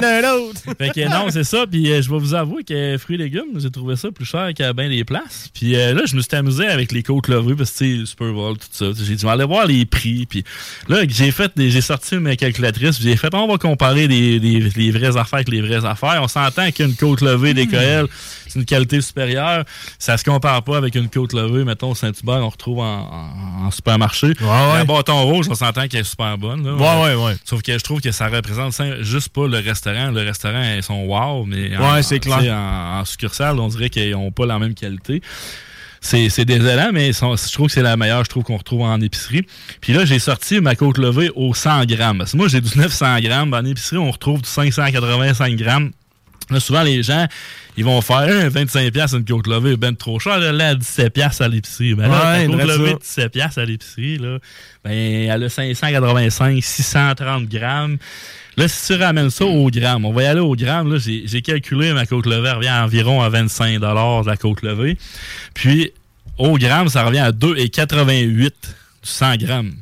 [0.77, 1.65] fait que non, c'est ça.
[1.69, 4.49] Puis euh, je vais vous avouer que fruits et légumes, j'ai trouvé ça plus cher
[4.55, 5.49] qu'à bien des places.
[5.53, 8.05] Puis euh, là, je me suis amusé avec les côtes levées parce que tu sais,
[8.05, 8.85] Super Bowl, tout ça.
[8.97, 10.25] J'ai dit, je vais aller voir les prix.
[10.25, 10.43] Puis
[10.87, 12.97] là, j'ai fait, des- j'ai sorti mes calculatrices.
[12.97, 16.19] puis J'ai fait, on va comparer les, les- les vraies affaires avec les vraies affaires.
[16.21, 18.05] On s'entend qu'une côte levée d'Écoël,
[18.55, 19.63] c'est une qualité supérieure.
[19.99, 22.83] Ça se compare pas avec une côte levée, mettons, au Saint-Hubert, on retrouve en,
[23.61, 24.33] en- en supermarché.
[24.77, 26.65] La bâton rouge, on s'entend qu'elle est super bonne.
[26.65, 26.73] là.
[26.73, 27.35] Ouais, ouais, ouais.
[27.43, 30.11] Sauf que je trouve que ça représente juste pas le restaurant.
[30.11, 32.39] Le restaurant, ils sont wow, mais en, Ouais, c'est clair.
[32.57, 35.21] En, en succursale, on dirait qu'ils n'ont pas la même qualité.
[36.01, 39.01] C'est désolant, mais sont- je trouve que c'est la meilleure, je trouve qu'on retrouve en
[39.01, 39.45] épicerie.
[39.81, 42.19] Puis là, j'ai sorti ma côte levée au 100 grammes.
[42.19, 43.51] Parce que moi, j'ai du 900 grammes.
[43.53, 45.91] En épicerie, on retrouve du 585 grammes.
[46.49, 47.25] Là, souvent, les gens,
[47.77, 50.39] ils vont faire Hein, 25$ piastres une côte levée, ben trop cher.
[50.39, 51.95] Là, là, 17$ piastres à l'épicerie.
[51.95, 53.23] Ben là, Ouais, côte levée, ça.
[53.23, 54.37] 17$ piastres à l'épicerie, là,
[54.83, 57.97] ben, elle a 585, 630 grammes.
[58.57, 60.93] Là, si tu ramènes ça au gramme, on va y aller au gramme.
[60.93, 64.61] Là, j'ai j'ai calculé ma côte levée, elle revient à environ à 25 la côte
[64.61, 64.97] levée.
[65.53, 65.91] Puis,
[66.37, 68.51] au gramme, ça revient à 2,88 du
[69.03, 69.73] 100 grammes.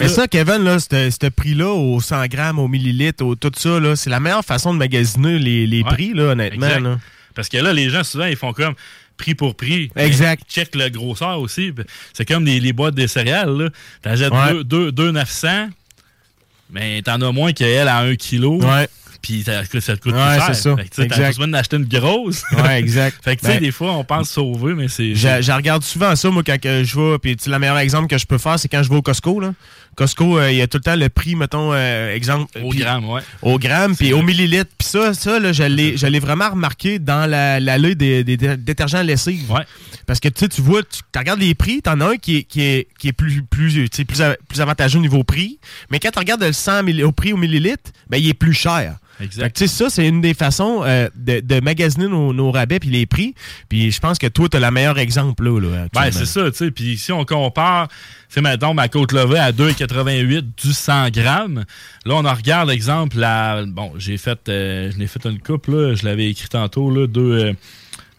[0.00, 3.96] Mais ça, Kevin, là, ce prix-là, au 100 grammes, au millilitre, au tout ça, là,
[3.96, 5.90] c'est la meilleure façon de magasiner les, les Ouais.
[5.90, 6.78] prix, là, honnêtement.
[6.78, 6.98] Là.
[7.34, 8.74] Parce que là, les gens, souvent, ils font comme
[9.16, 9.90] prix pour prix.
[9.96, 10.42] Exact.
[10.48, 11.72] Ils checkent le grosseur aussi.
[12.12, 13.70] C'est comme les, les boîtes des céréales.
[14.04, 14.52] Ouais.
[14.52, 15.68] deux- deux- deux 900,
[16.70, 18.44] mais t'en as moins qu'elle à 1 kg.
[18.64, 18.88] Ouais.
[19.22, 20.76] Puis ça, ça te coûte Ouais, plus cher.
[20.94, 21.26] tu Exact.
[21.28, 22.42] besoin d'acheter une grosse.
[22.52, 23.18] Ouais, exact.
[23.24, 25.14] fait que tu sais, Ben- des fois, on pense sauver, mais c'est.
[25.14, 27.18] Je, je regarde souvent ça, moi, quand je vais.
[27.18, 29.40] Puis, le meilleur exemple que je peux faire, c'est quand je vais au Costco.
[29.40, 29.52] Là.
[29.96, 32.58] Costco, euh, il y a tout le temps le prix, mettons, euh, exemple.
[32.62, 33.22] Au gramme, ouais.
[33.42, 34.70] Au gramme, puis au millilitre.
[34.78, 39.02] Puis ça, ça là, je l'ai vraiment remarqué dans la, la des, des dé- détergents
[39.02, 39.50] lessive.
[39.50, 39.62] Ouais.
[40.06, 42.42] Parce que tu sais, tu vois, tu regardes les prix, t'en as un qui est,
[42.44, 44.18] qui est, qui est plus, plus, tu sais, plus,
[44.48, 45.58] plus avantageux au niveau prix.
[45.90, 48.52] Mais quand tu regardes le 100 milli- au prix au millilitre, ben, il est plus
[48.54, 48.96] cher.
[49.18, 49.48] Exact.
[49.54, 52.78] Que, tu sais, ça, c'est une des façons euh, de, de magasiner nos, nos rabais
[52.78, 53.34] puis les prix.
[53.68, 55.58] Puis je pense que toi, tu as le meilleur exemple là.
[55.58, 56.70] là Ben, c'est ça, tu sais.
[56.70, 57.88] Puis si on compare,
[58.36, 61.64] c'est mettons ma côte levée à 2,88 du 100 grammes.
[62.04, 63.64] Là, on en regarde, exemple, la.
[63.64, 64.38] Bon, j'ai fait.
[64.50, 65.94] euh, je l'ai fait une coupe, là.
[65.94, 67.06] Je l'avais écrit tantôt, là.
[67.06, 67.54] Deux.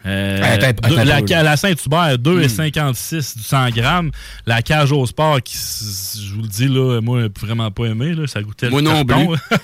[0.06, 4.12] Euh, Attends, deux- attends, la, Saint-Hubert, 2,56 du 100 grammes.
[4.45, 8.14] La cage au sport, qui, je vous le dis, là, moi, vraiment pas aimé.
[8.14, 9.28] Là, ça goûtait Moi le non carton.
[9.36, 9.58] plus.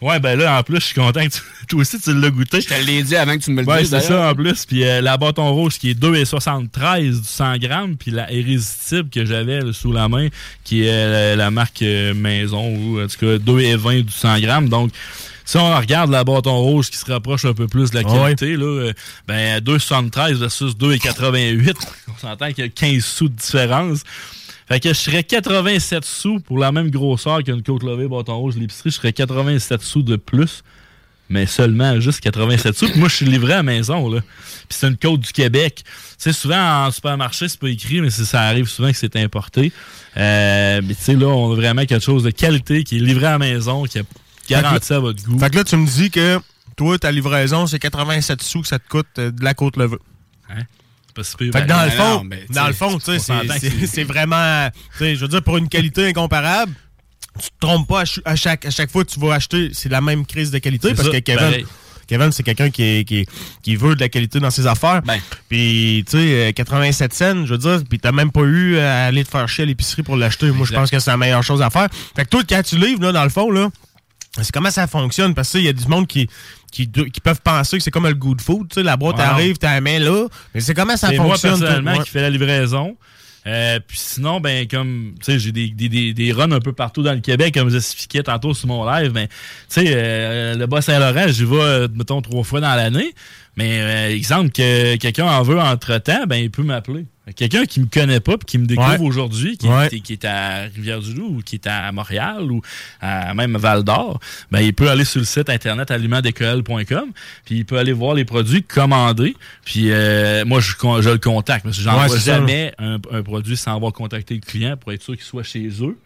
[0.06, 2.60] ouais, ben là, en plus, je suis content que tu- toi aussi, tu l'as goûté.
[2.60, 3.90] Je te l'ai dit avant que tu me le Ouais, dises.
[3.90, 4.64] c'est ça en plus.
[4.66, 7.96] Puis euh, la bâton rouge qui est 2,73 du 100 grammes.
[7.96, 10.28] Puis la irrésistible que j'avais sous la main,
[10.64, 14.68] qui est euh, la marque euh, Maison, ou en tout cas 2,20 du 100 grammes.
[14.68, 14.90] Donc,
[15.48, 18.12] si on regarde la bâton rouge qui se rapproche un peu plus de la Ah
[18.12, 18.92] qualité, là, euh,
[19.26, 21.74] ben 2,73 versus 2,88,
[22.08, 24.02] on s'entend qu'il y a 15 sous de différence.
[24.68, 28.56] Fait que je serais 87 sous pour la même grosseur qu'une côte levée bâton rouge
[28.56, 30.62] l'épicerie, je serais 87 sous de plus
[31.30, 32.88] mais seulement juste 87 sous.
[32.88, 34.20] Puis moi, je suis livré à la maison, là.
[34.20, 35.82] Puis c'est une côte du Québec.
[35.84, 39.70] Tu sais, souvent, en supermarché, c'est pas écrit, mais ça arrive souvent que c'est importé.
[40.16, 43.26] Euh, mais tu sais, là, on a vraiment quelque chose de qualité qui est livré
[43.26, 43.98] à la maison, qui
[44.48, 45.38] garanti à votre goût.
[45.38, 46.38] Fait que là, tu me dis que
[46.76, 49.96] toi, ta livraison, c'est 87 sous que ça te coûte euh, de la côte levée.
[50.50, 50.62] Hein?
[51.06, 51.52] C'est pas si pire.
[51.52, 55.16] Fait que dans Ben, le fond, dans le fond, tu sais, c'est- vraiment, tu sais,
[55.16, 56.72] je veux dire, pour une qualité incomparable,
[57.40, 59.70] tu te trompes pas à, ch- à chaque, à chaque fois que tu vas acheter,
[59.72, 61.66] c'est la même crise de qualité parce ça, que Kevin, pareil.
[62.08, 63.26] Kevin, c'est quelqu'un qui, qui,
[63.62, 65.02] qui veut de la qualité dans ses affaires.
[65.02, 65.18] Ben.
[65.48, 69.04] Puis, tu sais, euh, 87 cents, je veux dire, puis t'as même pas eu à
[69.04, 70.50] aller te faire chier à l'épicerie pour l'acheter.
[70.50, 71.88] Moi, je pense que c'est la meilleure chose à faire.
[72.16, 73.68] Fait que toi, quand tu livres, là, dans le fond, là,
[74.42, 75.34] c'est comment ça fonctionne?
[75.34, 76.28] Parce que il y a du monde qui,
[76.72, 78.68] qui, qui peuvent penser que c'est comme le good food.
[78.68, 80.26] Tu sais, la boîte arrive, t'as la main là.
[80.54, 81.52] Mais c'est comment ça moi fonctionne?
[81.52, 81.60] toi?
[81.60, 82.04] personnellement Ouais.
[82.04, 82.96] qui fait la livraison.
[83.46, 86.72] Euh, puis sinon, ben comme tu sais, j'ai des, des, des, des runs un peu
[86.72, 89.12] partout dans le Québec, comme j'expliquais tantôt sur mon live.
[89.14, 89.34] Mais tu
[89.68, 93.14] sais, euh, le Bas-Saint-Laurent, j'y vais, euh, mettons, trois fois dans l'année.
[93.58, 97.06] Mais euh, exemple que quelqu'un en veut entre-temps, ben il peut m'appeler.
[97.36, 99.06] Quelqu'un qui me connaît pas puis qui me découvre Ouais.
[99.06, 99.88] aujourd'hui, qui, Ouais.
[99.88, 102.62] est- qui est à Rivière-du-Loup ou qui est à Montréal ou
[103.02, 104.18] à même Val-d'Or,
[104.50, 107.10] ben il peut aller sur le site internet alimentdécolle.com
[107.44, 109.36] puis il peut aller voir les produits, commander.
[109.64, 113.56] Puis euh, moi, je, je le contacte parce que j'envoie Ouais, jamais un, un produit
[113.56, 115.98] sans avoir contacté le client pour être sûr qu'il soit chez eux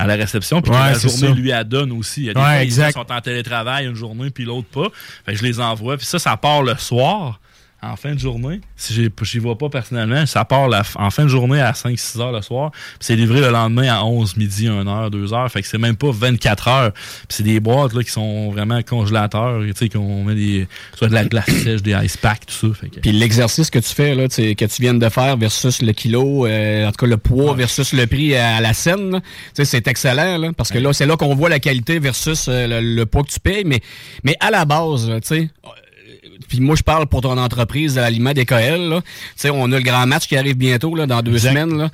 [0.00, 1.34] à la réception puis Ouais, la journée ça.
[1.34, 2.22] lui adonne aussi.
[2.22, 2.92] Il y a des Ouais, gens exact.
[2.94, 4.88] sont en télétravail une journée puis l'autre pas.
[5.26, 5.96] Fait que je les envoie.
[5.96, 7.40] Puis ça, ça part le soir
[7.82, 8.60] en fin de journée.
[8.76, 12.32] Si j'y vois pas personnellement, ça part la en fin de journée à 5-6 heures
[12.32, 12.70] le soir.
[12.72, 15.50] Puis c'est livré le lendemain à 11, midi, 1 heure, 2 heures.
[15.50, 16.92] Fait que c'est même pas 24 heures.
[16.92, 19.60] Puis c'est des boîtes là, qui sont vraiment congélateurs.
[19.62, 22.74] Tu sais, qu'on met des, soit de la glace sèche, des ice packs, tout ça.
[22.78, 25.92] Fait que- Puis l'exercice que tu fais, là, que tu viens de faire versus le
[25.92, 29.26] kilo, euh, en tout cas le poids versus le prix à la scène, là, tu
[29.54, 32.66] sais, c'est excellent, là, parce que là, c'est là qu'on voit la qualité versus euh,
[32.80, 33.64] le, le poids que tu payes.
[33.64, 33.80] Mais,
[34.22, 35.50] mais à la base, tu sais,
[36.48, 38.88] puis moi, je parle pour ton entreprise de l'aliment DKL.
[38.88, 39.00] Là.
[39.02, 41.76] Tu sais, on a le grand match qui arrive bientôt, là, dans deux semaines.
[41.76, 41.90] Là.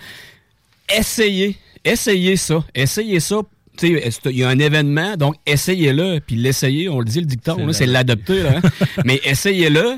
[0.95, 2.65] Essayez, essayez ça.
[2.75, 3.37] Essayez ça.
[3.83, 6.21] Il y a un événement, donc essayez-le.
[6.21, 8.43] Puis l'essayer, on le dit, le dicton, c'est l'adopter.
[8.49, 8.61] hein.
[9.05, 9.97] Mais essayez-le.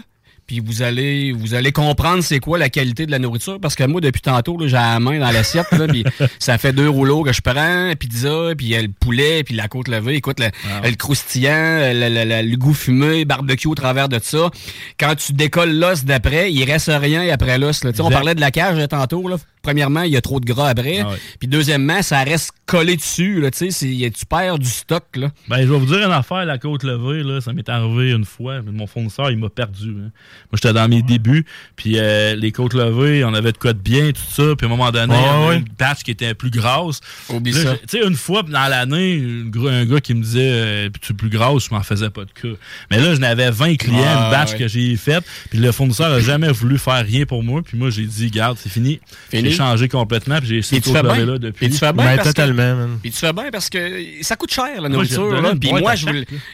[0.49, 3.61] Puis vous allez vous allez comprendre c'est quoi la qualité de la nourriture.
[3.61, 5.70] Parce que moi, depuis tantôt, là, j'ai la main dans l'assiette.
[5.72, 6.03] là, Puis
[6.40, 7.92] ça fait deux rouleaux que je prends.
[7.96, 10.14] Pizza, puis le poulet, puis la côte levée.
[10.16, 10.46] Écoute, le,
[10.88, 11.53] le croustillant,
[11.92, 14.51] le, le- le- le goût fumé, barbecue au travers de ça.
[14.99, 17.84] Quand tu décolles l'os d'après, il reste rien après l'os.
[17.84, 17.92] là.
[17.92, 19.28] Tu sais, On parlait de la cage tantôt.
[19.28, 19.36] Là.
[19.68, 21.00] Premièrement, il y a trop de gras après.
[21.00, 21.16] Ah ouais.
[21.38, 23.38] Puis deuxièmement, ça reste collé dessus.
[23.42, 25.04] Là, tu sais, c'est- tu perds du stock.
[25.14, 25.30] Là.
[25.46, 28.24] Ben, je vais vous dire une affaire, la côte levée, là, ça m'est arrivé une
[28.24, 28.62] fois.
[28.62, 29.90] Mon fournisseur, il m'a perdu.
[29.90, 30.10] hein.
[30.50, 31.44] Moi, j'étais dans mes débuts,
[31.76, 34.56] puis euh, les côtes levées, on avait de quoi de bien, tout ça.
[34.56, 35.56] Puis à un moment donné, il y en a ouais.
[35.58, 37.00] une batch qui était plus grasse.
[37.28, 37.72] Oublie Là, ça.
[37.74, 39.22] j'ai- Tu sais, une fois dans l'année,
[39.68, 42.30] un gars qui me disait euh, tu es plus grasse, je m'en faisais pas de
[42.32, 42.56] cas.
[42.90, 44.58] Mais là, je n'avais 20 clients, Ah, une batch ouais.
[44.60, 47.60] que j'ai faite, puis le fournisseur a jamais voulu faire rien pour moi.
[47.62, 49.00] Puis moi, j'ai dit, garde, c'est fini.
[49.30, 49.50] Fini.
[49.59, 50.62] Changé complètement, puis j'ai
[51.02, 51.26] bien.
[51.26, 51.66] là depuis.
[51.66, 52.86] Puis tu fais bien Ben, parce que- totalement.
[53.02, 53.78] Puis tu fais bien parce que
[54.22, 55.34] ça coûte cher, la Moi, nourriture.
[55.50, 56.06] une Puis moi, je,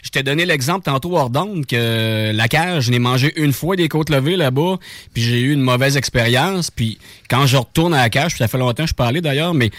[0.02, 3.76] je t'ai donné l'exemple tantôt hors d'onde que la cage, je n'ai mangé une fois
[3.76, 4.78] des côtes levées là-bas,
[5.12, 6.70] puis j'ai eu une mauvaise expérience.
[6.70, 6.98] Puis
[7.30, 9.70] quand je retourne à la cage, puis ça fait longtemps que je parlais d'ailleurs, mais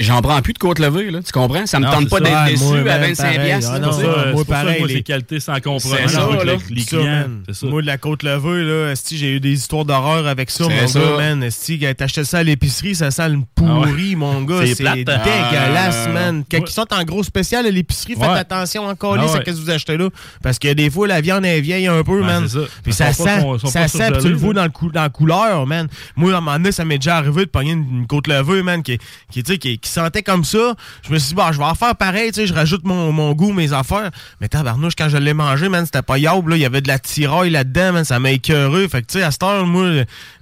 [0.00, 1.10] j'en prends plus de côtes levées.
[1.10, 1.66] Là, tu comprends?
[1.66, 3.38] Ça me Non, tente pas d'être Ouais, déçu moi, à man, 25 pareil.
[3.46, 3.70] piastres.
[3.74, 6.44] Ah non, ça, moi, ça pareil, moi, les- c'est qualité sans compromis C'est ça, avec
[6.44, 6.52] là.
[6.68, 7.04] les- les Ça, clients.
[7.04, 7.42] man.
[7.48, 7.66] C'est ça.
[7.66, 10.98] Moi, de la côte levée, là, j'ai eu des histoires d'horreur avec ça, mon ça.
[11.00, 11.42] gars, man.
[11.42, 14.62] Esti, t'achetais ça à l'épicerie, ça sent le pourri, Ah mon gars.
[14.66, 14.94] C'est hein?
[14.96, 16.44] dégueulasse, Ah, man.
[16.50, 16.64] Quand ouais.
[16.66, 18.38] ils sont en gros spécial à l'épicerie, faites Ouais.
[18.38, 19.32] attention encore Ah à ouais.
[19.32, 20.08] ce que vous achetez là.
[20.42, 22.48] Parce que des fois, la viande est vieille un peu, Ben, man.
[22.48, 22.64] c'est ça.
[22.82, 23.24] Puis ça sent,
[23.66, 25.88] ça pas sent, puis tu le vois dans, la couleur, man.
[26.16, 28.82] Moi, à un moment donné, ça m'est déjà arrivé de pogner une, côte levée, man,
[28.82, 28.98] qui,
[29.30, 30.74] qui, tu sais, qui, qui sentait comme ça.
[31.06, 33.12] Je me suis dit, bah, je vais en faire pareil, tu sais, je rajoute mon,
[33.12, 34.10] mon goût, mes affaires.
[34.40, 36.56] Mais tabarnouche, quand je l'ai mangé, man, c'était pas yable, là.
[36.56, 38.04] Il y avait de la tiraille là-dedans, man.
[38.04, 38.88] Ça m'a écœuré.
[38.88, 39.88] Fait que, tu sais, à cette heure, moi,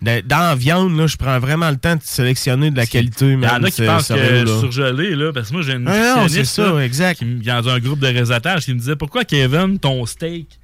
[0.02, 3.42] dans la viande, là, je prends vraiment le temps de sélectionner de la qualité, Il
[3.42, 5.88] y en a qui pensent que je suis surgelé, là, parce que moi, j'ai une
[5.88, 7.18] Ah non, nutritionniste, c'est ça, là, exact.
[7.18, 10.58] qui dans un groupe de réseautage qui me disait Pourquoi, Kevin, ton steak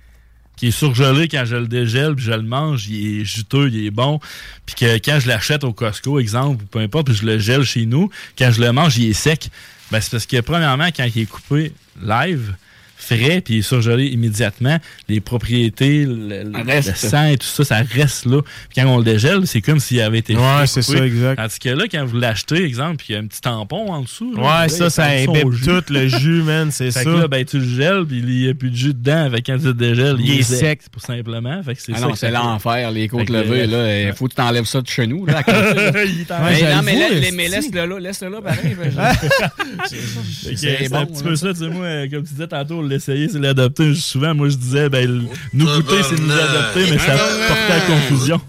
[0.60, 3.86] qui est surgelé quand je le dégèle puis je le mange, il est juteux, il
[3.86, 4.20] est bon.
[4.66, 7.62] Puis que quand je l'achète au Costco, exemple, ou peu importe, puis je le gèle
[7.62, 9.48] chez nous, quand je le mange, il est sec.
[9.90, 12.54] Ben, c'est parce que, premièrement, quand il est coupé live,
[13.00, 14.78] frais, puis il est surgelé immédiatement,
[15.08, 16.50] les propriétés, le,
[16.94, 18.42] sang et tout ça, ça reste là.
[18.42, 21.36] Puis quand on le dégèle, c'est comme s'il avait été Ouais, frais, c'est ça, exact.
[21.36, 24.02] Tandis que là, quand vous l'achetez, exemple, puis il y a un petit tampon en
[24.02, 24.34] dessous.
[24.34, 26.70] là, Ouais, là, ça, il ça imbibe tout le jus, man.
[26.70, 27.04] C'est Fait ça.
[27.04, 29.24] que là, ben, tu le gèles, puis il n'y a plus de jus dedans.
[29.24, 30.82] Avec quand tu le dégèles, Il est sec.
[30.92, 31.62] Pour simplement.
[31.62, 33.66] Fait que c'est Ah ça non, c'est l'enfer, les côtes levées.
[33.66, 34.08] là.
[34.08, 35.26] Il faut que tu t'enlèves ça de chez nous.
[35.26, 35.42] Là.
[35.48, 37.36] Il mais non, mais, j'avoue, la- esti.
[37.36, 38.76] mais laisse-le là, laisse-le là, pareil.
[40.56, 43.94] C'est un petit peu ça, tu sais, moi, comme tu disais tantôt, l'essayer, c'est l'adopter.
[43.94, 47.16] Souvent, moi, je disais, ben, nous goûter, c'est nous adopter, mais ça
[47.48, 48.40] portait à confusion.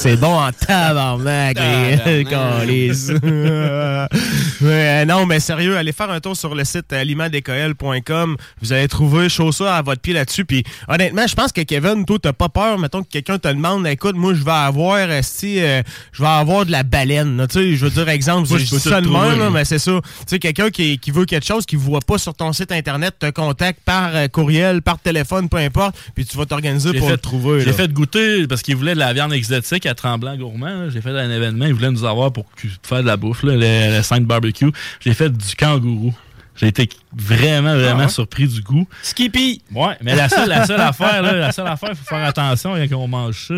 [0.00, 1.58] C'est bon en tabarnak,
[2.06, 3.10] les câlisses.
[4.60, 8.36] Ouais, non, mais sérieux, allez faire un tour sur le site alimentdécoel.com.
[8.60, 10.44] Vous allez trouver chaud ça à votre pied là-dessus.
[10.44, 12.76] Puis honnêtement, je pense que Kevin, toi, t'as pas peur.
[12.78, 16.66] Mettons que quelqu'un te demande, écoute, moi, je vais avoir, esti, euh, je vais avoir
[16.66, 17.46] de la baleine.
[17.48, 19.78] Tu sais, je veux dire, exemple, Moi, je dis ça de même, là, mais c'est
[19.78, 20.00] ça.
[20.02, 23.14] Tu sais, quelqu'un qui, qui veut quelque chose, qui voit pas sur ton site internet,
[23.18, 27.12] te contacte par euh, courriel, par téléphone, peu importe, puis tu vas t'organiser pour fait,
[27.12, 27.60] le trouver.
[27.60, 30.90] j'ai fait goûter parce qu'ils voulaient de la viande exotique à Tremblant Gourmand.
[30.90, 32.46] J'ai fait un événement, ils voulaient nous avoir pour
[32.82, 34.70] faire de la bouffe, là, le, le Saint Barbecue.
[35.00, 36.14] J'ai fait du kangourou.
[36.56, 38.08] J'ai été vraiment, vraiment Ah ouais?
[38.08, 38.86] surpris du goût.
[39.02, 39.62] Skippy!
[39.72, 42.96] Ouais, mais la seule, la seule affaire, là, la seule affaire, faut faire attention quand
[42.96, 43.54] on mange ça.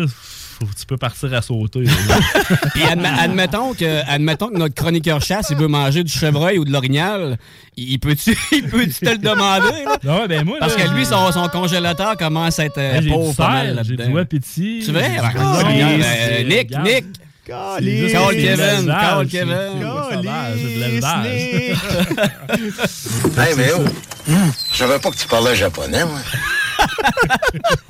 [0.61, 1.83] Faut, tu peux partir à sauter.
[2.73, 6.65] Puis adme- admettons, que, admettons que notre chroniqueur chasse, il veut manger du chevreuil ou
[6.65, 7.37] de l'orignal,
[7.75, 8.35] il peut-tu
[8.69, 9.83] peut te le demander?
[9.85, 9.97] là?
[10.03, 13.35] Non, ben moi, Parce là, que lui, son, son congélateur commence à être du pauvre
[13.35, 14.05] pas mal j'ai là-dedans.
[14.05, 14.81] du wapiti.
[14.85, 15.01] Tu veux?
[15.01, 16.87] Ah, euh, Nick, regarde.
[16.87, 17.05] Nick!
[17.43, 18.11] Calice.
[18.11, 19.57] Call Kevin, call Kevin.
[20.77, 21.75] l'élevage.
[23.37, 23.83] Hey, mais oh,
[24.71, 26.19] je savais pas que tu parlais japonais, moi.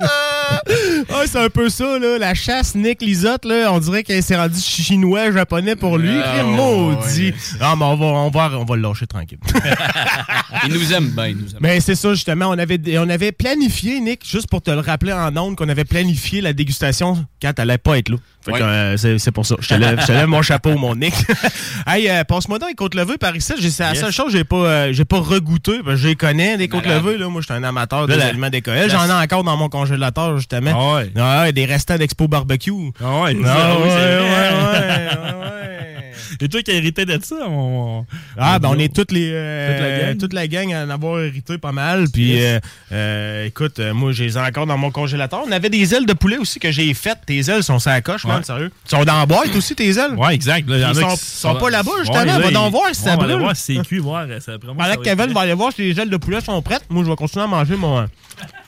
[1.26, 2.18] C'est un peu ça, là.
[2.18, 6.10] La chasse Nick Lisotte, là, on dirait qu'elle s'est rendue chinois, japonais pour lui.
[6.22, 7.32] Ah, Crime maudit.
[7.60, 9.38] Non, mais on va, on va, on va le lâcher tranquille.
[10.66, 11.58] Il nous aime bien, il nous aime.
[11.60, 12.48] Mais c'est ça, justement.
[12.48, 15.84] On avait, on avait planifié, Nick, juste pour te le rappeler en ondes, qu'on avait
[15.84, 18.16] planifié la dégustation quand elle allait pas être là.
[18.44, 18.62] Fait que, Ouais.
[18.62, 19.54] euh, c'est, pour ça.
[19.60, 21.14] Je te lève, je te lève mon chapeau, mon Nick.
[21.86, 23.52] hey, euh, passe-moi donc les côtes levées par ici.
[23.70, 24.00] C'est la Yes.
[24.00, 25.72] seule chose que j'ai pas, euh, j'ai pas regoûté.
[25.86, 27.18] Je les connais, des côtes levées.
[27.18, 27.28] Là.
[27.28, 28.74] Moi, je suis un amateur Là, des la- aliments d'école.
[28.74, 30.72] la- J'en ai encore dans mon congélateur, justement.
[30.74, 31.10] Ah ouais.
[31.16, 32.72] Ah ouais, des restants d'Expo Barbecue.
[33.02, 34.22] Ah ouais, Ah ça, ouais, ouais, ouais,
[35.40, 36.12] ouais.
[36.40, 38.04] Et toi qui as hérité de ça, mon.
[38.36, 40.72] Ah, ben on est toutes les euh, Toute la gang?
[40.72, 42.06] à en avoir hérité pas mal.
[42.12, 42.42] Puis Yes.
[42.42, 42.60] euh,
[42.92, 45.42] euh, écoute, moi j'ai les ai encore dans mon congélateur.
[45.46, 47.18] On avait des ailes de poulet aussi que j'ai faites.
[47.26, 48.44] Tes ailes sont la coche, man, Ouais.
[48.44, 48.70] sérieux.
[48.86, 50.14] Ils sont dans la boîte aussi, tes ailes.
[50.16, 50.68] Ouais, exact.
[50.68, 52.24] Là, il y en Ils sont, qui sont pas là-bas, justement.
[52.24, 53.42] Va là, donc voir si ouais, ça On va aller brûle.
[53.44, 54.26] voir si c'est cuit, voir.
[54.26, 57.10] Pendant que Kevin va aller voir si les ailes de poulet sont prêtes, moi je
[57.10, 58.06] vais continuer à manger mon,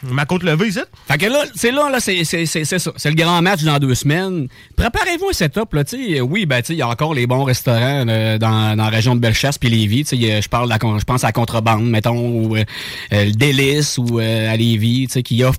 [0.03, 0.81] ma côte levée ici.
[1.09, 2.93] Fait que là, c'est là, là, c'est c'est- c'est- c'est ça.
[2.97, 4.49] C'est le grand match dans deux semaines.
[4.77, 6.21] Préparez-vous un setup, là, tu sais.
[6.21, 8.91] Oui, ben, tu sais, il y a encore les bons restaurants euh, dans, dans la
[8.91, 10.05] région de Bellechasse puis Lévis.
[10.05, 12.65] Tu je parle, je pense à la Contrebande, mettons, ou euh,
[13.13, 15.59] euh, le Délice, ou euh, à Lévis, tu sais, qui offre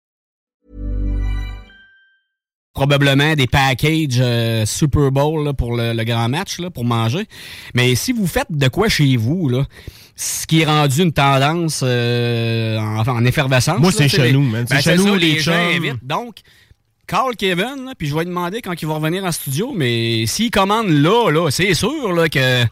[2.73, 7.25] Probablement des packages euh, Super Bowl là, pour le, le grand match, là, pour manger.
[7.73, 9.65] Mais si vous faites de quoi chez vous, là,
[10.15, 13.79] ce qui est rendu une tendance euh, en, en effervescence.
[13.79, 14.65] Moi, là, c'est chez nous, man.
[14.67, 16.05] C'est Ben, chez nous, les gens invitent.
[16.05, 16.37] Donc,
[17.07, 19.73] call Kevin, puis je vais lui demander quand il va revenir en studio.
[19.75, 22.63] Mais s'il commande là, là c'est sûr là, que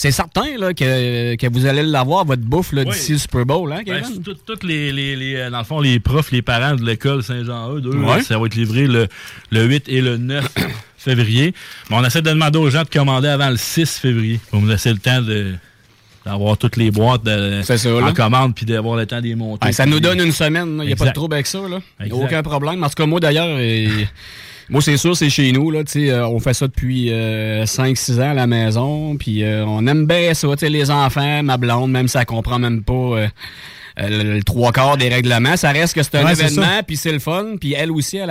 [0.00, 2.92] c'est certain là, que, que vous allez l'avoir, votre bouffe là, Oui.
[2.92, 4.22] d'ici le Super Bowl, hein, Ben, Kevin?
[4.22, 7.24] tout- toutes les, les, les, euh, dans le fond, les profs, les parents de l'école
[7.24, 7.88] Saint-Jean-Eudes,
[8.22, 9.08] ça va être livré le,
[9.50, 10.54] le 8 et le 9
[10.98, 11.52] février.
[11.90, 14.68] Mais on essaie de demander aux gens de commander avant le 6 février pour nous
[14.68, 15.54] laisser le temps de
[16.24, 19.66] d'avoir toutes les boîtes de, ça, en commande puis d'avoir le temps d'y monter.
[19.66, 20.78] Ouais, ça nous donne une semaine.
[20.82, 21.60] Il n'y a pas de trouble avec ça.
[21.68, 21.80] Là.
[22.12, 22.84] Aucun problème.
[22.84, 23.58] En tout cas, moi, d'ailleurs,
[24.70, 25.70] moi, c'est sûr, c'est chez nous.
[25.70, 29.16] Là, tu sais, euh, on fait ça depuis 5-6 ans à la maison.
[29.16, 30.48] Puis euh, on aime bien ça.
[30.52, 33.28] tu sais, Les enfants, ma blonde, même si elle comprend même pas euh,
[34.00, 36.82] euh, le, trois quarts des règlements, ça reste que c'est un Ouais, événement.
[36.86, 37.56] Puis c'est le fun.
[37.60, 38.30] Puis elle aussi, elle,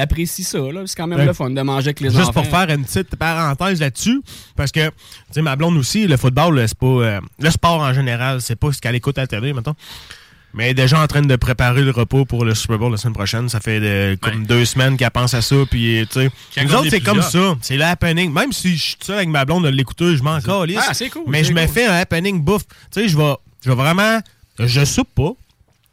[0.00, 0.58] apprécie ça.
[0.58, 0.82] là.
[0.86, 1.24] C'est quand même Ouais.
[1.26, 2.42] le fun de manger avec les Juste enfants.
[2.42, 4.20] pour faire une petite parenthèse là-dessus,
[4.56, 4.92] parce que, tu
[5.32, 6.86] sais, ma blonde aussi, le football, c'est pas.
[6.86, 9.74] euh, le sport en général, c'est pas ce qu'elle écoute à la télé, mettons.
[10.56, 13.48] Mais déjà en train de préparer le repos pour le Super Bowl la semaine prochaine.
[13.50, 15.56] Ça fait euh, comme deux semaines qu'elle pense à ça.
[15.70, 17.56] Puis, tu sais, nous autres, est c'est comme ça.
[17.60, 18.32] C'est le happening.
[18.32, 20.80] Même si je suis seul avec ma blonde de l'écouter, je m'en calisse.
[20.80, 22.66] Ah, c'est cool, Mais je me fais un happening bouffe.
[22.90, 24.20] Tu sais, je vais, je vais vraiment.
[24.58, 25.32] Je soupe pas.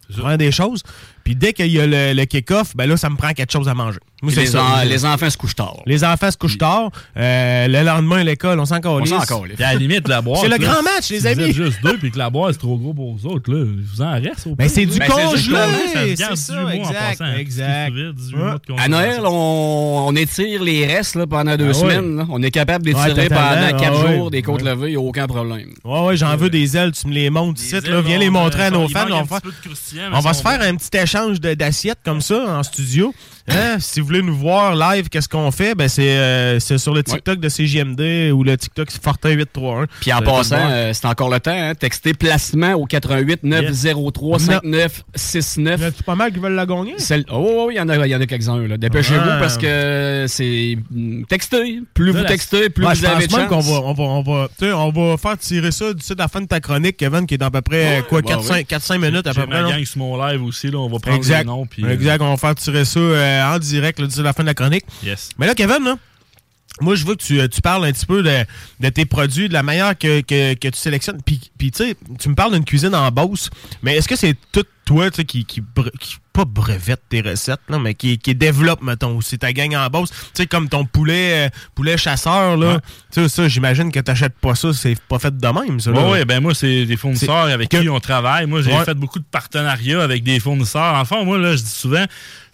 [0.09, 0.83] Je prends des choses.
[1.23, 3.67] Puis dès qu'il y a le, le kick-off, ben là, ça me prend quelque chose
[3.67, 3.99] à manger.
[4.29, 4.63] Les, ça.
[4.63, 5.77] en- les enfants se couchent tard.
[5.85, 6.89] Les enfants se couchent tard.
[7.17, 9.11] Euh, le lendemain, à l'école, on s'en calisse.
[9.11, 9.59] On s'en calisse.
[9.59, 10.41] À la limite, la boîte.
[10.41, 11.43] C'est le grand match, les si amis.
[11.43, 13.63] Vous êtes juste deux puis que la boîte c'est trop gros pour vous autres, là,
[13.65, 15.07] vous en reste au Ben, c'est du là.
[15.07, 15.57] congelé,
[15.93, 17.33] c'est ça, 18 mois en exact, passant, hein.
[17.37, 17.91] exact.
[17.95, 18.41] C'est vite, 18 Ouais.
[18.43, 18.87] mois de À.
[18.87, 21.73] Noël, on, on étire les restes là, pendant deux Ah ouais.
[21.73, 22.17] semaines.
[22.17, 22.25] là.
[22.29, 24.15] On est capable d'étirer Ouais, pendant quatre Ah ouais.
[24.17, 24.69] jours des côtes Ouais.
[24.71, 25.69] levées, il n'y a aucun problème.
[25.83, 26.91] Ouais, ouais, j'en veux des ailes.
[26.93, 27.75] Tu me les montres ici.
[28.05, 29.05] viens les on, montrer euh, à nos fans.
[29.09, 29.39] On va,
[30.29, 33.13] mais se faire un petit échange d'assiettes comme ça en studio.
[33.49, 35.75] Hein, si vous voulez nous voir live, qu'est-ce qu'on fait?
[35.75, 39.87] Ben, c'est euh, sur le TikTok de CJMD ou le TikTok Fortin831.
[39.99, 45.81] Puis en passant, euh, c'est encore le temps, hein, textez placement au 88 903 5969.
[45.81, 46.93] Y a-tu pas mal qui veulent la gagner?
[46.97, 48.65] Celle- Oh, oui, il y en a, il y en a quelques-uns.
[48.67, 48.77] là.
[48.77, 49.37] Dépêchez-vous Ah.
[49.39, 50.77] parce que c'est.
[50.91, 51.79] mm, Textez.
[51.93, 53.49] Plus vous textez, plus Ouais, vous avez de chance.
[53.49, 56.41] va, on va, on va, tu sais, on va faire tirer ça d'ici la fin
[56.41, 58.99] de ta chronique, Kevin, qui est dans à peu près quoi, bah 4-5 oui.
[58.99, 59.61] minutes à peu près.
[59.63, 61.39] gang sur mon live aussi, là, on va prendre Exact.
[61.39, 61.65] les noms.
[61.65, 64.43] Puis, euh, exact, on va faire tirer ça euh, en direct là, d'ici la fin
[64.43, 64.85] de la chronique.
[65.03, 65.29] Yes.
[65.37, 65.97] Mais là, Kevin, là,
[66.81, 68.45] moi, je veux que tu, euh, tu parles un petit peu de,
[68.79, 71.21] de tes produits, de la manière que, que, que tu sélectionnes.
[71.23, 73.49] Puis, puis tu sais, tu me parles d'une cuisine en Beauce,
[73.83, 75.61] mais est-ce que c'est tout toi tu sais, qui, qui,
[75.99, 79.87] qui- pas brevette tes recettes, là, mais qui, qui développe, mettons, aussi ta gang en
[79.87, 80.09] Beauce?
[80.09, 82.79] Tu sais, comme ton poulet, euh, poulet chasseur, là.
[83.11, 85.91] Tu sais, ça, j'imagine que t'achètes pas ça, c'est pas fait de même, ça.
[85.91, 88.47] Oui, ouais, ben moi, c'est des fournisseurs avec qui on travaille.
[88.47, 88.83] Moi, j'ai Ouais.
[88.83, 90.95] fait beaucoup de partenariats avec des fournisseurs.
[90.95, 92.03] Enfin, moi, là, je dis souvent,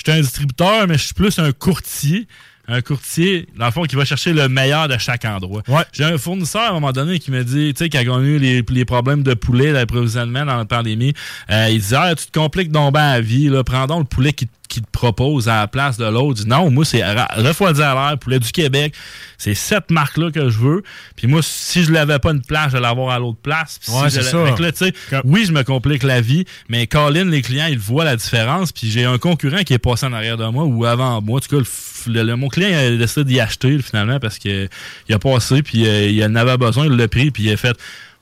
[0.05, 2.27] je suis un distributeur, mais je suis plus un courtier.
[2.71, 5.63] Un courtier, dans le fond, qui va chercher le meilleur de chaque endroit.
[5.91, 8.21] J'ai un fournisseur, à un moment donné, qui me dit, tu sais, quand on a
[8.21, 11.13] eu les, les problèmes de poulet, l'approvisionnement dans la pandémie,
[11.49, 14.05] euh, il dit, ah, tu te compliques donc bien la vie, là, prends donc le
[14.05, 16.43] poulet qui, qui te propose à la place de l'autre.
[16.45, 18.93] Non, moi, c'est refroidi à l'air, poulet du Québec.
[19.39, 20.83] C'est cette marque-là que je veux.
[21.15, 23.79] Puis moi, si je l'avais pas une place, je vais l'avoir à l'autre place.
[23.81, 24.21] Puis Ouais, ça.
[24.45, 24.93] Fait que là, tu sais,
[25.23, 28.71] oui, je me complique la vie, mais Colin, les clients, ils voient la différence.
[28.71, 31.37] Puis j'ai un concurrent qui est passé en arrière de moi ou avant moi.
[31.37, 31.63] En tout cas, le
[32.07, 34.67] le- le- mon client a décidé d'y acheter finalement parce que
[35.07, 37.57] il a passé, puis euh, il en avait besoin, il l'a pris, puis il a
[37.57, 37.77] fait.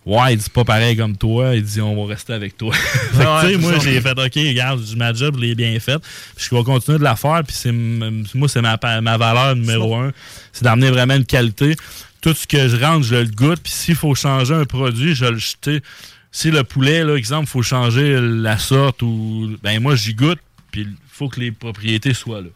[0.06, 1.54] Ouais, il dit pas pareil comme toi.
[1.54, 2.74] Il dit on va rester avec toi.
[3.12, 6.00] Fait que, Ouais, moi, j'ai fait OK, regarde, ma job, je l'ai bien faite.
[6.34, 7.42] Puis je vais continuer de la faire.
[7.46, 8.78] Puis c'est moi, c'est ma,
[9.18, 10.14] valeur numéro un.
[10.54, 11.76] C'est d'amener vraiment une qualité.
[12.22, 13.60] Tout ce que je rentre, je le goûte.
[13.62, 15.82] Puis s'il faut changer un produit, je le jeter.
[16.32, 19.58] Si le poulet, là, exemple, faut changer la sorte ou.
[19.62, 20.40] Ben moi, j'y goûte.
[20.72, 20.88] Puis
[21.18, 22.48] faut que les propriétés soient là.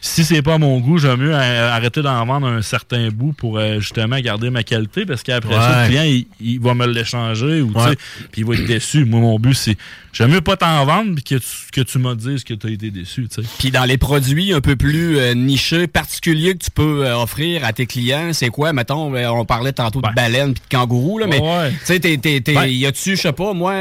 [0.00, 3.78] Si c'est pas mon goût, j'aime mieux arrêter d'en vendre un certain bout pour euh,
[3.80, 7.72] justement garder ma qualité parce qu'après ça, le client, il, il va me l'échanger ou
[7.72, 7.90] tu Ouais.
[7.90, 7.96] sais,
[8.32, 9.04] puis il va être déçu.
[9.04, 9.76] Moi, mon but, c'est
[10.12, 12.90] j'aime mieux pas t'en vendre que tu, que tu me dises que tu as été
[12.90, 13.28] déçu.
[13.28, 13.48] tu sais.
[13.58, 17.64] Puis dans les produits un peu plus euh, nichés, particuliers que tu peux euh, offrir
[17.64, 21.26] à tes clients, c'est quoi, mettons, on parlait tantôt de baleine puis de kangourou, là,
[21.26, 21.70] mais Ouais.
[21.70, 23.74] tu sais, t'es- t'es- t'es- y a-tu, je sais pas, moi,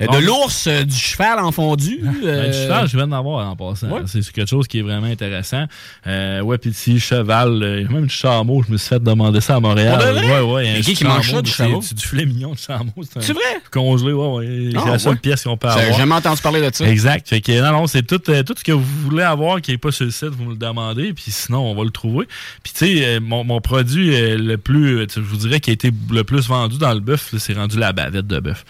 [0.00, 2.00] de l'ours, du cheval en fondu?
[2.22, 2.52] Ben,
[2.84, 3.88] je viens d'en avoir en passant.
[4.06, 5.64] C'est c'est quelque chose qui est vraiment intéressant.
[6.06, 9.56] Euh, ouais, puis si cheval, euh, même du chameau, je me suis fait demander ça
[9.56, 9.98] à Montréal.
[9.98, 10.40] De vrai?
[10.42, 10.64] Ouais, ouais.
[10.64, 11.80] il y a Mais un qui qui mange ça, du chameau?
[11.82, 12.92] C'est du filet mignon de chameau.
[13.20, 13.60] C'est vrai?
[13.70, 14.70] Congelé, ouais, ouais.
[14.76, 15.96] Ah, C'est la seule pièce qu'on peut avoir.
[15.96, 16.86] jamais entendu parler de ça.
[16.88, 17.28] Exact.
[17.28, 19.78] Fait que, non, non, c'est tout, euh, tout ce que vous voulez avoir qui n'est
[19.78, 22.26] pas sur le site, vous me le demandez, puis sinon, on va le trouver.
[22.62, 26.24] Puis, tu sais, mon, mon produit le plus, je vous dirais, qui a été le
[26.24, 28.64] plus vendu dans le bœuf, c'est rendu la bavette de bœuf.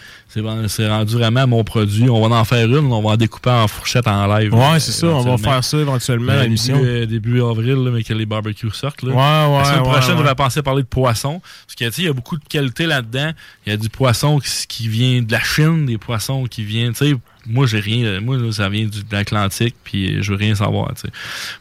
[0.67, 2.09] C'est rendu vraiment mon produit.
[2.09, 4.53] On va en faire une, on va en découper en fourchette en live.
[4.53, 6.75] Ouais, c'est ça, on va faire ça éventuellement à Euh, l'émission.
[6.77, 9.03] Début, euh, début avril, là, mais que les barbecues sortent.
[9.03, 9.09] Là.
[9.09, 11.39] Ouais, ouais, La semaine ouais, prochaine, on va penser à parler de poisson.
[11.65, 13.31] Parce que, tu sais, il y a beaucoup de qualité là-dedans.
[13.65, 16.93] Il y a du poisson qui, qui vient de la Chine, des poissons qui viennent,
[16.93, 17.15] tu sais,
[17.47, 18.03] moi, j'ai rien.
[18.05, 21.07] euh, Moi, là, ça vient du- de l'Atlantique, puis je veux rien savoir, tu sais.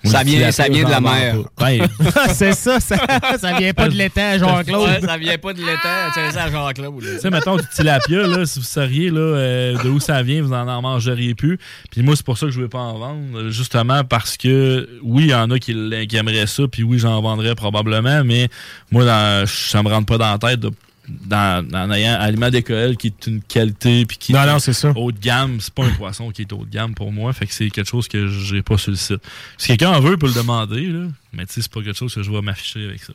[0.05, 1.37] Moi, Ça vient- ça vient de la mer.
[1.59, 1.87] Ben,
[2.35, 2.97] c'est ça, ça,
[3.39, 4.89] ça vient pas de l'étang, Jean-Claude.
[4.89, 6.95] Ouais, ça vient pas de l'étang, tu sais, ça, Jean-Claude.
[7.03, 10.43] Tu sais, mettons, du tilapia, là, si vous sauriez là, euh, de où ça vient,
[10.43, 11.59] vous en en mangeriez plus.
[11.91, 14.37] Puis moi, c'est pour ça que je ne veux pas en vendre, euh, justement parce
[14.37, 15.73] que, oui, il y en a qui
[16.17, 18.49] aimeraient ça, puis oui, j'en vendrais probablement, mais
[18.91, 20.71] moi, dans, ça me rentre pas dans la tête de
[21.09, 24.73] dans, en ayant aliment d'école qui est une qualité puis qui Non, est non, c'est
[24.73, 24.93] ça.
[24.95, 27.47] haut de gamme, c'est pas un poisson qui est haut de gamme pour moi, fait
[27.47, 29.21] que c'est quelque chose que j'ai pas sur le site.
[29.57, 31.97] Si quelqu'un en veut, il peut le demander, là, mais tu sais, c'est pas quelque
[31.97, 33.13] chose que je vais m'afficher avec ça.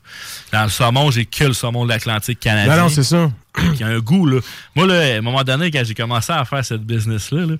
[0.53, 2.75] Dans le saumon, j'ai que le saumon de l'Atlantique canadien.
[2.75, 3.31] Non, non, c'est ça.
[3.75, 4.39] qui a un goût, là.
[4.75, 7.55] Moi, là, à un moment donné, quand j'ai commencé à faire cette business-là, là,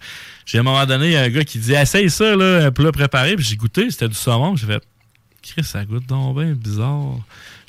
[0.46, 2.66] j'ai à un moment donné, il y a un gars qui dit Essaye ça, là,
[2.66, 4.84] un plat préparé, puis j'ai goûté, c'était du saumon, j'ai fait
[5.44, 7.16] Chris, ça goûte donc bien bizarre.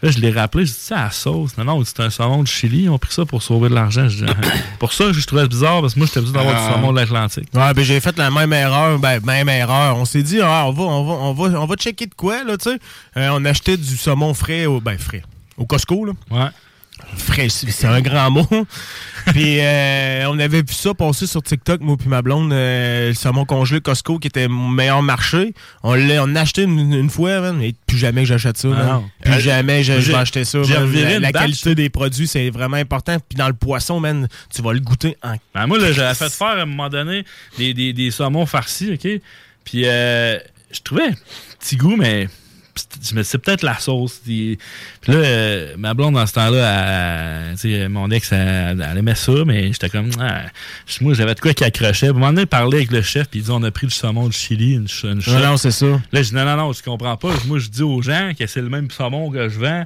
[0.02, 1.56] Là, je l'ai rappelé, j'ai dit ça à la sauce.
[1.56, 4.08] Non, non, c'est un saumon du Chili, ils ont pris ça pour sauver de l'argent.
[4.08, 4.46] Je dis, Ah.
[4.78, 6.68] pour ça, je trouvais bizarre, parce que moi, j'étais habitué d'avoir Ah.
[6.68, 7.48] du saumon de l'Atlantique.
[7.54, 9.96] Ouais, ben j'ai fait la même erreur, ben même erreur.
[9.96, 12.44] On s'est dit, ah, on va, on va, on va, on va checker de quoi
[12.44, 12.78] là, tu sais.
[13.16, 15.22] Euh, on achetait du saumon frais, au, ben frais,
[15.56, 16.12] au Costco là.
[16.30, 16.50] Ouais.
[17.16, 18.46] Frais, c'est un grand mot.
[19.26, 23.14] puis euh, on avait vu ça passer sur TikTok, moi puis ma blonde, euh, le
[23.14, 25.54] saumon congelé Costco qui était mon meilleur marché.
[25.82, 28.68] On l'a, on a acheté une, une fois, man, et plus jamais que j'achète ça.
[28.76, 29.10] Ah non.
[29.22, 30.58] Plus Euh, jamais je, vais acheter ça.
[30.58, 31.20] man.
[31.20, 33.18] La, qualité des produits, c'est vraiment important.
[33.28, 36.32] Puis dans le poisson, man, tu vas le goûter en Ben, moi, là, j'avais fait
[36.32, 37.24] faire à un moment donné
[37.58, 39.08] des, des, des saumons farcis, OK?
[39.64, 40.38] Puis euh,
[40.72, 41.10] je trouvais
[41.60, 42.28] petit goût, mais
[42.74, 44.20] c'est- je me- c'est peut-être la sauce.
[44.24, 44.58] Puis
[45.06, 49.72] là, euh, ma blonde, dans ce temps-là, elle- mon ex, elle, elle aimait ça, mais
[49.72, 50.10] j'étais comme...
[50.20, 50.42] ah,
[50.86, 52.06] je- moi, j'avais de quoi qui accrochait.
[52.06, 53.94] À un moment donné, parlait avec le chef, puis il dit, on a pris du
[53.94, 55.38] saumon du Chili, une, une shot.
[55.38, 55.86] non, c'est ça.
[55.86, 57.34] Là, je dis, non, non, non, tu comprends pas.
[57.46, 59.84] Moi, je dis aux gens que c'est le même saumon que je vends.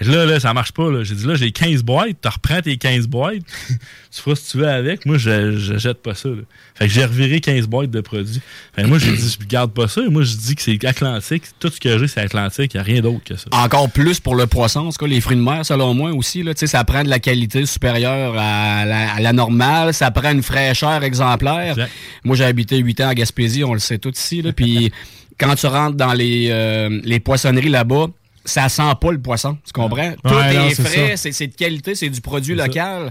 [0.00, 0.90] Là, là, ça marche pas.
[0.90, 1.04] là.
[1.04, 2.16] J'ai dit, là, j'ai 15 boîtes.
[2.20, 3.36] Tu reprends tes 15 boîtes.
[3.68, 5.06] tu feras ce que tu veux avec.
[5.06, 6.28] Moi, je, je jette pas ça.
[6.28, 6.42] là.
[6.74, 8.40] Fait que j'ai reviré 15 boîtes de produits.
[8.74, 10.00] Fait que moi, j'ai dit, je garde pas ça.
[10.10, 11.44] Moi, je dis que c'est Atlantique.
[11.60, 12.74] Tout ce que j'ai, c'est Atlantique.
[12.74, 13.46] Il n'y a rien d'autre que ça.
[13.52, 16.42] Encore plus pour le poisson, en tout cas les fruits de mer, selon moi aussi.
[16.42, 20.10] Là, Tu sais, ça prend de la qualité supérieure à la, à la normale, ça
[20.10, 21.76] prend une fraîcheur exemplaire.
[22.24, 24.42] Moi, j'ai habité 8 ans à Gaspésie, on le sait tout ici.
[24.42, 24.90] Là, puis
[25.38, 28.08] quand tu rentres dans les, euh, les poissonneries là-bas,
[28.44, 30.12] ça sent pas le poisson, tu comprends?
[30.22, 33.10] Tout Ouais, non, est frais, c'est de qualité, c'est du produit local.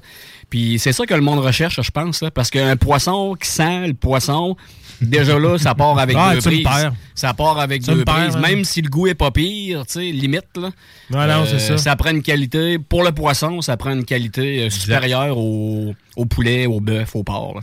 [0.49, 3.87] Puis c'est ça que le monde recherche, je pense, là, parce qu'un poisson qui sent
[3.87, 4.55] le poisson,
[5.01, 6.67] déjà là, ça part avec Ah, deux prises.
[7.15, 8.35] Ça part avec deux prises.
[8.35, 8.39] hein.
[8.39, 10.69] Même si le goût est pas pire, tu sais, limite, là.
[11.11, 11.77] Ouais, non, c'est ça.
[11.77, 16.25] Ça prend une qualité, pour le poisson, ça prend une qualité euh, supérieure au, au
[16.25, 17.55] poulet, au bœuf, au porc.
[17.55, 17.61] là.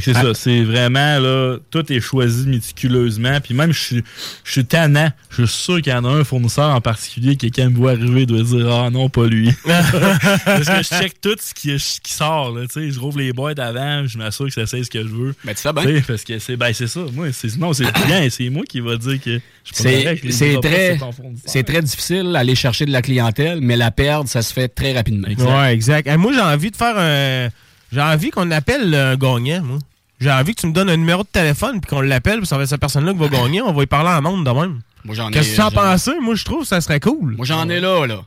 [0.00, 0.22] Fait que c'est Ah.
[0.22, 3.40] ça, c'est vraiment là, tout est choisi méticuleusement.
[3.42, 4.04] Puis même, je suis,
[4.44, 5.10] je suis tannant.
[5.30, 7.76] Je suis sûr qu'il y en a un fournisseur en particulier qui, quand il me
[7.76, 9.52] voit arriver, doit dire Ah non, pas lui.
[9.64, 12.52] Parce que je check tout ce qui, qui sort.
[12.52, 15.02] Là, tu sais, je rouvre les boîtes avant, je m'assure que ça sait ce que
[15.02, 15.34] je veux.
[15.44, 16.02] Ben, tu fais bien.
[16.06, 17.00] Parce que c'est ben, c'est ça.
[17.12, 20.60] Moi, c'est, non, c'est client, c'est moi qui va dire que je suis pas C'est
[20.60, 20.98] très,
[21.44, 24.92] c'est très difficile d'aller chercher de la clientèle, mais la perdre, ça se fait très
[24.92, 25.28] rapidement.
[25.28, 26.08] Ouais, exact.
[26.12, 27.48] Eh, moi, j'ai envie de faire un.
[27.92, 29.78] J'ai envie qu'on appelle un gagnant, moi.
[30.20, 32.56] J'ai envie que tu me donnes un numéro de téléphone puis qu'on l'appelle, puis ça
[32.56, 33.60] va être cette personne-là qui va gagner.
[33.62, 34.80] On va y parler en monde de même.
[35.04, 36.10] Moi, j'en ai- Qu'est-ce que tu en penses?
[36.22, 37.36] Moi, je trouve que ça serait cool.
[37.36, 38.20] Moi, j'en ai là, là.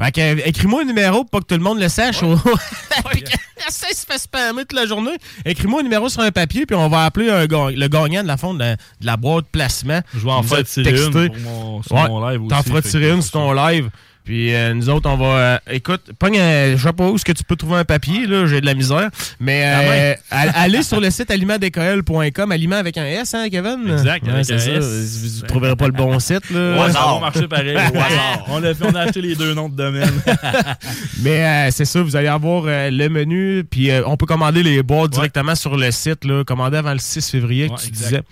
[0.00, 2.20] Fait que, euh, écris-moi un numéro pour pas que tout le monde le sache.
[3.10, 3.30] Puis que
[3.68, 5.16] ça se fait spammer toute la journée.
[5.44, 8.28] Écris-moi un numéro sur un papier, puis on va appeler un ga- le gagnant de
[8.28, 10.00] la fond de la, de la boîte placement.
[10.14, 12.82] Je vais en faire tirer une pour mon- sur Ouais, mon live T'en aussi, feras
[12.82, 13.90] fait tirer une sur ton live.
[14.28, 15.24] Puis euh, nous autres, on va.
[15.24, 18.26] euh, écoute, pogne, un- je sais pas où est-ce que tu peux trouver un papier,
[18.26, 19.08] là, j'ai de la misère.
[19.40, 23.88] Mais euh, all- allez sur le site alimentdécolle.com, aliment avec un S, hein, Kevin?
[23.90, 24.70] Exact, Ouais, avec c'est un ça.
[24.72, 25.40] S.
[25.40, 26.76] Vous, trouverez pas le bon site, là.
[26.76, 27.02] Au hasard.
[27.08, 27.74] Ça va marcher pareil.
[27.74, 28.44] Au hasard.
[28.48, 30.12] On a, on a acheté les deux noms de domaine.
[31.22, 34.62] Mais euh, c'est ça, vous allez avoir euh, le menu, puis euh, on peut commander
[34.62, 38.08] les boîtes directement sur le site, là, commander avant le 6 février, que tu exact.
[38.08, 38.22] disais.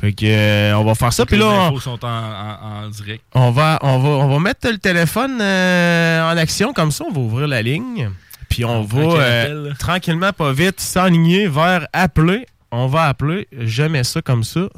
[0.00, 2.84] Fait que euh, on va faire ça, puis les là, on- infos sont en, en-
[2.86, 3.22] en direct.
[3.34, 7.04] on va, on va, on va mettre le téléphone euh, en action comme ça.
[7.08, 8.10] On va ouvrir la ligne.
[8.48, 12.46] Puis on va Tranquille euh, tranquillement, pas vite, s'enligner vers appeler.
[12.70, 13.48] On va appeler.
[13.52, 14.68] Je mets ça comme ça.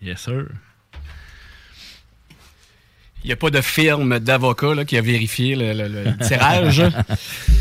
[0.00, 0.46] Yes, sir.
[3.24, 6.80] Il n'y a pas de firme d'avocat qui a vérifié le, le- le tirage.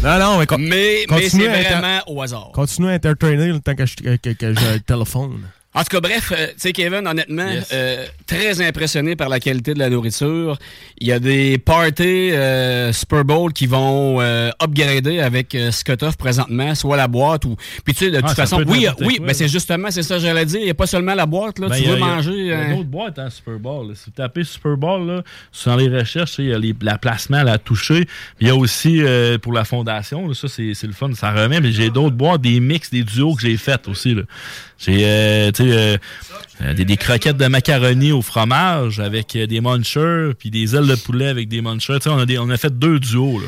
[0.04, 2.52] Non, non, mais, con- mais, c'est vraiment au hasard.
[2.54, 5.42] Continue à entertainer le temps que je- que- que- téléphone.
[5.78, 9.76] En tout cas, bref, euh, tu sais, Kevin, honnêtement, euh, très impressionné par la qualité
[9.76, 10.58] de la nourriture.
[11.00, 15.84] Il y a des parties euh, Super Bowl qui vont euh, upgrader avec euh, ce
[15.84, 17.56] que t'offres présentement, soit la boîte ou...
[17.86, 20.16] Puis tu sais, de Ah, toute façon, oui, oui, quoi, ben c'est justement, c'est ça
[20.16, 20.60] que j'allais dire.
[20.62, 21.68] Il n'y a pas seulement la boîte, là.
[21.70, 22.32] Ben, tu veux manger...
[22.36, 23.90] Il y a une autre boîte, hein, Super Bowl.
[23.90, 23.94] là.
[23.96, 25.22] Si vous tapez Super Bowl, là,
[25.52, 28.08] sur les recherches, il y a les, la placement la toucher.
[28.40, 31.32] Il y a aussi euh, pour la fondation, là, ça c'est c'est le fun, ça
[31.32, 31.62] remet.
[31.62, 34.16] Mais j'ai d'autres boîtes, des mix, des duos que j'ai faites aussi.
[34.16, 34.24] là.
[34.78, 40.76] J'ai euh, euh, des, croquettes de macaroni au fromage avec euh, des munchers, puis des
[40.76, 41.98] ailes de poulet avec des munchers.
[42.06, 43.40] On a, des, on a fait deux duos.
[43.40, 43.48] Là.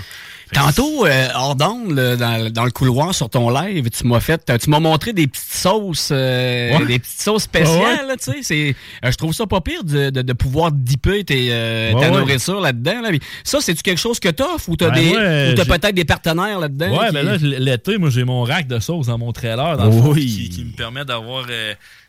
[0.53, 4.69] Tantôt, euh, hors d'onde, dans, dans le couloir sur ton live, tu m'as fait, tu
[4.69, 6.85] m'as montré des petites sauces, euh, Ouais.
[6.87, 8.07] des petites sauces spéciales.
[8.07, 8.75] Ouais, tu sais, c'est,
[9.05, 12.09] euh, je trouve ça pas pire de, de, de pouvoir dipper tes, euh, Ouais, ta
[12.09, 13.01] nourriture là-dedans.
[13.01, 13.09] Là.
[13.43, 15.13] Ça, c'est-tu quelque chose que t'offres ou t'as Ben, des, ou
[15.55, 16.97] t'as j'ai- peut-être des partenaires là-dedans?
[16.99, 19.85] Ouais, qui- ben là, l'été, moi, j'ai mon rack de sauce dans mon trailer, dans
[19.85, 20.25] le fond, Oui.
[20.25, 21.45] qui, qui me permet d'avoir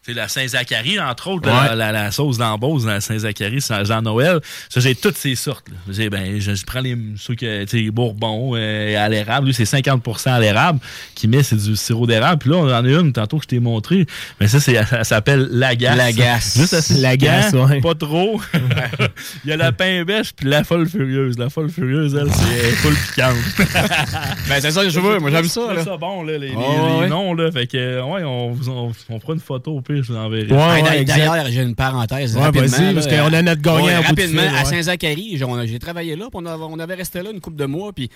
[0.03, 1.69] sais, la Saint-Zacharie, entre autres, Ouais.
[1.71, 4.41] la, la- la sauce d'embauche dans la Saint-Zacharie, c'est Jean-Noël.
[4.69, 5.67] Ça, j'ai toutes ces sortes.
[5.91, 9.47] J'ai, ben, je, je prends les, ceux que, Bourbon, euh, à l'érable.
[9.49, 10.79] Lui, c'est 50% à l'érable
[11.15, 12.39] qui met, c'est du sirop d'érable.
[12.39, 14.07] Puis là, on en a une, tantôt que je t'ai montré.
[14.41, 15.97] Mais ça, c'est, ça s'appelle l'agace.
[15.97, 16.59] L'agace.
[16.59, 17.81] Juste L'agace, ouais.
[17.81, 18.41] Pas trop.
[19.45, 21.39] Il y a la pain bêche puis la folle furieuse.
[21.39, 23.37] La folle furieuse, elle, c'est full piquante.
[24.49, 25.19] Ben, c'est ça que je veux.
[25.19, 26.61] Moi, j'aime ça, C'est ça bon, là, les, les- Ah,
[26.95, 27.09] les ouais.
[27.09, 27.51] noms, là.
[27.53, 30.13] Fait que, ouais, on, vous en- on fera une photo pire, je.
[30.13, 31.05] Ouais.
[31.05, 32.37] D'ailleurs, j'ai une parenthèse.
[32.37, 34.65] Ouais, rapidement, parce qu'on a notre gagnant Rapidement, fil, à ouais.
[34.65, 35.37] Saint-Zacharie,
[35.67, 38.11] j'ai- travaillé là, on, avait- on avait resté là une couple de mois, puis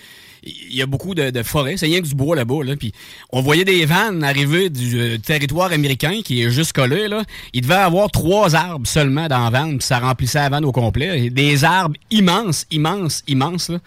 [0.44, 2.92] il y a beaucoup de, de forêts, c'est rien que du bois là-bas, là, puis
[3.32, 7.22] on voyait des vannes arriver du euh, territoire américain qui est juste collé, là.
[7.52, 10.72] Il devait avoir trois arbres seulement dans la vanne, puis ça remplissait la vanne au
[10.72, 11.24] complet.
[11.24, 13.78] Et Des arbres immenses, immenses, immenses, là.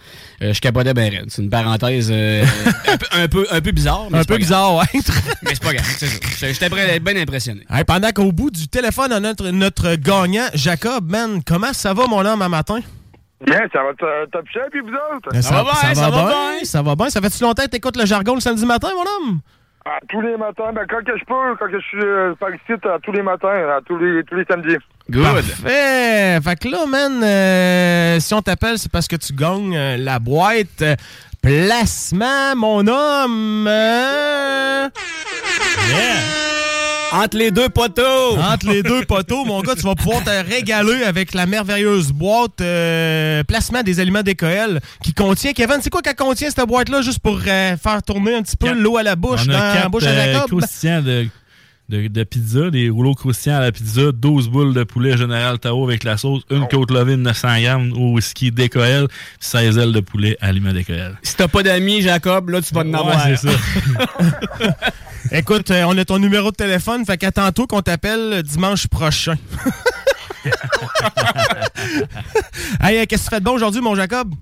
[0.42, 1.26] Euh, je capotais bien raide.
[1.28, 2.44] C'est une parenthèse euh,
[2.88, 4.40] un, peu, un, peu, un peu bizarre, mais Un peu pas grave.
[4.40, 5.00] bizarre, ouais.
[5.42, 6.52] Mais c'est pas grave, c'est ça.
[6.52, 7.60] J'étais bien impressionné.
[7.78, 11.94] Hey, pendant qu'au bout du téléphone, on a notre, notre gagnant, Jacob, man, comment ça
[11.94, 12.80] va, mon homme, un matin?
[13.46, 13.90] Bien, ça va
[14.32, 15.28] top chef, puis vous autres?
[15.30, 15.94] Ben, Ça, va bien,
[16.64, 17.08] ça va bien.
[17.08, 19.38] Ça fait-tu longtemps que t'écoutes le jargon le samedi matin, mon homme?
[19.86, 22.50] Ah, tous les matins, ben, quand que je peux, quand que je suis euh, par
[22.50, 24.78] ici, à tous les matins, à tous les, tous les samedis.
[25.12, 26.40] Parfait.
[26.42, 30.18] Fait que là, man, euh, si on t'appelle, c'est parce que tu gagnes euh, la
[30.18, 30.82] boîte.
[30.82, 30.96] euh,
[31.40, 33.66] Placement, mon homme.
[33.68, 34.88] euh,
[37.12, 38.36] Entre les deux poteaux.
[38.38, 42.60] Entre les deux poteaux, mon gars, tu vas pouvoir te régaler avec la merveilleuse boîte
[42.60, 45.52] euh, placement des aliments d'écoel qui contient.
[45.52, 48.72] Kevin, c'est quoi qu'elle contient cette boîte-là, juste pour euh, faire tourner un petit peu
[48.72, 50.48] l'eau à la bouche, On dans a la quatre bouche à euh, Jacob?
[50.50, 51.26] croustillants de,
[51.88, 55.82] de, de pizza, des rouleaux croustillants à la pizza, 12 boules de poulet général Tao
[55.84, 59.06] avec la sauce, une côte levée de 900 grammes au whisky décoël,
[59.40, 61.18] 16 ailes de poulet aliment décoël.
[61.22, 63.26] Si t'as pas d'amis, Jacob, là, tu vas en avoir.
[63.26, 63.56] Ouais, c'est ça.
[65.32, 69.34] Écoute, euh, on a ton numéro de téléphone, fait qu'attends-toi qu'on t'appelle dimanche prochain.
[72.82, 74.32] hey, euh, qu'est-ce que tu fais de bon aujourd'hui, mon Jacob?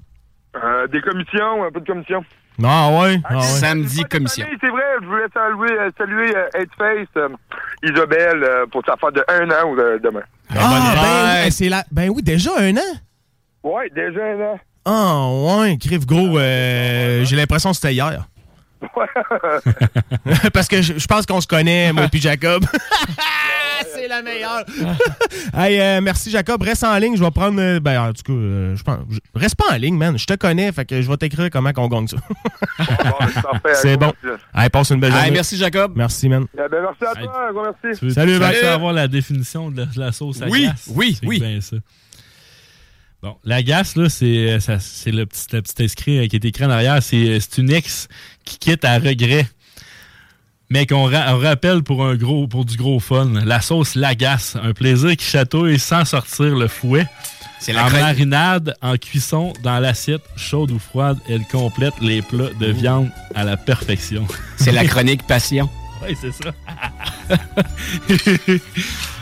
[0.63, 2.25] Euh, des commissions, un peu de commission.
[2.65, 3.21] Ah ouais?
[3.25, 3.43] Ah ouais.
[3.43, 4.47] Samedi, commission.
[4.51, 7.29] Oui, c'est vrai, je voulais saluer, saluer Headface, euh,
[7.83, 10.23] Isabelle, euh, pour sa fête de un an ou de- demain.
[10.51, 11.85] Ah, ben, oui, c'est la...
[11.91, 12.95] ben oui, déjà un an?
[13.63, 14.61] Ouais, déjà un an.
[14.87, 18.25] Ah ouais, crève gros, euh, j'ai l'impression que c'était hier.
[20.53, 22.65] Parce que je je pense qu'on se connaît, moi puis Jacob.
[23.95, 24.65] c'est la meilleure.
[25.57, 26.63] hey, euh, merci Jacob.
[26.63, 27.17] Reste en ligne.
[27.17, 27.61] Je vais prendre.
[27.61, 28.99] euh, ben, en tout cas, euh, je pense.
[29.11, 30.19] je- Reste pas en ligne, man.
[30.19, 30.71] Je te connais.
[30.73, 32.17] Fait que je vais t'écrire comment qu'on gagne ça.
[33.75, 34.13] c'est bon.
[34.55, 35.31] Hey, passe une belle Hey, journée.
[35.33, 35.93] merci, Jacob.
[35.97, 36.47] Merci, man.
[36.55, 37.99] Eh ben, merci à toi, gros merci.
[37.99, 38.61] Tu veux- Salut, tu Max.
[38.61, 40.89] veux avoir la définition de la, de la sauce à Oui, glace?
[40.95, 41.61] oui, C'est oui.
[43.27, 46.45] Bon, la là, c'est euh, ça- c'est le petit, le petit inscrit euh, qui est
[46.45, 47.03] écrit en arrière.
[47.03, 48.07] C'est euh, c'est une ex
[48.45, 49.49] qui quitte à regret.
[50.71, 53.33] Mais qu'on ra- on rappelle pour un gros pour du gros fun.
[53.45, 57.05] La sauce Lagasse, un plaisir qui chatouille sans sortir le fouet.
[57.59, 62.51] C'est la en marinade, en cuisson, dans l'assiette, chaude ou froide, elle complète les plats
[62.61, 64.25] de viande à la perfection.
[64.57, 65.69] C'est la chronique passion.
[66.07, 66.53] Oui, c'est ça.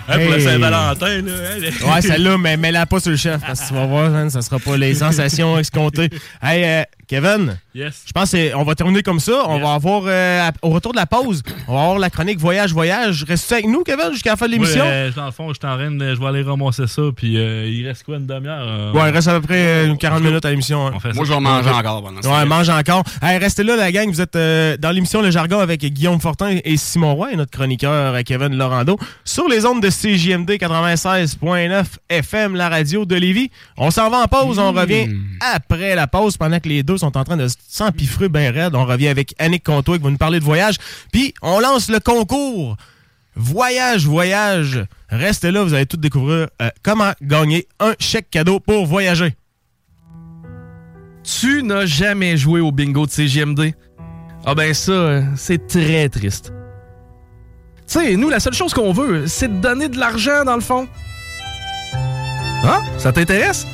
[0.07, 0.41] Hein, pour la.
[0.41, 1.33] Saint-Valentin, là.
[1.33, 4.29] hein, Ouais, celle-là, mais mets-la pas sur le chef, parce que tu vas voir, man,
[4.29, 6.11] ça sera pas les sensations escomptées.
[6.43, 6.83] Hey, euh,
[7.15, 8.05] Kevin, Yes.
[8.07, 9.33] je pense qu'on va terminer comme ça.
[9.49, 13.25] On va avoir, euh, au retour de la pause, on va avoir la chronique Voyage-Voyage.
[13.29, 14.83] Reste-tu avec nous, Kevin, jusqu'à la fin de l'émission?
[14.85, 16.15] Oui, euh, dans le fond, je suis en train de.
[16.15, 18.65] Je vais aller ramasser ça, puis euh, il reste quoi, une demi-heure?
[18.67, 20.87] euh, Ouais, il reste à peu près euh, 40 minutes à l'émission.
[20.89, 20.93] hein.
[21.15, 23.03] Moi, je vais manger encore pendant ce Ouais, mange encore.
[23.23, 24.09] Hey, restez là, la gang.
[24.11, 27.51] Vous êtes euh, dans l'émission Le Jargon avec Guillaume Fortin et Simon Roy et notre
[27.51, 33.51] chroniqueur euh, Kevin Lorando sur les ondes de CJMD 96.9 FM, la radio de Lévis.
[33.77, 34.59] On s'en va en pause.
[34.59, 35.09] On revient
[35.41, 38.75] après la pause pendant que les deux sont en train de s'empiffrer bien raide.
[38.75, 40.77] On revient avec Annick Contois qui va nous parler de voyage.
[41.13, 42.77] Puis, on lance le concours.
[43.37, 44.85] Voyage, voyage.
[45.09, 49.35] Restez là, vous allez tout découvrir euh, comment gagner un chèque cadeau pour voyager.
[51.25, 53.73] Tu n'as jamais joué au bingo de CGMD?
[54.47, 56.53] Ah ben ça, euh, c'est très triste.
[57.87, 60.61] Tu sais, nous, la seule chose qu'on veut, c'est de donner de l'argent, dans le
[60.61, 60.87] fond.
[62.65, 62.81] Hein?
[62.99, 63.67] Ça t'intéresse?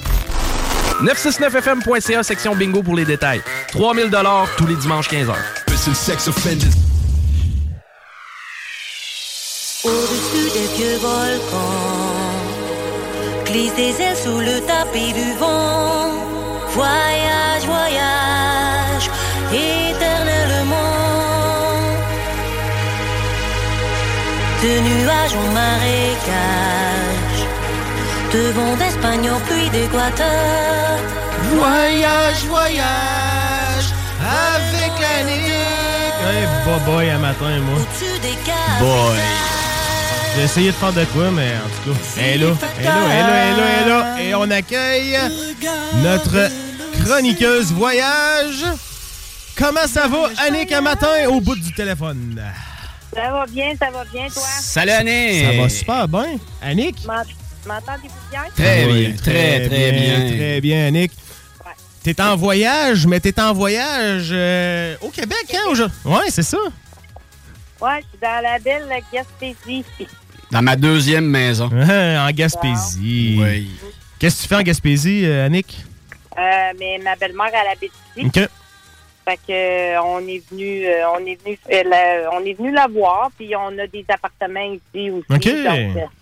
[1.03, 3.43] 969fm.ca, section bingo pour les détails.
[3.69, 4.11] 3000
[4.57, 5.35] tous les dimanches 15h.
[9.83, 12.37] Au-dessus des vieux volcans,
[13.47, 16.11] glisse des ailes sous le tapis du vent.
[16.75, 19.11] Voyage, voyage,
[19.51, 20.77] éternellement.
[24.63, 27.00] De nuages en marécage,
[28.33, 30.99] de vent d'Espagne au puits d'Équateur.
[31.55, 33.87] Voyage, voyage,
[34.21, 35.41] avec l'année.
[36.23, 37.77] Hey, boy, boy, à matin, moi.
[37.77, 38.81] Au-dessus des caves.
[38.81, 39.19] Boy.
[40.37, 42.89] J'ai essayé de faire de quoi, mais en tout cas, elle est là, elle est
[42.89, 44.23] là, elle est là, elle est là, elle est là.
[44.23, 45.19] Et on accueille
[45.97, 46.51] notre
[47.05, 48.65] chroniqueuse voyage.
[49.57, 52.41] Comment ça va, Annick, à matin, au bout du téléphone?
[53.13, 54.43] Ça va bien, ça va bien, toi?
[54.61, 55.47] Salut, Annick.
[55.47, 56.37] Ça va super bien.
[56.63, 56.97] Annick?
[57.67, 58.43] M'ent- M'entendez-vous bien?
[58.57, 60.37] Très Oui, bien, très, très bien.
[60.37, 61.13] Très bien, Annick.
[62.03, 65.69] T'es en voyage, mais t'es en voyage euh, au Québec, hein?
[65.69, 65.99] aujourd'hui?
[66.07, 66.57] Ouais, c'est ça.
[67.81, 69.85] Ouais, je suis dans la belle Gaspésie.
[70.51, 71.67] Dans ma deuxième maison.
[71.73, 73.37] en Gaspésie.
[73.39, 73.71] Oui.
[74.19, 75.85] Qu'est-ce que tu fais en Gaspésie, euh, Annick?
[76.39, 76.41] Euh,
[76.79, 78.27] mais ma belle-mère, elle habite ici.
[78.27, 78.49] OK.
[79.31, 82.73] Fait que euh, on est venu, euh, on est venu, euh, la, on est venu
[82.73, 85.25] la voir, puis on a des appartements ici aussi.
[85.31, 85.49] OK.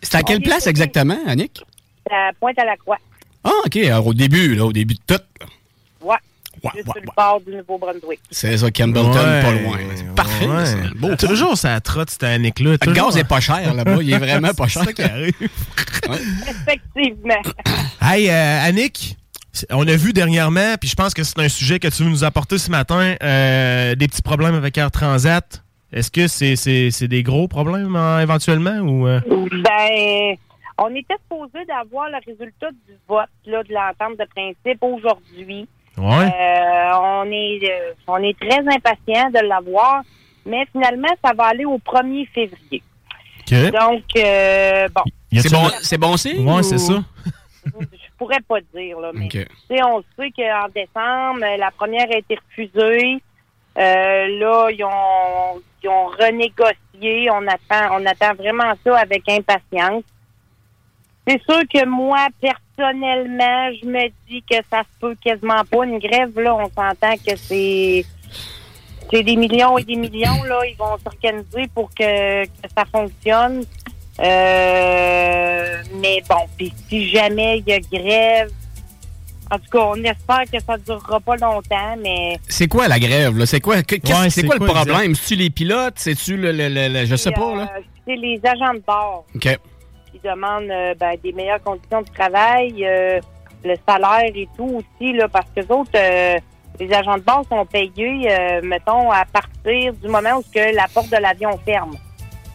[0.03, 1.63] C'est à quelle place exactement, Annick?
[2.11, 2.99] À Pointe-à-la-Croix.
[3.45, 3.77] Ah, OK.
[3.79, 5.23] Alors, au début, là, au début de tout.
[5.41, 5.47] là.
[6.03, 6.17] Ouais.
[6.63, 8.21] Ouais, Juste ouais, sur le bord du Nouveau-Brunswick.
[8.31, 9.79] C'est ça, Campbellton, Ouais, pas loin.
[9.95, 10.47] C'est parfait.
[10.47, 10.67] ouais.
[10.67, 10.77] ça.
[10.97, 12.73] Beau Toujours ça trotte, cette Annick-là.
[12.85, 13.99] Le gaz est pas cher là-bas.
[14.03, 14.83] Il est vraiment pas cher.
[14.85, 15.33] C'est ça qui arrive.
[16.49, 17.41] Effectivement.
[18.03, 19.17] Hey, euh, Annick,
[19.71, 22.25] on a vu dernièrement, puis je pense que c'est un sujet que tu veux nous
[22.25, 25.63] apporter ce matin, euh, des petits problèmes avec Air Transat.
[25.93, 29.21] Est-ce que c'est c'est- c'est des gros problèmes hein, éventuellement ou euh?
[29.27, 30.37] Ben,
[30.77, 35.67] on était supposé d'avoir le résultat du vote là, de l'entente de principe aujourd'hui.
[35.97, 36.27] Ouais.
[36.27, 40.03] Euh, on est euh, on est très impatient de l'avoir,
[40.47, 42.83] mais finalement, ça va aller au 1er février.
[43.41, 43.55] OK.
[43.73, 45.03] Donc, euh, bon,
[45.41, 46.47] C'est bon, bon signe?
[46.47, 47.03] Ouais, ou- c'est ça.
[47.65, 49.31] Je pourrais pas dire, là, mais OK.
[49.33, 53.23] tu sais, on sait qu'en décembre, euh, la première a été refusée.
[53.79, 57.31] Euh, là, ils ont, ils ont renégocié.
[57.31, 60.03] On attend, on attend vraiment ça avec impatience.
[61.27, 65.85] C'est sûr que moi, personnellement, je me dis que ça se peut quasiment pas.
[65.85, 68.05] Une grève, là, on s'entend que c'est
[69.11, 70.61] c'est des millions et des millions, là.
[70.67, 73.65] Ils vont s'organiser pour que, que ça fonctionne.
[74.21, 78.51] Euh, mais bon, puis si jamais il y a grève,
[79.51, 82.99] en tout cas, on espère que ça ne durera pas longtemps, mais C'est quoi la
[82.99, 83.47] grève, là?
[83.47, 83.83] C'est quoi, Ouais,
[84.31, 85.15] c'est quoi, le problème?
[85.15, 85.95] C'est-tu les pilotes?
[85.97, 87.63] C'est-tu le, le- le- le- Je sais pas, là.
[87.77, 89.59] euh, c'est les agents de bord OK.
[90.13, 93.21] qui demandent euh, ben, des meilleures conditions de travail, euh,
[93.65, 96.37] le salaire et tout aussi, là, parce que les autres, euh,
[96.79, 100.75] les agents de bord sont payés, euh, mettons, à partir du moment où ce que
[100.77, 101.93] la porte de l'avion ferme.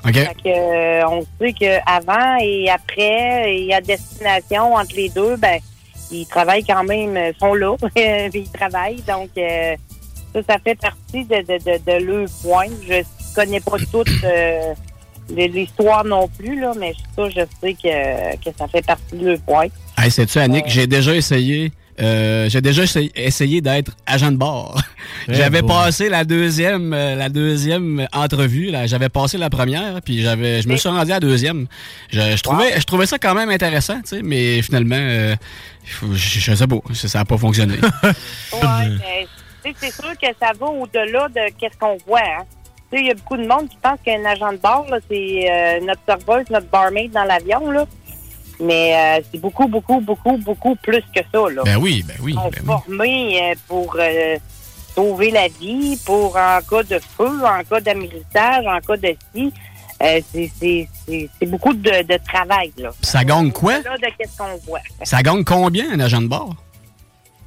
[0.05, 0.13] OK.
[0.13, 5.59] Fait que, euh, on sait qu'avant et après et à destination entre les deux, ben
[6.11, 9.01] ils travaillent quand même, euh, sont là, ils travaillent.
[9.07, 9.75] Donc euh,
[10.33, 12.67] ça, ça fait partie de, de, de, de leur point.
[12.87, 13.03] Je
[13.35, 14.73] connais pas toute euh,
[15.29, 19.39] l'histoire non plus, là, mais ça, je sais que, que ça fait partie de leur
[19.39, 19.67] point.
[19.97, 21.71] Hey, sais-tu, Annick, j'ai déjà essayé.
[22.01, 22.83] Euh, j'ai déjà
[23.15, 24.79] essayé, d'être agent de bord.
[25.27, 28.71] Eh j'avais passé la deuxième, euh, la deuxième entrevue.
[28.71, 28.87] Là.
[28.87, 31.67] J'avais passé la première, puis j'avais, je me suis rendu à la deuxième.
[32.09, 35.35] Je, je trouvais, je trouvais ça quand même intéressant, tu sais, mais finalement, euh,
[35.85, 37.75] je, je sais pas, ça n'a pas fonctionné.
[38.53, 39.27] Ouais,
[39.79, 42.19] c'est sûr que ça va au-delà de qu'est-ce qu'on voit.
[42.19, 42.43] Hein.
[42.91, 44.97] Tu sais, Il y a beaucoup de monde qui pense qu'un agent de bord, là,
[45.09, 47.71] c'est euh, notre serveuse, notre barmaid dans l'avion.
[47.71, 47.85] là.
[48.59, 51.49] Mais euh, c'est beaucoup, beaucoup, beaucoup, beaucoup plus que ça.
[51.49, 51.63] Là.
[51.65, 52.33] ben oui, ben oui.
[52.33, 52.65] Sont ben oui.
[52.67, 54.37] formés euh, pour euh,
[54.95, 59.51] sauver la vie, pour en cas de feu, en cas d'améritage, en cas de ci.
[60.01, 60.87] Euh, c'est-
[61.47, 62.71] beaucoup de, de travail.
[62.77, 62.91] Là.
[63.01, 63.77] Ça gagne quoi?
[63.77, 64.79] Au-delà de qu'est-ce qu'on voit.
[65.03, 66.55] Ça gagne combien un agent de bord?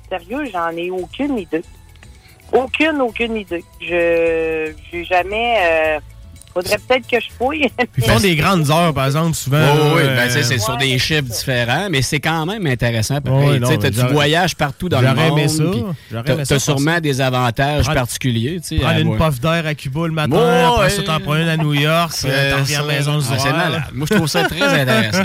[0.09, 1.63] Sérieux, j'en ai aucune idée.
[2.53, 3.65] Aucune, aucune idée.
[3.81, 5.99] Je j'ai jamais.
[6.57, 7.69] Faudrait peut-être que je fouille.
[7.99, 9.59] Ils font des grandes heures, par exemple, souvent.
[9.95, 13.17] Oui, ben, euh, tu sais, c'est sur des chiffres différents, mais c'est quand même intéressant.
[13.27, 15.39] Ouais, non, Tu tu voyages partout dans le monde.
[15.39, 15.65] aimé ça.
[15.71, 17.01] puis J'aurais t'as- aimé ça T'as faire sûrement ça.
[17.01, 18.59] des avantages Prendre- particuliers.
[18.67, 21.49] tu Prendre une puff d'air à Cuba le matin, Ouais, après ça, t'en prends une
[21.49, 23.83] à New York, C'est euh, t'en reviens à la maison Ah, c'est malade.
[23.93, 25.25] Moi, je trouve ça très intéressant.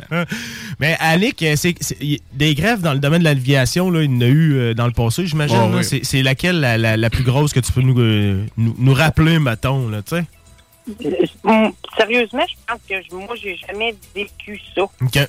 [0.82, 1.76] Mais Annick, euh, c'est,
[2.34, 5.26] des grèves dans le domaine de l'aviation, il y en a eu dans le passé,
[5.26, 5.58] j'imagine.
[6.03, 7.94] C'est, laquelle la, la- la plus grosse que tu peux nous,
[8.58, 10.24] nous, nous rappeler, mettons, là, tu sais?
[11.44, 14.84] Hum, Sérieusement, je pense que je- moi, j'ai jamais vécu ça.
[14.84, 15.20] OK.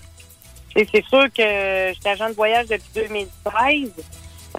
[0.74, 3.90] C'est sûr que j'étais agent de voyage depuis 2013.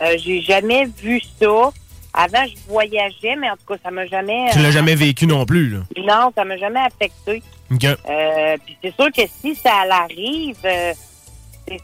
[0.02, 1.72] Euh, j'ai jamais vu ça.
[2.15, 4.45] Avant, je voyageais, mais en tout cas, ça m'a jamais.
[4.52, 5.80] Tu l'as euh, jamais vécu non plus, là.
[5.98, 7.41] Non, ça m'a jamais affecté.
[7.72, 7.84] OK.
[7.86, 10.94] Euh, puis c'est sûr que si ça arrive, euh,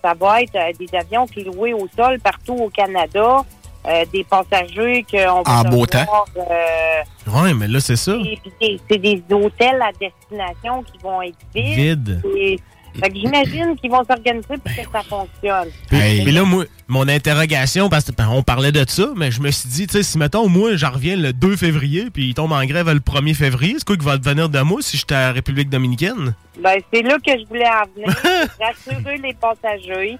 [0.03, 3.43] ça va être euh, des avions qui loués au sol partout au Canada,
[3.87, 8.13] euh, des passagers qu'on va En beau devoir, euh, Ouais, mais là, c'est ça.
[8.13, 12.21] et puis des- c'est des hôtels à destination qui vont être vides.
[12.37, 12.59] Et-
[12.99, 15.69] fait que j'imagine qu'ils vont s'organiser pour que ça fonctionne.
[15.89, 19.39] Puis, puis là, moi, mon interrogation, parce que ben, on parlait de ça, mais je
[19.41, 22.33] me suis dit, tu sais, si mettons, moi, j'en reviens le 2 février, puis il
[22.33, 25.13] tombe en grève le 1er février, c'est quoi qui va devenir de moi si j'étais
[25.15, 26.33] à la République dominicaine?
[26.61, 28.09] Ben, c'est là que je voulais en venir.
[28.59, 30.17] rassurer les passagers.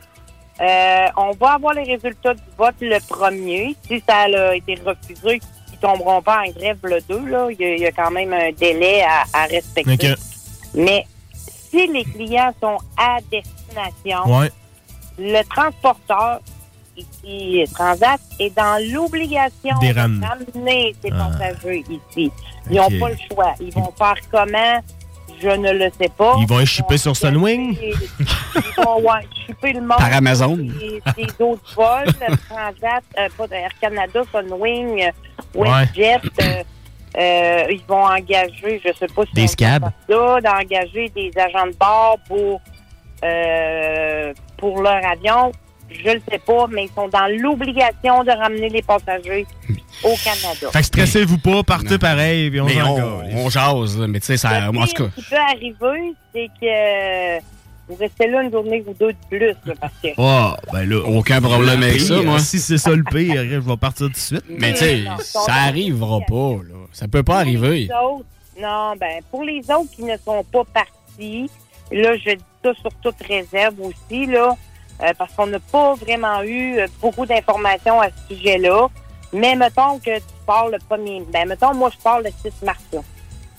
[0.62, 3.76] Euh, on va avoir les résultats du vote le premier.
[3.88, 5.40] Si ça a été refusé,
[5.72, 7.26] ils tomberont pas en grève le 2.
[7.30, 7.48] Là.
[7.52, 10.14] Il, y a, il y a quand même un délai à, à respecter.
[10.74, 11.06] Mais
[11.72, 14.52] si les clients sont à destination, Ouais.
[15.18, 16.40] le transporteur
[16.98, 20.94] ici, Transat, est dans l'obligation de ramener.
[21.02, 21.30] ses Ah.
[21.40, 22.32] passagers ici.
[22.70, 23.54] Ils n'ont pas le choix.
[23.62, 24.80] Ils vont faire comment?
[25.42, 26.36] Je ne le sais pas.
[26.40, 27.78] Ils vont échipper sur Sunwing?
[27.82, 29.26] Ils vont ouais,
[29.74, 29.98] le monde.
[29.98, 30.58] Par Amazon.
[30.58, 35.12] Des, des autres vols, euh, Transat, euh, pas Air Canada, Sunwing, euh,
[35.56, 35.86] Ouais.
[35.96, 36.66] WestJet.
[37.18, 39.90] euh, ils vont engager, je sais pas si Des scabs.
[40.08, 42.62] d'engager des agents de bord pour,
[43.24, 45.52] euh, pour leur avion.
[45.92, 49.46] Je le sais pas, mais ils sont dans l'obligation de ramener les passagers
[50.04, 50.72] au Canada.
[50.72, 54.28] Fait que stressez-vous pas, partez pareil, puis on Mais on, on jase, là, mais tu
[54.28, 55.10] sais, ça, en tout cas.
[55.16, 57.40] qui peut arriver, c'est que
[57.90, 61.02] vous restez là une journée ou deux de plus, là, parce que Oh, ben là.
[61.06, 62.40] Aucun problème avec ça, moi.
[62.40, 64.46] Si c'est ça le pire, je vais partir tout de suite.
[64.48, 66.76] Mais tu sais, ça arrivera pas, là.
[66.92, 67.88] Ça peut pas arriver.
[67.88, 68.26] les autres,
[68.62, 71.50] non, ben, pour les autres qui ne sont pas partis,
[71.92, 74.56] là, je dis ça sur toute réserve aussi, là,
[75.04, 78.88] euh, parce qu'on n'a pas vraiment eu euh, beaucoup d'informations à ce sujet-là.
[79.34, 82.80] Mais mettons que tu pars le premier, ben, mettons, moi, je pars le 6 mars,
[82.92, 83.00] là.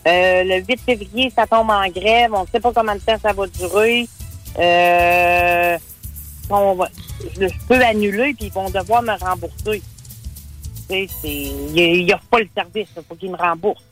[0.08, 2.32] Euh, le 8 février, ça tombe en grève.
[2.34, 4.08] On ne sait pas combien de temps ça va durer.
[4.58, 5.78] Euh,
[6.48, 6.88] on va-
[7.38, 9.82] je, je peux annuler, puis ils vont devoir me rembourser.
[10.88, 12.88] Tu sais, c'est- Ils n'offrent pas le service.
[12.96, 13.84] Il faut qu'ils me remboursent.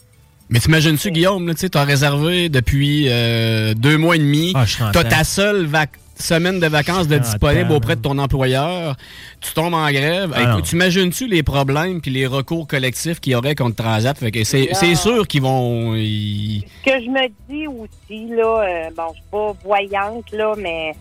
[0.50, 4.52] Mais t'imagines-tu, Guillaume, tu sais, t'as réservé depuis euh, deux mois et demi.
[4.56, 5.08] Ah, t'as temps.
[5.08, 8.96] ta seule vac- semaine de vacances de en disponible auprès de ton employeur.
[9.40, 10.32] Tu tombes en grève.
[10.34, 10.60] Ah, Écoute, non.
[10.62, 14.16] T'imagines-tu les problèmes puis les recours collectifs qu'il y aurait contre Transat?
[14.18, 15.94] Fait que c'est, c'est sûr qu'ils vont...
[15.94, 20.54] ils- Ce que je me dis aussi, là, euh, bon, je suis pas voyante, là,
[20.58, 20.94] mais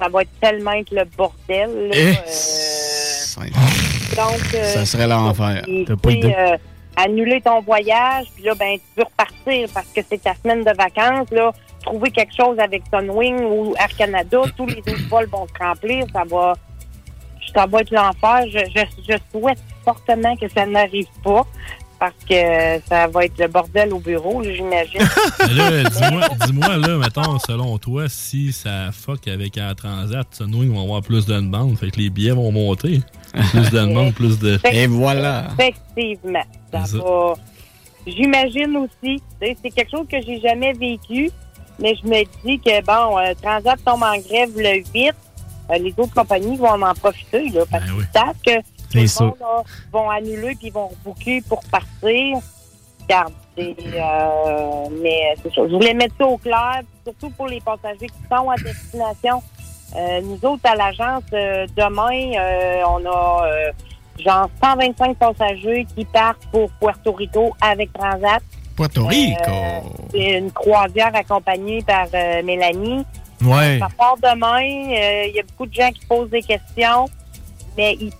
[0.00, 1.88] ça va être tellement être le bordel.
[1.88, 3.46] Là, Eh, euh,
[4.16, 5.62] donc, euh, Ça serait l'enfer.
[5.86, 6.34] T'as pas tu idée.
[6.36, 6.56] euh,
[6.96, 10.72] annuler ton voyage, puis là, ben, tu veux repartir parce que c'est ta semaine de
[10.76, 11.52] vacances, là.
[11.86, 16.04] Trouver quelque chose avec Sunwing ou Air Canada, tous les autres vols vont se remplir,
[16.12, 16.52] ça va,
[17.54, 18.44] ça va être l'enfer.
[18.50, 21.46] Je, je, je souhaite fortement que ça n'arrive pas
[21.98, 25.00] parce que ça va être le bordel au bureau, j'imagine.
[25.40, 31.02] Dis-moi, dis-moi, là, mettons, selon toi, si ça fuck avec Air Transat, Sunwing vont avoir
[31.02, 33.00] plus de demande, fait que les billets vont monter.
[33.50, 34.56] Plus de demande, plus de...
[34.56, 36.44] Effectivement.
[36.72, 37.04] Ça C'est ça.
[37.04, 37.34] va.
[38.06, 41.30] J'imagine aussi, tu sais, c'est quelque chose que j'ai jamais vécu,
[41.78, 45.12] mais je me dis que, bon, euh, Transat tombe en grève le 8,
[45.70, 49.06] euh, les autres compagnies vont en profiter, là, parce qu'ils savent que tout C'est le
[49.08, 49.24] ça.
[49.24, 49.62] monde là,
[49.92, 52.38] vont annuler puis vont rebooker pour partir.
[53.02, 55.62] Regarde, euh, mais c'est ça.
[55.68, 59.42] Je voulais mettre ça au clair, surtout pour les passagers qui sont à destination.
[59.96, 63.72] Euh, nous autres, à l'agence, euh, demain, euh, on a euh,
[64.18, 68.42] genre 125 passagers qui partent pour Puerto Rico avec Transat.
[68.76, 69.50] Puerto Rico.
[69.50, 69.80] Euh,
[70.12, 73.04] c'est une croisière accompagnée par euh, Mélanie.
[73.42, 73.78] Ouais.
[73.80, 74.60] Ça part demain.
[74.62, 77.06] euh, Il y a beaucoup de gens qui posent des questions,
[77.76, 78.12] mais il-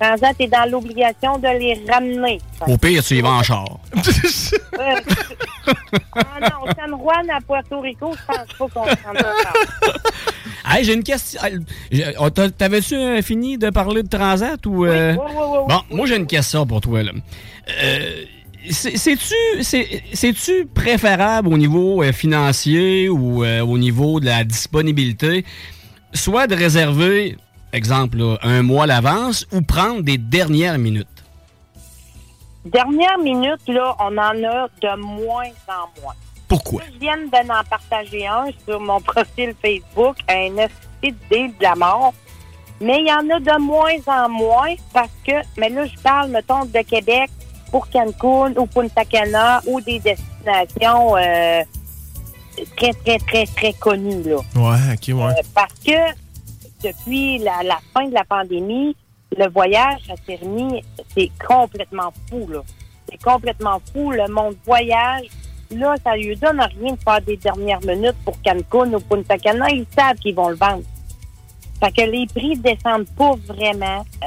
[0.00, 2.38] Transat est dans l'obligation de les ramener.
[2.68, 3.64] Au pire, tu y vas en char.
[4.78, 4.94] Euh,
[6.14, 9.92] ah non, San Juan à Puerto Rico, je pense pas qu'on rende encore.
[10.70, 11.40] Hey, j'ai une question.
[12.20, 14.84] Oh, T'avais-tu euh, fini de parler de Transat ou...
[14.86, 15.14] euh?
[15.14, 17.02] oui, oui, oui, Bon, moi j'ai une question pour toi.
[17.02, 17.10] là.
[17.82, 18.24] Euh,
[18.70, 25.44] C'est-tu c'est- c'est-tu préférable au niveau euh, financier ou euh, au niveau de la disponibilité,
[26.12, 27.36] soit de réserver,
[27.72, 31.06] exemple, là, un mois à l'avance ou prendre des dernières minutes?
[32.64, 36.14] Dernière minute, là, on en a de moins en moins.
[36.48, 36.82] Pourquoi?
[36.92, 40.50] Je viens de en partager un sur mon profil Facebook, un
[41.02, 41.14] deal
[41.58, 42.12] de la mort.
[42.80, 46.30] Mais il y en a de moins en moins parce que, mais là, je parle,
[46.30, 47.30] mettons, de Québec
[47.70, 51.62] pour Cancun ou Punta Cana ou des destinations euh,
[52.76, 54.36] très, très, très, très connues, là.
[54.56, 55.32] Ouais, ok, ouais.
[55.32, 56.14] Euh, parce que
[56.82, 58.96] depuis la, la fin de la pandémie,
[59.36, 60.84] le voyage a terminé,
[61.14, 62.62] c'est complètement fou, là.
[63.10, 64.10] C'est complètement fou.
[64.10, 65.26] Le monde voyage.
[65.70, 69.68] Là, ça lui donne rien de faire des dernières minutes pour Cancun ou Punta Cana.
[69.70, 70.82] Ils savent qu'ils vont le vendre.
[71.80, 74.04] Fait que les prix descendent pas vraiment.
[74.24, 74.26] Euh,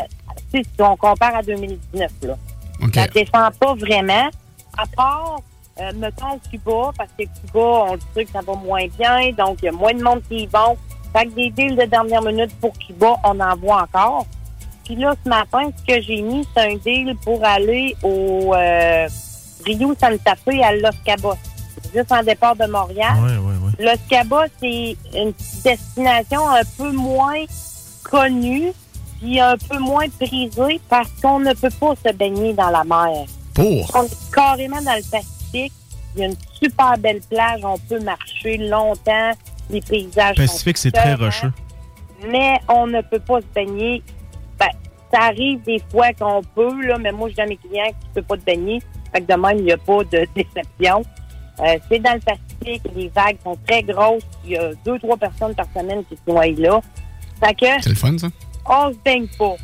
[0.53, 2.37] si on compare à 2019, là.
[2.93, 4.29] Ça descend pas vraiment.
[4.77, 5.41] À part,
[5.79, 9.59] euh, mettons, Cuba, parce que Cuba, on le sait que ça va moins bien, donc
[9.61, 10.77] il y a moins de monde qui y vont.
[11.13, 14.25] Fait que des deals de dernière minute pour Cuba, on en voit encore.
[14.85, 19.07] Puis là, ce matin, ce que j'ai mis, c'est un deal pour aller au euh,
[19.65, 21.35] Rio Santa Fe à Los Cabos.
[21.93, 23.13] Juste en départ de Montréal.
[23.21, 23.85] Ouais, ouais, ouais.
[23.85, 25.33] Los Cabos, c'est une
[25.63, 27.43] destination un peu moins
[28.03, 28.71] connue
[29.21, 33.25] puis un peu moins prisée parce qu'on ne peut pas se baigner dans la mer.
[33.53, 33.95] Pour?
[33.95, 35.73] On est carrément dans le Pacifique.
[36.15, 37.61] Il y a une super belle plage.
[37.63, 39.31] On peut marcher longtemps.
[39.69, 41.53] Les paysages sont Pacifique, c'est très rocheux.
[42.29, 44.03] Mais on ne peut pas se baigner.
[44.59, 44.67] Ben,
[45.13, 48.05] ça arrive des fois qu'on peut, là, mais moi, je dis à mes clients que
[48.05, 48.81] tu peux pas te baigner.
[49.13, 51.03] Fait que de même, il n'y a pas de déception.
[51.59, 52.83] Euh, c'est dans le Pacifique.
[52.95, 54.23] Les vagues sont très grosses.
[54.45, 56.81] Il y a deux, trois personnes par semaine qui se noient là.
[57.43, 58.27] Fait que C'est le fun, ça?
[58.65, 59.55] On se baigne pas.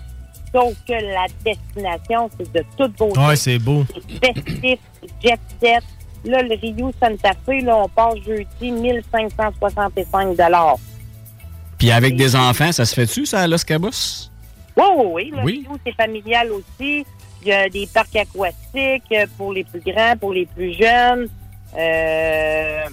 [0.53, 3.19] Sauf que la destination, c'est de toute beauté.
[3.19, 3.83] Ouais, c'est beau.
[4.21, 4.79] C'est festif,
[5.23, 5.83] jet set.
[6.23, 10.79] Là, le Rio Santa Fe, là, on part jeudi 1565
[11.77, 14.29] Puis avec des enfants, ça se fait-tu, ça, à Los Cabos?
[14.75, 15.31] Oui, oui, oui.
[15.31, 15.65] Le Oui.
[15.67, 17.05] Rio, c'est familial aussi.
[17.43, 21.27] Il y a des parcs aquatiques euh, pour les plus grands, pour les plus jeunes.
[21.77, 22.83] Euh,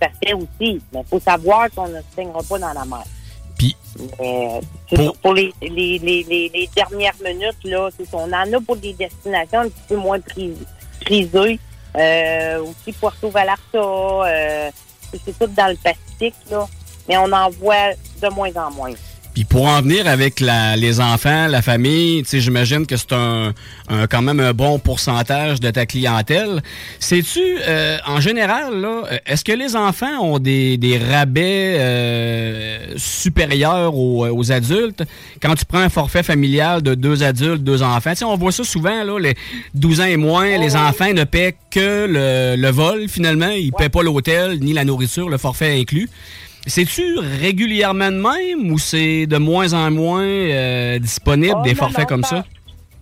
[0.00, 0.80] ça se fait aussi.
[0.92, 3.04] Mais il faut savoir qu'on ne se baignera pas dans la mer.
[3.62, 3.76] Puis,
[4.88, 8.16] sûr, pour les, les, les, les, dernières minutes, là, c'est ça.
[8.16, 10.56] On en a pour des destinations un petit peu moins pris-
[11.00, 11.60] prisées.
[11.96, 14.70] Euh, aussi Puerto Vallarta, euh,
[15.12, 16.66] c'est c'est tout dans le Pacifique, là.
[17.08, 18.94] Mais on en voit de moins en moins.
[19.34, 23.12] Puis pour en venir avec la- les enfants, la famille, tu sais, j'imagine que c'est
[23.14, 23.54] un,
[23.88, 26.60] un- quand même un bon pourcentage de ta clientèle.
[27.00, 32.78] Sais-tu, euh, en général, là, euh, est-ce que les enfants ont des, des rabais euh,
[32.98, 35.02] supérieurs aux, aux adultes?
[35.40, 38.52] Quand tu prends un forfait familial de deux adultes, deux enfants, tu sais, on voit
[38.52, 39.34] ça souvent, là, les
[39.74, 43.48] 12 ans et moins, les enfants ne paient que le, le vol, finalement.
[43.48, 46.10] Ils ne paient pas l'hôtel ni la nourriture, le forfait inclus.
[46.66, 51.76] C'est-tu régulièrement de même ou c'est de moins en moins euh, disponible Oh, des non,
[51.76, 52.44] forfaits non, comme ça- ça?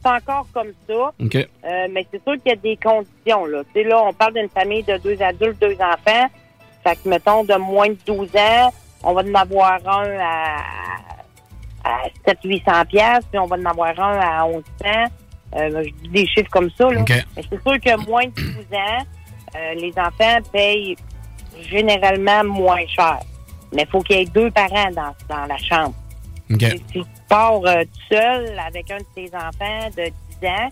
[0.02, 1.12] C'est encore comme ça.
[1.22, 1.34] OK.
[1.36, 3.44] Euh, mais c'est sûr qu'il y a des conditions.
[3.44, 3.62] Là.
[3.74, 6.26] Là, on parle d'une famille de deux adultes, deux enfants.
[6.82, 8.72] Fait que, mettons, de moins de 12 ans,
[9.02, 10.56] on va en avoir un à,
[11.84, 14.62] à 700-800 pièces puis on va en avoir un à 1100.
[15.56, 16.88] Euh, je dis des chiffres comme ça.
[16.90, 17.04] Là.
[17.36, 19.04] Mais c'est sûr que moins de 12 ans,
[19.56, 20.96] euh, les enfants payent
[21.68, 23.18] généralement moins cher.
[23.72, 25.94] Mais il faut qu'il y ait deux parents dans, dans la chambre.
[26.52, 26.60] OK.
[26.62, 30.10] Si tu pars euh, tout seul avec un de tes enfants de
[30.40, 30.68] 10 ans,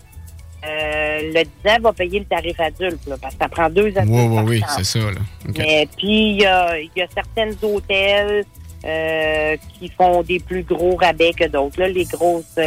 [0.65, 3.97] euh, le 10 ans va payer le tarif adulte, là, parce que ça prend deux
[3.97, 4.09] adultes.
[4.09, 4.99] Oui, oui, oui, c'est ça.
[4.99, 5.21] Là.
[5.47, 5.57] OK.
[5.57, 8.43] Mais puis, il y a, il y a certaines hôtels
[8.83, 11.79] euh, qui font des plus gros rabais que d'autres.
[11.79, 12.59] Là, les grosses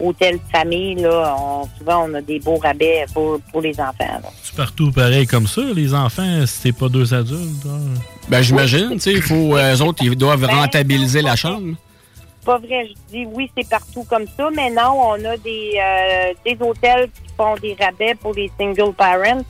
[0.00, 3.94] hôtels de famille, là, on- souvent, on a des beaux rabais pour, pour les enfants.
[4.22, 4.28] là.
[4.42, 7.66] C'est partout pareil comme ça, les enfants, si c'est pas deux adultes.
[7.66, 7.94] hein.
[8.28, 11.74] Ben, j'imagine, tu sais, il faut, euh, eux autres, ils doivent Ben, rentabiliser la chambre.
[12.40, 15.72] C'est pas vrai, je dis oui, c'est partout comme ça, mais non, on a des,
[15.76, 19.42] euh, des hôtels qui font des rabais pour les single parents,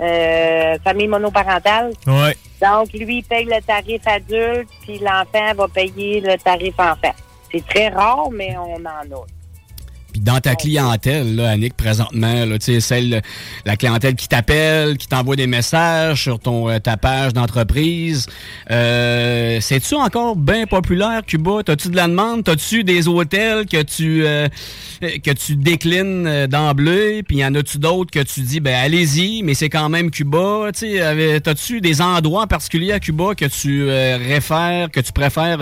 [0.00, 1.92] euh, famille monoparentale.
[2.06, 2.36] Ouais.
[2.62, 7.12] Donc, lui, il paye le tarif adulte, puis l'enfant va payer le tarif enfant.
[7.52, 9.24] C'est très rare, mais on en a.
[10.18, 13.22] Puis dans ta clientèle, là, Annick, présentement, là, tu sais, celle,
[13.64, 18.26] la clientèle qui t'appelle, qui t'envoie des messages sur ton, euh, ta page d'entreprise,
[18.72, 21.60] euh, c'est-tu encore bien populaire, Cuba?
[21.64, 22.42] T'as-tu de la demande?
[22.42, 24.48] T'as-tu des hôtels que tu, euh,
[25.00, 27.22] que tu déclines euh, d'emblée?
[27.22, 30.70] Puis y en a-tu d'autres que tu dis, ben allez-y, mais c'est quand même Cuba?
[30.72, 35.00] Tu sais, avec- t'as-tu des endroits en particulier à Cuba que tu euh, réfères, que
[35.00, 35.58] tu préfères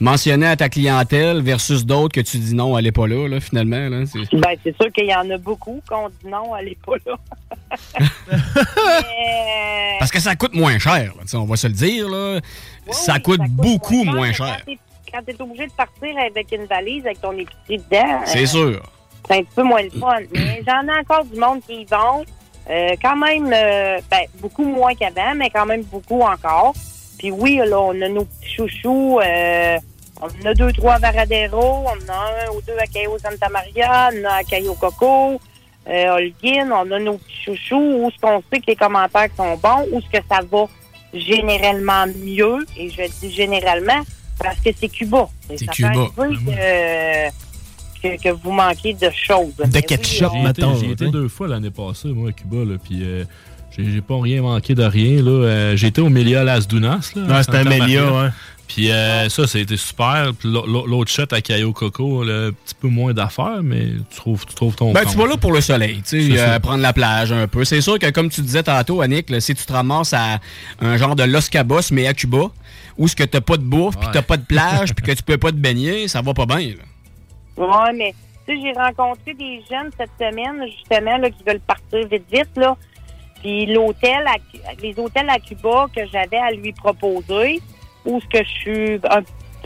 [0.00, 3.38] mentionner à ta clientèle versus d'autres que tu dis non, elle est pas là, là,
[3.38, 3.83] finalement?
[3.90, 6.78] Là, c'est- Ben, c'est sûr qu'il y en a beaucoup qu'on dit non, elle est
[6.84, 7.16] pas là.
[9.02, 12.08] Mais- Parce que ça coûte moins cher, là, on va se le dire.
[12.08, 12.40] Là.
[12.90, 14.60] ça coûte beaucoup moins cher.
[15.12, 18.46] Quand tu es obligé de partir avec une valise avec ton épicerie dedans, C'est euh,
[18.46, 18.82] sûr.
[19.28, 20.16] c'est un petit peu moins le fun.
[20.32, 22.24] Mais j'en ai encore du monde qui y vont.
[22.68, 26.72] Euh, quand même, euh, ben, beaucoup moins qu'avant, mais quand même beaucoup encore.
[27.18, 29.20] Puis oui, là, on a nos petits chouchous.
[29.20, 29.76] euh,
[30.24, 31.84] on en a deux, trois à Varadero.
[31.86, 34.10] On en a un ou deux à Cayo Santa Maria.
[34.12, 35.40] On en a à Cayo Coco.
[35.88, 36.70] Euh, Holguin.
[36.72, 37.76] On a nos petits chouchous.
[37.98, 39.86] Où est-ce qu'on sait que les commentaires sont bons?
[39.92, 40.66] Où est-ce que ça va
[41.12, 42.64] généralement mieux?
[42.76, 44.00] Et je dis généralement
[44.42, 45.28] parce que c'est Cuba.
[45.48, 45.88] C'est ça Cuba.
[46.18, 47.30] arriver
[48.02, 49.52] que, que, que vous manquez de choses.
[49.58, 52.76] Mais oui, J'ai on- été, j'ai été deux fois l'année passée, moi, à Cuba, là,
[52.82, 53.24] puis euh,
[53.78, 55.22] j'ai pas rien manqué de rien.
[55.22, 55.30] là.
[55.30, 57.12] Euh, j'ai été au Melia Las Dunas.
[57.14, 58.28] Là, Ouais, à c'était Santa Melia, ouais.
[58.66, 60.32] Puis euh, ça, ça a été super.
[60.38, 63.84] Puis l'au- l'au- l'autre shot à Cayo Coco, là, un petit peu moins d'affaires, mais
[64.10, 65.12] tu trouves, tu trouves ton Ben, compte.
[65.12, 67.64] tu vas là pour le soleil, tu sais, euh, prendre la plage un peu.
[67.64, 70.40] C'est sûr que, comme tu disais tantôt, Annick, là, si tu te ramasses à
[70.80, 72.50] un genre de Los Cabos, mais à Cuba,
[72.96, 75.22] où ce que t'as pas de bouffe, puis t'as pas de plage, puis que tu
[75.22, 76.58] peux pas te baigner, ça va pas bien.
[77.56, 77.64] là.
[77.64, 78.14] Ouais, mais
[78.48, 82.50] tu sais, j'ai rencontré des jeunes cette semaine, justement, là, qui veulent partir vite, vite,
[82.56, 82.76] là.
[83.42, 87.60] Puis l'hôtel, à Cu- les hôtels à Cuba que j'avais à lui proposer,
[88.04, 89.22] où ce que je suis un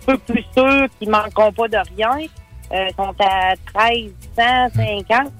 [0.06, 2.26] peu plus sûr qu'ils manqueront pas de rien,
[2.72, 3.54] euh, sont à
[3.96, 5.32] 1350.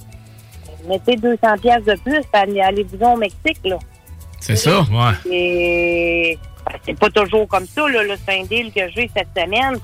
[0.86, 3.78] Mettez 200 pièces de plus, allez-vous au Mexique, là.
[4.40, 4.80] C'est ça?
[4.80, 5.30] Ouais.
[5.30, 9.28] Et ben, c'est pas toujours comme ça, là, le c'est un deal que j'ai cette
[9.36, 9.78] semaine.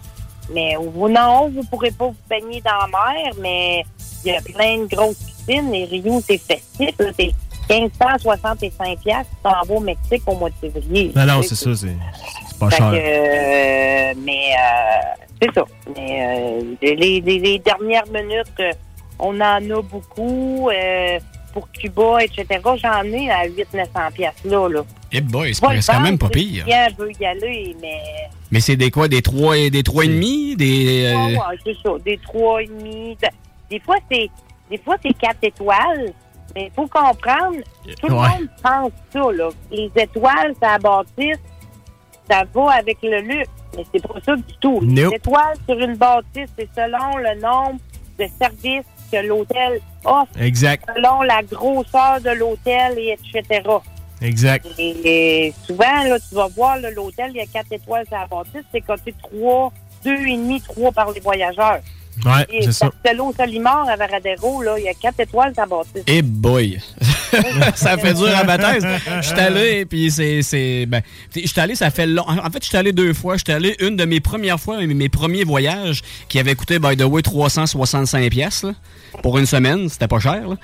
[0.52, 3.84] Mais vous, non, vous pourrez pas vous baigner dans la mer, mais
[4.24, 5.74] il y a plein de grosses piscines.
[5.74, 6.94] Et Rio, c'est festif.
[7.68, 9.30] Là, C'est 1565 piastres.
[9.30, 11.12] Tu t'en vas au Mexique au mois de février.
[11.14, 11.96] Non, non, c'est ça, c'est
[12.58, 12.90] pas fait cher.
[12.90, 15.64] que, euh, mais euh, c'est ça.
[15.96, 18.76] Mais euh, les, les- les dernières minutes,
[19.18, 20.68] on en a beaucoup.
[20.70, 21.18] euh,
[21.52, 22.46] pour Cuba, etc.
[22.82, 24.68] J'en ai à 800-900 piastres là.
[24.68, 24.80] là.
[25.12, 26.64] Eh boy, c'est quand même pas pire.
[26.64, 28.00] quelqu'un veut y aller, mais
[28.50, 29.06] Mais c'est des quoi?
[29.06, 30.56] Des trois et des trois et demi?
[30.56, 31.04] Des.
[31.04, 31.90] euh, Ouais, ouais, c'est ça.
[32.04, 33.16] Des trois et demi.
[33.22, 33.28] De-
[33.70, 34.28] Des fois, c'est
[34.68, 36.12] des fois c'est quatre étoiles.
[36.54, 37.56] Mais il faut comprendre,
[38.00, 38.28] tout le Ouais.
[38.28, 39.48] monde pense ça, là.
[39.70, 41.38] Les étoiles, ça bâtisse,
[42.30, 43.50] ça va avec le luxe.
[43.76, 44.80] Mais c'est pas ça du tout.
[44.82, 47.80] Les étoiles sur une bâtisse, c'est selon le nombre
[48.18, 50.88] de services que l'hôtel offre, Exact.
[50.94, 53.62] selon la grosseur de l'hôtel, et etc.
[54.22, 54.66] Exact.
[54.78, 58.26] Et, et souvent, là, tu vas voir l'hôtel, il y a quatre étoiles à la
[58.26, 59.72] bâtisse, c'est coté 3,
[60.04, 61.80] deux et demi, trois par les voyageurs.
[62.24, 62.90] Ouais, Et c'est ça.
[63.36, 66.02] Solimar à Varadero, là, il y a quatre étoiles à bâtisse.
[66.06, 66.78] Eh boy!
[67.74, 68.86] ça fait dur à baptise.
[69.20, 70.42] Je suis allé, puis c'est.
[70.42, 71.02] c'est- Ben,
[71.34, 72.24] je suis allé, ça fait long.
[72.28, 73.36] En fait, je suis allé deux fois.
[73.36, 76.78] Je suis allé une de mes premières fois, mes, mes premiers voyages, qui avait coûté,
[76.78, 78.64] by the way, 365 pièces
[79.22, 79.88] pour une semaine.
[79.88, 80.48] C'était pas cher.
[80.48, 80.56] là.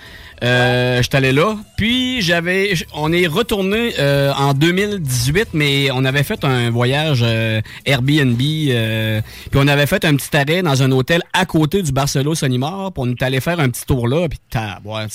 [0.42, 1.56] Euh, Je suis allé là.
[1.76, 2.72] Puis, j'avais.
[2.94, 8.40] On est retourné euh, en 2018, mais on avait fait un voyage euh, Airbnb.
[8.40, 9.20] euh,
[9.50, 12.92] puis, on avait fait un petit arrêt dans un hôtel à côté du Barcelo Sonimar.
[12.92, 14.28] Puis, on est allé faire un petit tour là.
[14.28, 14.38] Puis,
[14.84, 15.06] ouais,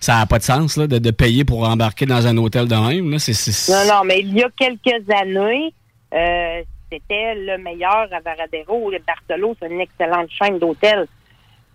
[0.00, 2.74] ça n'a pas de sens là, de, de payer pour embarquer dans un hôtel de
[2.74, 3.10] même.
[3.10, 3.18] là.
[3.68, 5.72] Non, non, mais il y a quelques années,
[6.14, 8.90] euh, c'était le meilleur à Varadero.
[8.90, 11.06] Le Bartolo, c'est une excellente chaîne d'hôtels.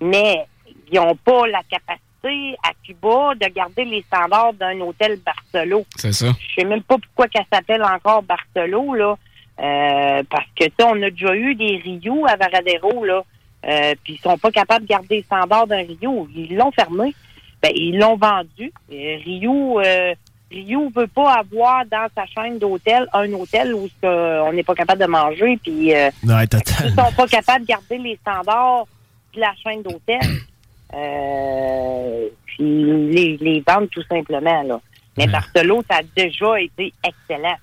[0.02, 0.46] Mais
[0.92, 5.86] ils n'ont pas la capacité à Cuba de garder les standards d'un hôtel Bartolo.
[5.96, 6.28] C'est ça.
[6.40, 9.18] Je sais même pas pourquoi qu'elle s'appelle encore Bartolo, là.
[9.60, 13.24] Euh, parce que, tu on a déjà eu des Rio à Varadero, là.
[13.66, 16.28] Euh, puis ils sont pas capables de garder les standards d'un Rio.
[16.36, 17.14] Ils l'ont fermé.
[17.62, 18.72] Ben, ils l'ont vendu.
[18.90, 20.14] Rio, euh,
[20.52, 24.76] Rio veut pas avoir dans sa chaîne d'hôtels un hôtel où euh, on n'est pas
[24.76, 25.58] capable de manger.
[25.62, 28.86] Puis euh, ils sont pas capables de garder les standards
[29.34, 30.20] de la chaîne d'hôtels.
[30.94, 34.80] Euh, puis les, les vendre tout simplement, là.
[35.18, 37.58] Mais Bartolo, ça a déjà été excellent.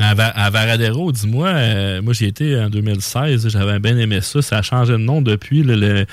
[0.00, 4.40] À, Va- à Varadero, dis-moi, euh, moi j'y étais en 2016, j'avais bien aimé ça.
[4.40, 6.06] Ça a changé de nom depuis, là, le,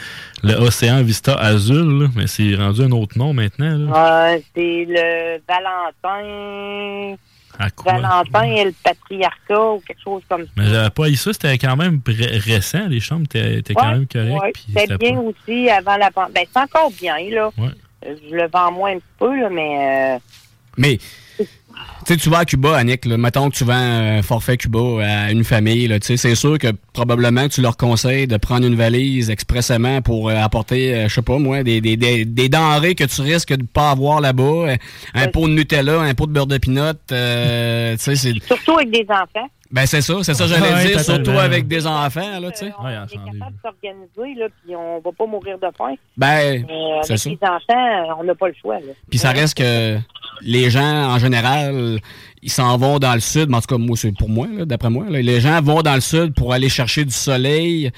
[0.43, 3.77] le Océan Vista Azul, là, mais c'est rendu un autre nom maintenant.
[3.77, 4.33] là.
[4.33, 7.15] Euh, c'est le Valentin.
[7.57, 7.93] À quoi?
[7.93, 10.51] Valentin et le patriarcat ou quelque chose comme ça.
[10.55, 13.91] Mais j'avais pas eu ça, c'était quand même ré- récent, les chambres étaient, étaient quand
[13.91, 14.31] même correctes.
[14.41, 16.33] ouais, C'était c'était bien pas- aussi avant la pandémie.
[16.35, 17.49] Ben, c'est encore bien, là.
[17.57, 17.69] Ouais.
[18.03, 20.15] Je le vends moins un petit peu, là, mais.
[20.15, 20.19] euh,
[20.77, 20.97] Mais,
[22.05, 25.31] sais, tu vas à Cuba, Annick, là, mettons que tu vends un forfait Cuba à
[25.31, 30.01] une famille, tu c'est sûr que probablement tu leur conseilles de prendre une valise expressément
[30.01, 33.21] pour euh, apporter, euh, je sais pas moi, des, des, des, des denrées que tu
[33.21, 34.75] risques de pas avoir là-bas, euh,
[35.13, 38.43] un pot de Nutella, un pot de beurre de pinot, euh, tu sais, c'est...
[38.45, 39.47] surtout avec des enfants.
[39.71, 42.57] Ben c'est ça, c'est ça que j'allais Ouais, dire, surtout avec des enfants, là, tu
[42.65, 42.73] sais.
[42.79, 45.93] On est capable de s'organiser, là, puis on va pas mourir de faim.
[46.17, 47.29] Ben, Mais euh, c'est avec ça.
[47.29, 48.93] les enfants, on n'a pas le choix, là.
[49.11, 49.97] Puis ça reste que
[50.41, 51.99] les gens, en général,
[52.41, 53.49] ils s'en vont dans le sud.
[53.49, 55.05] Mais en tout cas, moi, c'est pour moi, d'après moi.
[55.09, 55.21] là.
[55.21, 57.91] les gens vont dans le sud pour aller chercher du soleil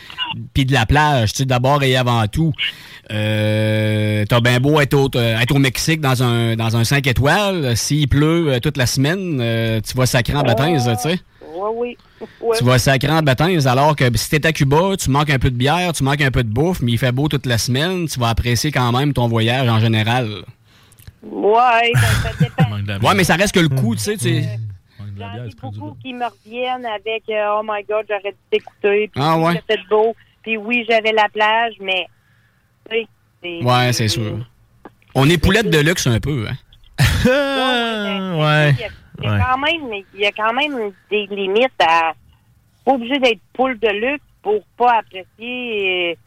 [0.53, 2.53] puis de la plage, tu sais, d'abord et avant tout.
[3.11, 7.75] Euh, T'as bien beau être au, être au Mexique dans un, dans un 5 étoiles.
[7.75, 11.19] S'il pleut euh, toute la semaine, euh, tu vas sacrer en baptême, tu sais.
[11.53, 11.97] Oui, oui.
[12.39, 12.57] Ouais.
[12.57, 15.49] Tu vas sacrer en baptême, alors que si t'es à Cuba, tu manques un peu
[15.49, 18.07] de bière, tu manques un peu de bouffe, mais il fait beau toute la semaine,
[18.07, 20.27] tu vas apprécier quand même ton voyage en général.
[21.23, 23.07] Ouais, ça, ça dépend.
[23.07, 24.13] Ouais, mais ça reste que le coup, tu sais.
[24.17, 24.59] tu sais.
[25.17, 29.07] J'en ai beaucoup qui me reviennent avec euh, Oh my God, j'aurais dû t'écouter.
[29.13, 29.53] Puis Ah ouais?
[29.67, 30.15] c'était beau.
[30.41, 32.07] Puis oui, j'avais la plage, mais.
[32.89, 33.07] tu sais,
[33.43, 34.39] c'est- Ouais, c'est sûr.
[35.13, 36.55] On est poulette de luxe un peu, hein?
[38.39, 38.75] ouais.
[39.23, 42.13] Il y a quand même, il y a quand même des limites à.
[42.83, 46.17] Pas obligé d'être poule de luxe pour pas apprécier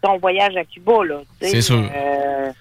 [0.00, 1.22] ton voyage à Cuba, là.
[1.40, 1.50] tu sais.
[1.50, 1.90] C'est sûr.
[1.92, 2.52] Euh,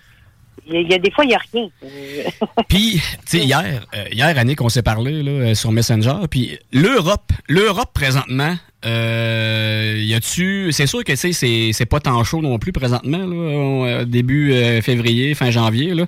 [0.68, 1.68] Il y, a- des fois, il n'y a rien.
[2.70, 6.16] Puis, tu sais, hier, euh, hier, Annick, on s'est parlé là, euh, sur Messenger.
[6.30, 10.72] Puis l'Europe, l'Europe présentement, euh, y a-tu.
[10.72, 14.82] C'est sûr que c'est c'est pas tant chaud non plus présentement, là, euh, début euh,
[14.82, 16.06] février, fin janvier, là,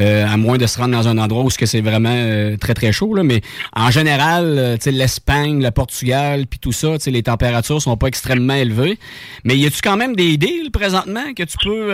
[0.00, 2.74] euh, à moins de se rendre dans un endroit où ce que c'est vraiment très
[2.74, 3.14] très chaud.
[3.14, 3.40] Là, mais
[3.74, 7.96] en général, tu sais, l'Espagne, le Portugal, puis tout ça, tu sais, les températures sont
[7.96, 8.98] pas extrêmement élevées.
[9.44, 11.92] Mais y a-tu quand même des là, présentement que tu peux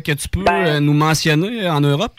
[0.00, 2.14] que tu peux euh, nous mentionner en Europe?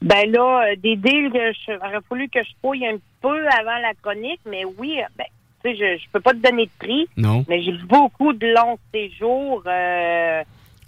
[0.00, 3.92] Ben là, des deals que je, aurait fallu que je fouille un peu avant la
[4.00, 5.26] chronique, mais oui, ben,
[5.64, 7.08] tu sais, je, je peux pas te donner de prix.
[7.16, 7.44] Non.
[7.48, 10.42] Mais j'ai beaucoup de longs séjours euh,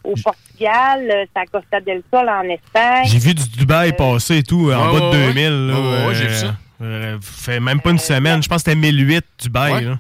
[0.05, 3.05] au Portugal, euh, à Costa del Sol en Espagne.
[3.07, 5.67] J'ai vu du Dubaï passer et tout, en bas de ouais, 2000.
[5.69, 5.75] là,
[6.09, 6.55] ouais, j'ai vu euh, ça.
[6.83, 8.43] euh, fait même pas une semaine.
[8.43, 9.73] Je pense que c'était 1008 Dubaï.
[9.73, 9.81] Ouais.
[9.83, 9.99] là.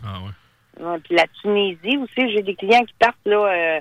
[0.81, 3.37] Ouais, puis la Tunisie aussi, j'ai des clients qui partent là
[3.77, 3.81] euh,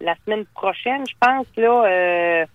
[0.00, 2.46] la semaine prochaine, je pense, là, euh,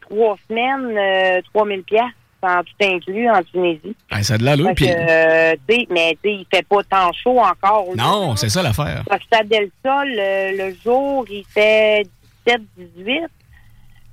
[0.00, 2.02] trois semaines, euh, 3000 pièces
[2.44, 3.96] en tout inclus en Tunisie.
[4.10, 4.74] Ah, ça a de l'allure.
[4.74, 5.54] Que, euh,
[5.90, 7.86] mais tu sais, il fait pas tant chaud encore.
[7.96, 9.02] Non, c'est ça l'affaire.
[9.08, 12.06] Costa del Sol, le, le jour, il fait
[12.46, 12.62] 17,
[12.96, 13.20] 18.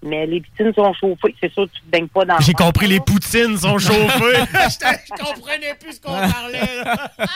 [0.04, 1.36] Mais les piscines sont chauffées.
[1.40, 4.00] C'est sûr que tu te baignes pas dans J'ai compris, les poutines sont chauffées.
[4.52, 7.12] Je comprenais plus ce qu'on parlait, là.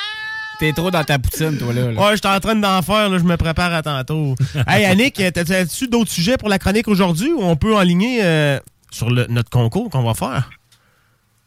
[0.60, 1.92] T'es trop dans ta poutine, toi, là.
[1.92, 2.02] là.
[2.02, 4.36] Ouais, j'étais en train d'en faire, là, je me prépare à tantôt.
[4.70, 8.58] hey, Annick, t'as- as-tu d'autres sujets pour la chronique aujourd'hui ou on peut enligner euh,
[8.90, 10.50] sur le- notre concours qu'on va faire?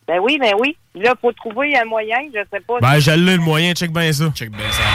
[0.09, 0.75] Ben oui, ben oui.
[0.95, 2.79] Là, faut trouver un moyen, je sais pas.
[2.81, 4.31] Ben, j'allais le moyen, check bien ça.
[4.35, 4.83] Check bien ça.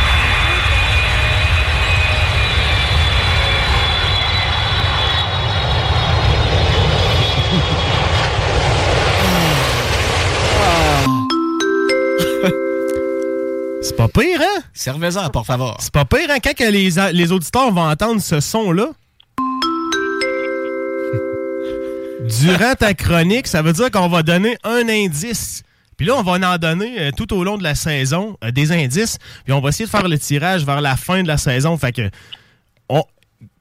[13.84, 14.62] C'est pas pire, hein?
[14.74, 15.78] Servez-en, par favor.
[15.80, 16.40] C'est pas pire, hein?
[16.44, 18.88] Quand que les, les auditeurs vont entendre ce son-là,
[22.28, 25.64] durant ta chronique, ça veut dire qu'on va donner un indice.
[25.98, 28.72] Puis là, on va en donner euh, tout au long de la saison euh, des
[28.72, 29.20] indices.
[29.44, 31.78] Puis on va essayer de faire le tirage vers la fin de la saison.
[31.78, 32.10] Fait que,
[32.90, 33.04] on,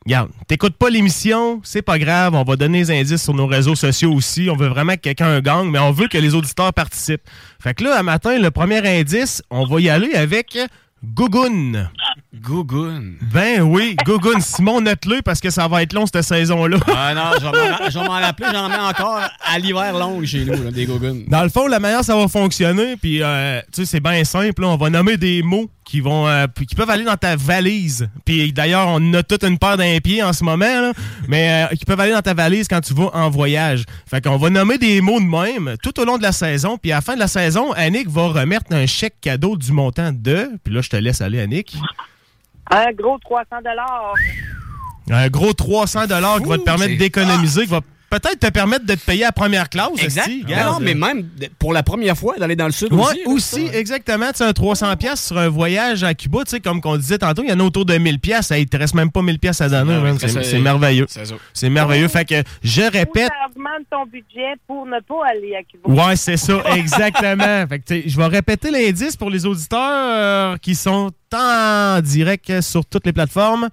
[0.07, 2.35] regarde, t'écoutes pas l'émission, c'est pas grave.
[2.35, 4.49] On va donner des indices sur nos réseaux sociaux aussi.
[4.51, 7.29] On veut vraiment que quelqu'un gagne, mais on veut que les auditeurs participent.
[7.63, 10.59] Fait que là, à matin, le premier indice, on va y aller avec
[11.05, 11.91] Gougoun.
[12.41, 13.17] Gougoun.
[13.33, 14.41] Ben oui, Gougoun.
[14.41, 16.79] Simon, note-le parce que ça va être long cette saison-là.
[16.89, 20.71] Ah non, je vais m'en- rappeler, j'en mets encore à l'hiver long chez nous, là,
[20.71, 21.25] des gougounes.
[21.29, 24.63] Dans le fond, la manière ça va fonctionner, puis euh, tu sais, c'est bien simple.
[24.63, 24.69] là.
[24.69, 28.09] on va nommer des mots qui vont, euh, qui peuvent aller dans ta valise.
[28.25, 30.93] Puis d'ailleurs, on a toute une paire d'un pied en ce moment, là,
[31.29, 33.85] mais euh, qui peuvent aller dans ta valise quand tu vas en voyage.
[34.09, 36.79] Fait qu'on va nommer des mots de même tout au long de la saison.
[36.79, 40.13] Puis à la fin de la saison, Annick va remettre un chèque cadeau du montant
[40.15, 40.49] de.
[40.65, 41.77] Puis là, je te laisse aller, Annick.
[42.71, 43.57] Un gros 300
[45.11, 47.81] Un gros 300 dollars qui va te permettre d'économiser, qui va
[48.21, 49.89] peut-être te permettre de te payer à première classe.
[49.99, 50.27] Exact.
[50.27, 50.43] aussi.
[50.47, 50.73] Mais Regarde.
[50.81, 51.29] non, mais même
[51.59, 53.57] pour la première fois, d'aller dans le sud Ouais, aussi.
[53.65, 54.27] aussi, exactement.
[54.33, 57.19] Tu sais, un 300 pièces sur un voyage à Cuba, tu sais, comme qu'on disait
[57.19, 58.53] tantôt, il y en a autour de 1000 pièces.
[58.57, 59.95] Il te reste même pas 1000 pièces à donner.
[59.97, 60.19] Ouais, man.
[60.19, 61.07] c'est- C'est c'est merveilleux.
[61.09, 61.35] c'est ça.
[61.55, 62.09] C'est merveilleux.
[62.09, 63.29] Fait que je répète.
[63.29, 66.07] Ça augmente ton budget pour ne pas aller à Cuba.
[66.09, 67.67] Ouais, c'est ça, exactement.
[67.69, 72.01] fait que, tu sais, je vais répéter l'indice pour les auditeurs euh, qui sont en
[72.03, 73.69] direct sur toutes les plateformes.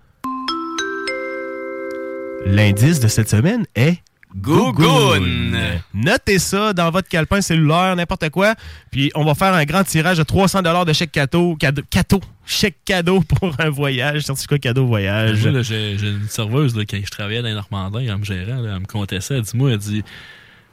[2.46, 3.98] L'indice de cette semaine est
[4.36, 5.58] Gougoun.
[5.94, 8.56] Notez ça dans votre calepin cellulaire, n'importe quoi.
[8.92, 12.78] Puis on va faire un grand tirage de 300 de chèque cadeau, cadeau, cadeau, chèque
[12.86, 15.42] cadeau pour un voyage, certificat cadeau voyage?
[15.42, 18.24] Moi, là, j'ai j'ai une serveuse là, quand je travaillais dans les Normandins, en me
[18.24, 19.36] gérant, là, elle me comptait ça.
[19.36, 20.04] Elle dit Moi, elle dit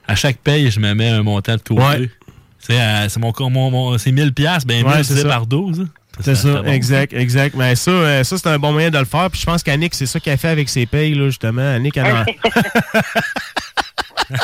[0.07, 1.83] À chaque paye, je me mets un montant de côté.
[1.83, 2.11] Ouais.
[2.59, 5.87] C'est euh, c'est mon, mon, mon- c'est 1000 pièces, ben Ouais, 1000 c'est par 12.
[6.21, 6.71] C'est ça, bon.
[6.73, 7.55] exact, exact.
[7.57, 9.31] Mais ça, euh, ça c'est un bon moyen de le faire.
[9.31, 11.63] Puis je pense qu'Annick, c'est ça qu'elle fait avec ses payes, là, justement.
[11.75, 12.25] Annick, elle en-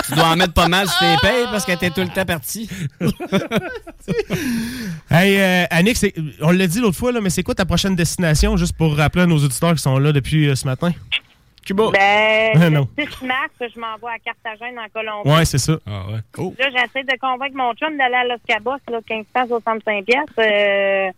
[0.06, 2.24] Tu dois en mettre pas mal sur tes payes parce que t'es tout le temps
[2.24, 2.68] parti.
[5.10, 5.96] Hey, euh, Annick,
[6.40, 9.22] on l'a dit l'autre fois, là, mais c'est quoi ta prochaine destination, juste pour rappeler
[9.22, 10.90] à nos auditeurs qui sont là depuis euh, ce matin?
[11.64, 11.84] Cuba.
[11.92, 12.88] Ben, Ah, le non.
[12.98, 15.28] 6 mars, je m'en vais à Carthagène, en Colombie.
[15.30, 15.74] Ouais, c'est ça.
[15.86, 16.52] Ah ouais.
[16.58, 20.32] Là, j'essaie de convaincre mon chum d'aller à Los Cabos, là, 15 piastres, 65 piastres.
[20.38, 21.12] Euh, et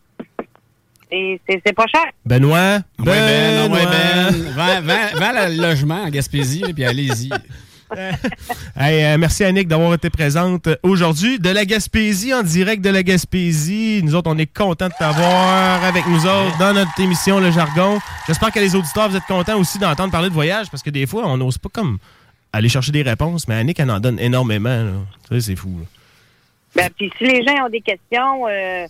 [1.48, 2.04] c'est pas cher.
[2.24, 2.78] Benoît?
[2.98, 3.78] Ouais, Ben, Benoît.
[3.78, 5.08] ouais, Ben.
[5.18, 7.30] Vends le logement en Gaspésie, là, puis allez-y.
[8.76, 13.04] Hey, euh, merci Annick d'avoir été présente aujourd'hui de la Gaspésie, en direct de la
[13.04, 14.00] Gaspésie.
[14.02, 18.00] Nous autres, on est contents de t'avoir avec nous autres dans notre émission Le Jargon.
[18.26, 21.06] J'espère que les auditeurs, vous êtes contents aussi d'entendre parler de voyage parce que des
[21.06, 21.98] fois, on n'ose pas comme
[22.52, 24.70] aller chercher des réponses, mais Annick, elle en donne énormément.
[24.82, 24.92] là.
[25.28, 25.78] Tu sais, c'est fou.
[25.78, 25.86] là.
[26.74, 28.86] Ben, puis si les gens ont des questions, euh,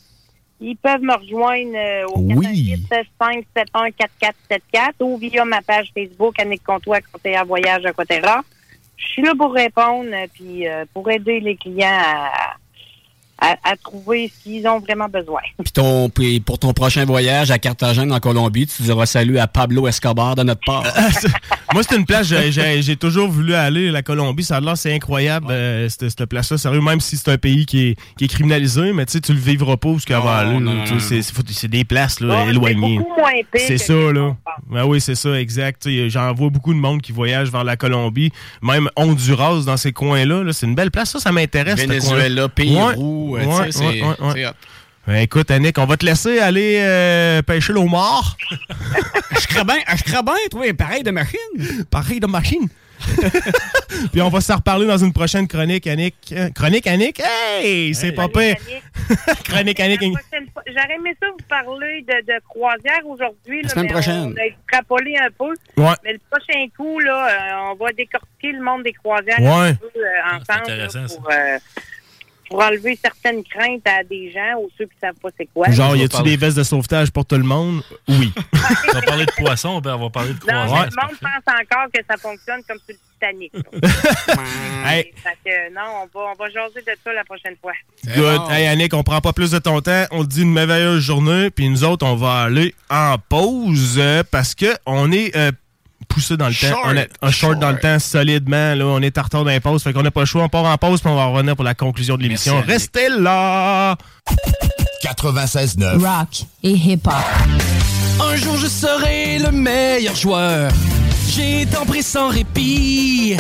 [0.61, 2.77] ils peuvent me rejoindre euh, au Oui.
[2.89, 8.43] 571 4474 ou via ma page Facebook Annick Comtois, conseillère voyage à Cotera.
[8.97, 12.55] Je suis là pour répondre, euh, puis euh, pour aider les clients à,
[13.39, 15.41] à, à trouver ce qu'ils ont vraiment besoin.
[15.63, 19.47] Puis ton, puis pour ton prochain voyage à Carthagène, en Colombie, tu diras salut à
[19.47, 20.85] Pablo Escobar de notre part.
[21.73, 24.45] Moi, c'est une place, j'ai- toujours voulu aller, la Colombie.
[24.45, 26.57] Ça a l'air, c'est incroyable, euh, cette, cette place-là.
[26.59, 29.33] Sérieux, même si c'est un pays qui est, qui est criminalisé, mais tu sais, tu
[29.33, 31.11] le vivras pas où ce qu'il va Non, aller.
[31.51, 32.99] C'est des places là, Bon, éloignées.
[32.99, 34.37] C'est beaucoup moins pire C'est que ça, là.
[34.71, 35.89] Ben oui, c'est ça, exact.
[36.09, 38.33] J'en vois beaucoup de monde qui voyage vers la Colombie,
[38.63, 40.43] même Honduras, dans ces coins-là.
[40.45, 40.53] là.
[40.53, 41.11] c'est une belle place.
[41.11, 41.81] Ça, ça m'intéresse.
[41.81, 42.49] Venezuela.
[42.49, 44.47] Pérou, Ouais, euh, ouais, c'est- ouais.
[45.07, 47.75] Ben, écoute, Annick, on va te laisser aller euh, pêcher.
[49.41, 51.85] Je crois bien, je bien, toi, pareil de machine.
[51.91, 52.69] Pareil de machine?
[54.13, 56.15] Puis on va se reparler dans une prochaine chronique, Annick.
[56.33, 57.21] Euh, Chronique, Annick?
[57.21, 58.57] Hey, c'est pas pire.
[59.45, 60.01] chronique, Annick.
[60.03, 63.63] La J'aurais aimé ça vous parler de, de croisière aujourd'hui.
[63.63, 64.35] là, semaine mais prochaine.
[64.37, 65.55] On a extrapolé un peu.
[65.81, 65.95] Ouais.
[66.05, 69.69] Mais le prochain coup, là, euh, on va décortiquer le monde des croisières Ouais.
[69.71, 71.17] un peu euh, ensemble là, intéressant, ça.
[71.17, 71.59] pour, euh,
[72.49, 75.71] pour enlever certaines craintes à des gens ou ceux qui savent pas c'est quoi.
[75.71, 77.83] Genre, y a-tu des vestes de sauvetage pour tout le monde?
[78.09, 78.33] Oui.
[78.89, 80.89] On va parler de poisson, puis on va parler de Non, mais croisière.
[80.91, 83.53] le monde pense encore que ça fonctionne comme sur le Titanic.
[84.87, 85.13] Hey.
[85.17, 87.73] Fait que, non, on va, on va jaser de ça la prochaine fois.
[88.05, 88.51] Good.
[88.51, 90.05] Hey, Annick, on prend pas plus de ton temps.
[90.11, 91.49] On te dit une merveilleuse journée.
[91.51, 95.53] Puis nous autres, on va aller en pause euh, parce que on est euh,
[96.05, 96.77] poussé dans le temps.
[96.85, 98.75] On est un short dans le temps solidement.
[98.75, 99.83] Là, on est en retard dans les pauses.
[99.83, 100.45] Fait qu'on n'a pas le choix.
[100.45, 101.01] On part en pause.
[101.01, 102.63] Puis on va revenir pour la conclusion de l'émission.
[102.67, 103.97] Restez là.
[105.03, 105.99] 96.9.
[105.99, 107.13] Rock et hip-hop.
[108.21, 110.71] Un jour je serai le meilleur joueur.
[111.29, 113.37] J'ai tant pris sans répit.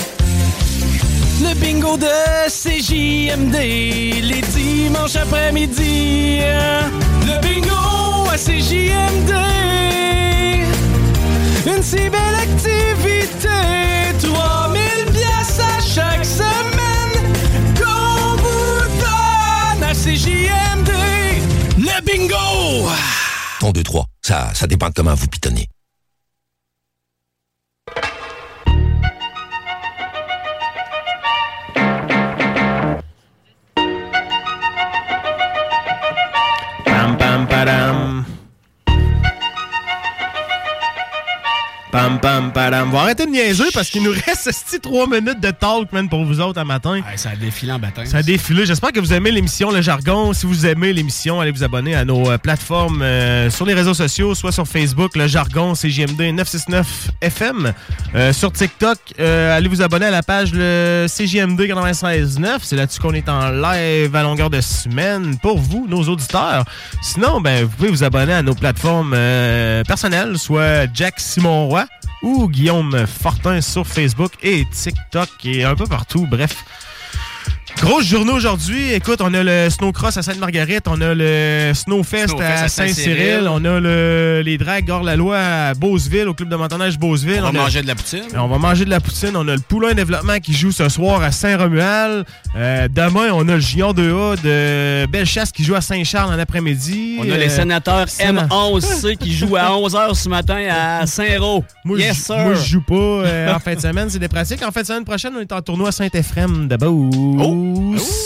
[1.40, 2.06] Le bingo de
[2.48, 6.38] CJMD, les dimanches après-midi.
[7.26, 9.32] Le bingo à CJMD,
[11.66, 13.48] une si belle activité.
[14.20, 14.82] 3000
[15.12, 17.32] pièces à chaque semaine
[17.78, 20.90] qu'on vous donne à CJMD.
[21.78, 22.90] Le bingo!
[23.60, 25.68] Ton 2-3, ça, ça dépend de comment vous pitonnez.
[41.94, 42.88] Pam, pam, padam.
[42.88, 46.24] On va arrêter de niaiser parce qu'il nous reste 3 minutes de talk, man, pour
[46.24, 47.00] vous autres à matin.
[47.14, 48.04] ça a défilé en baptême.
[48.06, 48.66] Ça a défilé.
[48.66, 50.32] J'espère que vous aimez l'émission Le Jargon.
[50.32, 53.94] Si vous aimez l'émission, allez vous abonner à nos euh, plateformes euh, sur les réseaux
[53.94, 57.72] sociaux, soit sur Facebook, Le Jargon, CGMD 969 FM.
[58.16, 62.58] Euh, sur TikTok, euh, allez vous abonner à la page le CGMD 96.9.
[62.62, 66.64] C'est là-dessus qu'on est en live à longueur de semaine pour vous, nos auditeurs.
[67.02, 69.16] Sinon, ben, vous pouvez vous abonner à nos plateformes
[69.86, 71.83] personnelles, soit Jack Simon Roy
[72.22, 76.26] ou Guillaume Fortin sur Facebook et TikTok et un peu partout.
[76.26, 76.64] Bref.
[77.80, 78.92] Grosse journée aujourd'hui.
[78.92, 83.46] Écoute, on a le Snowcross à Sainte-Marguerite, on a le Snowfest, Snowfest à à Saint-Cyril,
[83.46, 87.40] on a le, les drags hors-la-loi à Beauceville, au club de montagnage Beauceville.
[87.40, 88.22] On va a- manger de la poutine.
[88.36, 89.32] on va manger de la poutine.
[89.36, 92.24] On a le Poulain Développement qui joue ce soir à Saint-Romuald.
[92.56, 97.16] Euh, demain, on a le Junior 2A de Bellechasse qui joue à Saint-Charles en après-midi.
[97.20, 101.64] On a Euh, les sénateurs Sénat- M11C qui jouent à 11h ce matin à Saint-Roch.
[101.84, 102.38] Moi, yes, je, sir.
[102.38, 104.62] moi, je joue pas euh, en fin de semaine, c'est des pratiques.
[104.66, 107.14] En fin de semaine prochaine, on est en tournoi à Saint-Ephrem de Beauce.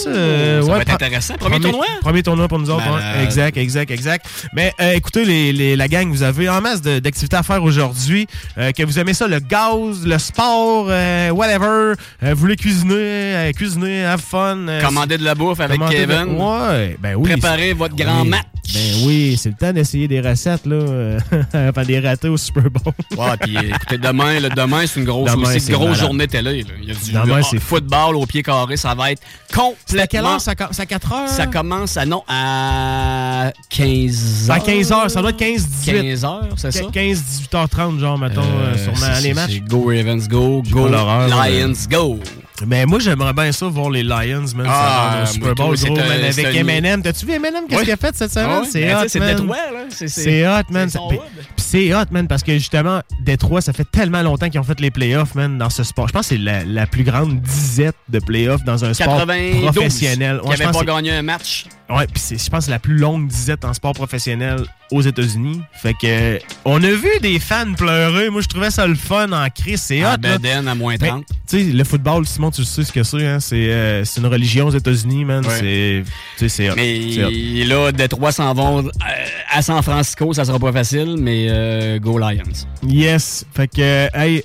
[0.06, 1.34] Euh, ça va être intéressant.
[1.36, 1.86] Premier tournoi?
[2.00, 2.82] Premier tournoi pour nous autres.
[3.22, 4.26] Exact, exact, exact.
[4.54, 8.26] Mais euh, écoutez, les, les- la gang, vous avez en masse d'activités à faire aujourd'hui.
[8.56, 10.86] Euh, que vous aimez ça, le gaz, le sport,
[11.34, 11.94] whatever.
[12.22, 14.66] Vous voulez cuisiner, cuisiner, have fun.
[14.84, 16.36] Commander de la bouffe avec Commander de- Kevin.
[16.40, 17.30] Ouais, ben oui.
[17.30, 18.42] Préparer votre grand match.
[18.74, 21.16] Ben oui, c'est le temps d'essayer des recettes, là.
[21.54, 22.92] avant des ratés au Super Bowl.
[23.16, 26.00] Ouais, puis écoutez, demain, là, demain c'est une grosse, Demain, aussi c'est grosse malade.
[26.00, 26.62] journée télé.
[26.64, 26.68] là.
[26.82, 29.22] Il y a du Demain, c'est football au pied carré, ça va être
[29.54, 30.02] complètement...
[30.02, 30.40] À quelle heure?
[30.40, 31.28] Ça à 4 heures?
[31.28, 34.56] Ça commence à, non, à 15 heures.
[34.56, 35.84] À 15 heures, ça doit être 15-18.
[35.84, 36.80] 15 heures, c'est ça?
[36.82, 39.60] 15-18h30, genre, mettons, euh, Euh, sûrement, les matchs.
[39.68, 42.18] Go Ravens, go, go, Lions, go.
[42.66, 44.66] Mais moi, j'aimerais bien ça, voir les Lions, man.
[44.68, 47.02] Ah, Super Bowl, c'est gros, man, avec Eminem.
[47.02, 47.64] T'as-tu vu Eminem?
[47.68, 48.64] Qu'est-ce qu'il a fait cette semaine?
[48.64, 49.20] C'est ben, hot, c'est.
[49.20, 49.84] Détroit, là.
[49.90, 50.88] C'est- hot, man.
[51.56, 54.90] c'est hot, man, parce que justement, Détroit, ça fait tellement longtemps qu'ils ont fait les
[54.90, 56.08] playoffs, man, dans ce sport.
[56.08, 59.62] Je pense que c'est la, la plus grande disette de playoffs dans un sport 92,
[59.72, 60.40] professionnel.
[60.44, 61.66] qui pense pas gagné un match.
[61.88, 65.02] Ouais, puis c'est, je pense, que c'est la plus longue disette en sport professionnel aux
[65.02, 65.60] États-Unis.
[65.72, 68.30] Fait que, on a vu des fans pleurer.
[68.30, 69.82] Moi, je trouvais ça le fun en crise.
[69.82, 70.16] C'est hot.
[70.18, 71.24] Beden, à moins Mais, 30.
[71.26, 73.26] Tu sais, le football, Simon, tu sais ce que c'est.
[73.26, 73.40] Hein?
[73.40, 75.44] C'est, euh, une religion aux États-Unis, man.
[75.46, 75.56] Ouais.
[75.58, 76.02] C'est,
[76.38, 76.74] tu sais, c'est hot.
[76.76, 77.30] C'est hot.
[77.30, 78.90] Mais là, Détroit s'en vont euh,
[79.50, 82.42] à San Francisco, ça sera pas facile, mais euh, go Lions.
[82.86, 83.44] Yes.
[83.54, 84.42] Fait que, hey,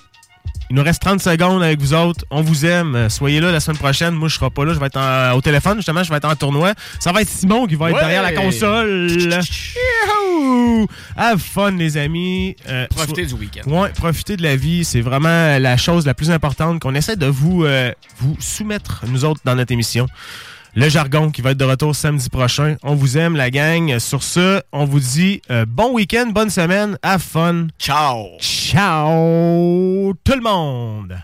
[0.70, 2.26] il nous reste 30 secondes avec vous autres.
[2.32, 2.96] On vous aime.
[2.96, 4.14] Euh, Soyez là la semaine prochaine.
[4.16, 4.74] Moi, je serai pas là.
[4.74, 6.04] Je vais être en- au téléphone, justement.
[6.04, 6.74] Je vais être en tournoi.
[7.00, 8.02] Ça va être Simon qui va être Ouais.
[8.02, 9.08] derrière la console.
[9.12, 10.88] Youhou!
[11.16, 12.56] Have fun, les amis.
[12.68, 13.70] Euh, Profitez so- du week-end.
[13.70, 14.84] Ouais, profitez de la vie.
[14.84, 19.26] C'est vraiment la chose la plus importante qu'on essaie de vous, euh, vous soumettre, nous
[19.26, 20.08] autres, dans notre émission.
[20.76, 22.78] Le jargon qui va être de retour samedi prochain.
[22.82, 24.00] On vous aime, la gang.
[24.00, 27.68] Sur ce, on vous dit euh, bon week-end, bonne semaine, have fun.
[27.78, 28.26] Ciao.
[28.40, 31.16] Ciao, tout le monde.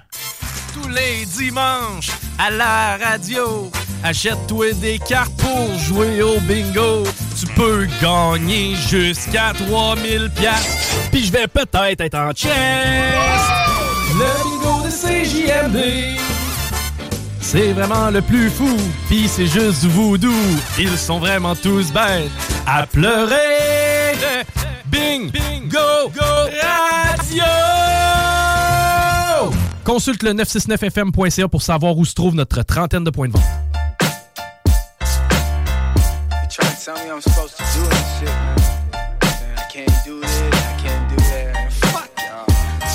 [0.72, 3.72] Tous les dimanches à la radio.
[4.04, 7.04] Achète-toi des cartes pour jouer au bingo.
[7.40, 10.96] Tu peux gagner jusqu'à 3000 pièces.
[11.12, 12.54] Puis je vais peut-être être en chest.
[14.14, 16.20] Le bingo de CJMD.
[17.41, 20.34] C'est vraiment le plus fou, pis c'est juste voodoo.
[20.78, 22.32] Ils sont vraiment tous bêtes
[22.66, 24.16] à pleurer.
[24.86, 26.22] Bing, bingo, go,
[26.61, 27.44] radio!
[29.84, 33.44] Consulte le 969fm.ca pour savoir où se trouve notre trentaine de points de vente.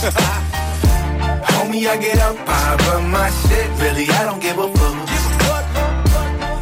[1.74, 3.68] Saying I get up, I run my shit.
[3.82, 4.94] Really, I don't give a fuck.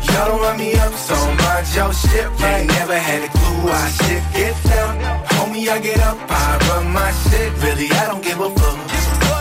[0.09, 2.25] Y'all don't run me up, so mind your shit.
[2.41, 4.99] You ain't never had a clue why shit get down.
[5.35, 7.53] Homie, I get up, I run my shit.
[7.63, 9.32] Really, I don't give a fuck.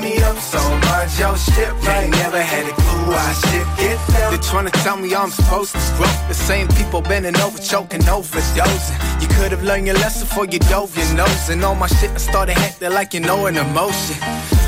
[0.00, 1.18] Me up, so much.
[1.18, 1.68] your shit.
[1.86, 4.32] Ain't never had a clue why shit get down.
[4.32, 6.10] They're trying to tell me I'm supposed to grow.
[6.28, 9.22] The same people bending over, choking, overdosing.
[9.22, 11.48] You could have learned your lesson before you dove your nose.
[11.50, 14.16] And all my shit, I started acting like you know an emotion.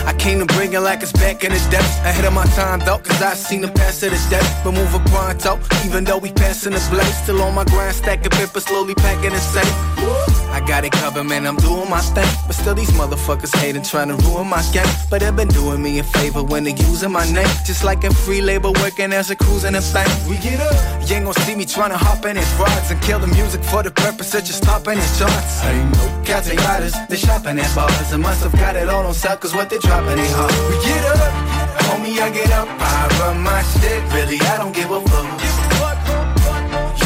[0.06, 1.96] I came to bring it like it's back in the depths.
[2.00, 4.48] Ahead of my time though, cause I seen the pass to the death.
[4.62, 7.14] But moving pronto, even though we passing the blade.
[7.24, 10.43] Still on my grind, stacking paper, slowly packing the safe.
[10.54, 12.30] I got it covered, man, I'm doing my thing.
[12.46, 14.86] But still, these motherfuckers hating, trying to ruin my game.
[15.10, 17.50] But they've been doing me a favor when they're using my name.
[17.66, 20.08] Just like in free labor, working as a cruise in a bank.
[20.30, 20.70] We get up.
[21.08, 23.64] You ain't gonna see me trying to hop in in frauds and kill the music
[23.64, 25.64] for the purpose of just stopping in charts.
[25.64, 28.12] Ain't no cats and riders, they shopping at bars.
[28.12, 30.54] And must have got it all on sale, cause what they dropping ain't hard.
[30.70, 31.34] We get up,
[31.90, 34.00] homie, I get up, I run my shit.
[34.14, 35.26] Really, I don't give a fuck.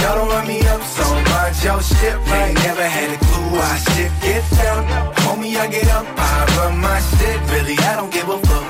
[0.01, 1.28] Y'all don't run me up so
[1.59, 2.55] much, y'all shit right.
[2.55, 4.87] Never had a clue why shit get down.
[5.17, 7.41] Homie, I get up, I run my shit.
[7.53, 8.65] Really, I don't give a fuck.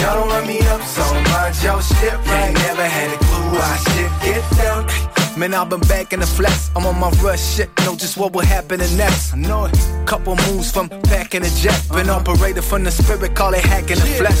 [0.00, 2.52] Y'all don't run me up so much, y'all shit right.
[2.52, 5.14] Never had a clue why shit get down.
[5.36, 6.70] Man, I've been back in the flex.
[6.76, 7.68] I'm on my rush shit.
[7.84, 9.34] Know just what will happen next.
[9.34, 9.74] I know it.
[10.06, 11.74] Couple moves from back in the jet.
[11.90, 12.20] Been uh-huh.
[12.20, 14.40] operated from the spirit, call it hacking the flesh.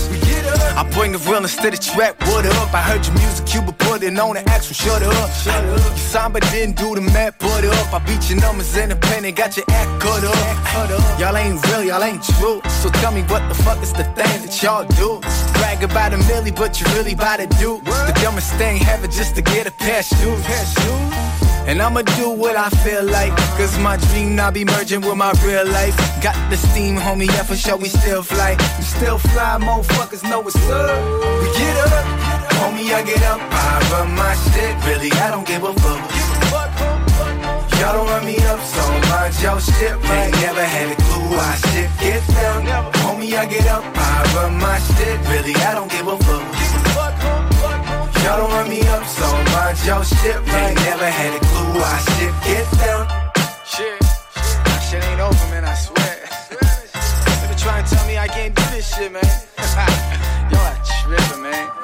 [0.76, 2.20] I bring the realness to the trap.
[2.28, 2.72] What up?
[2.72, 4.74] I heard your music, you been putting on the actual.
[4.74, 5.30] Shut up.
[5.32, 5.80] Shut up.
[5.98, 7.40] You but didn't do the math.
[7.40, 7.92] Put it up.
[7.92, 9.36] I beat your numbers independent.
[9.36, 11.18] Got your act cut up.
[11.18, 12.60] Y'all ain't real, y'all ain't true.
[12.82, 15.18] So tell me what the fuck is the thing that y'all do?
[15.58, 18.78] Brag about a milli, but you really about to do the dumbest thing
[19.08, 20.44] just to get a pair shoes.
[21.66, 23.34] And I'ma do what I feel like.
[23.56, 25.96] Cause my dream now be merging with my real life.
[26.22, 28.56] Got the steam, homie, yeah, for sure we still fly.
[28.78, 30.96] We still fly, motherfuckers know what's up.
[31.40, 32.04] We get up,
[32.60, 33.40] homie, I get up.
[33.40, 36.00] I run my shit, really, I don't give a fuck.
[37.80, 40.32] Y'all don't run me up so much, y'all shit right.
[40.44, 42.64] Never had a clue why shit get down.
[43.04, 46.63] Homie, I get up, I run my shit, really, I don't give a fuck.
[48.24, 50.74] Y'all don't run me up so much, y'all shit right.
[50.76, 53.04] Never had a clue why shit get down.
[53.66, 54.00] Shit,
[54.64, 56.24] that shit ain't over, man, I swear.
[56.48, 59.22] They been trying to tell me I can't do this shit, man.
[60.50, 61.83] Y'all tripping, man.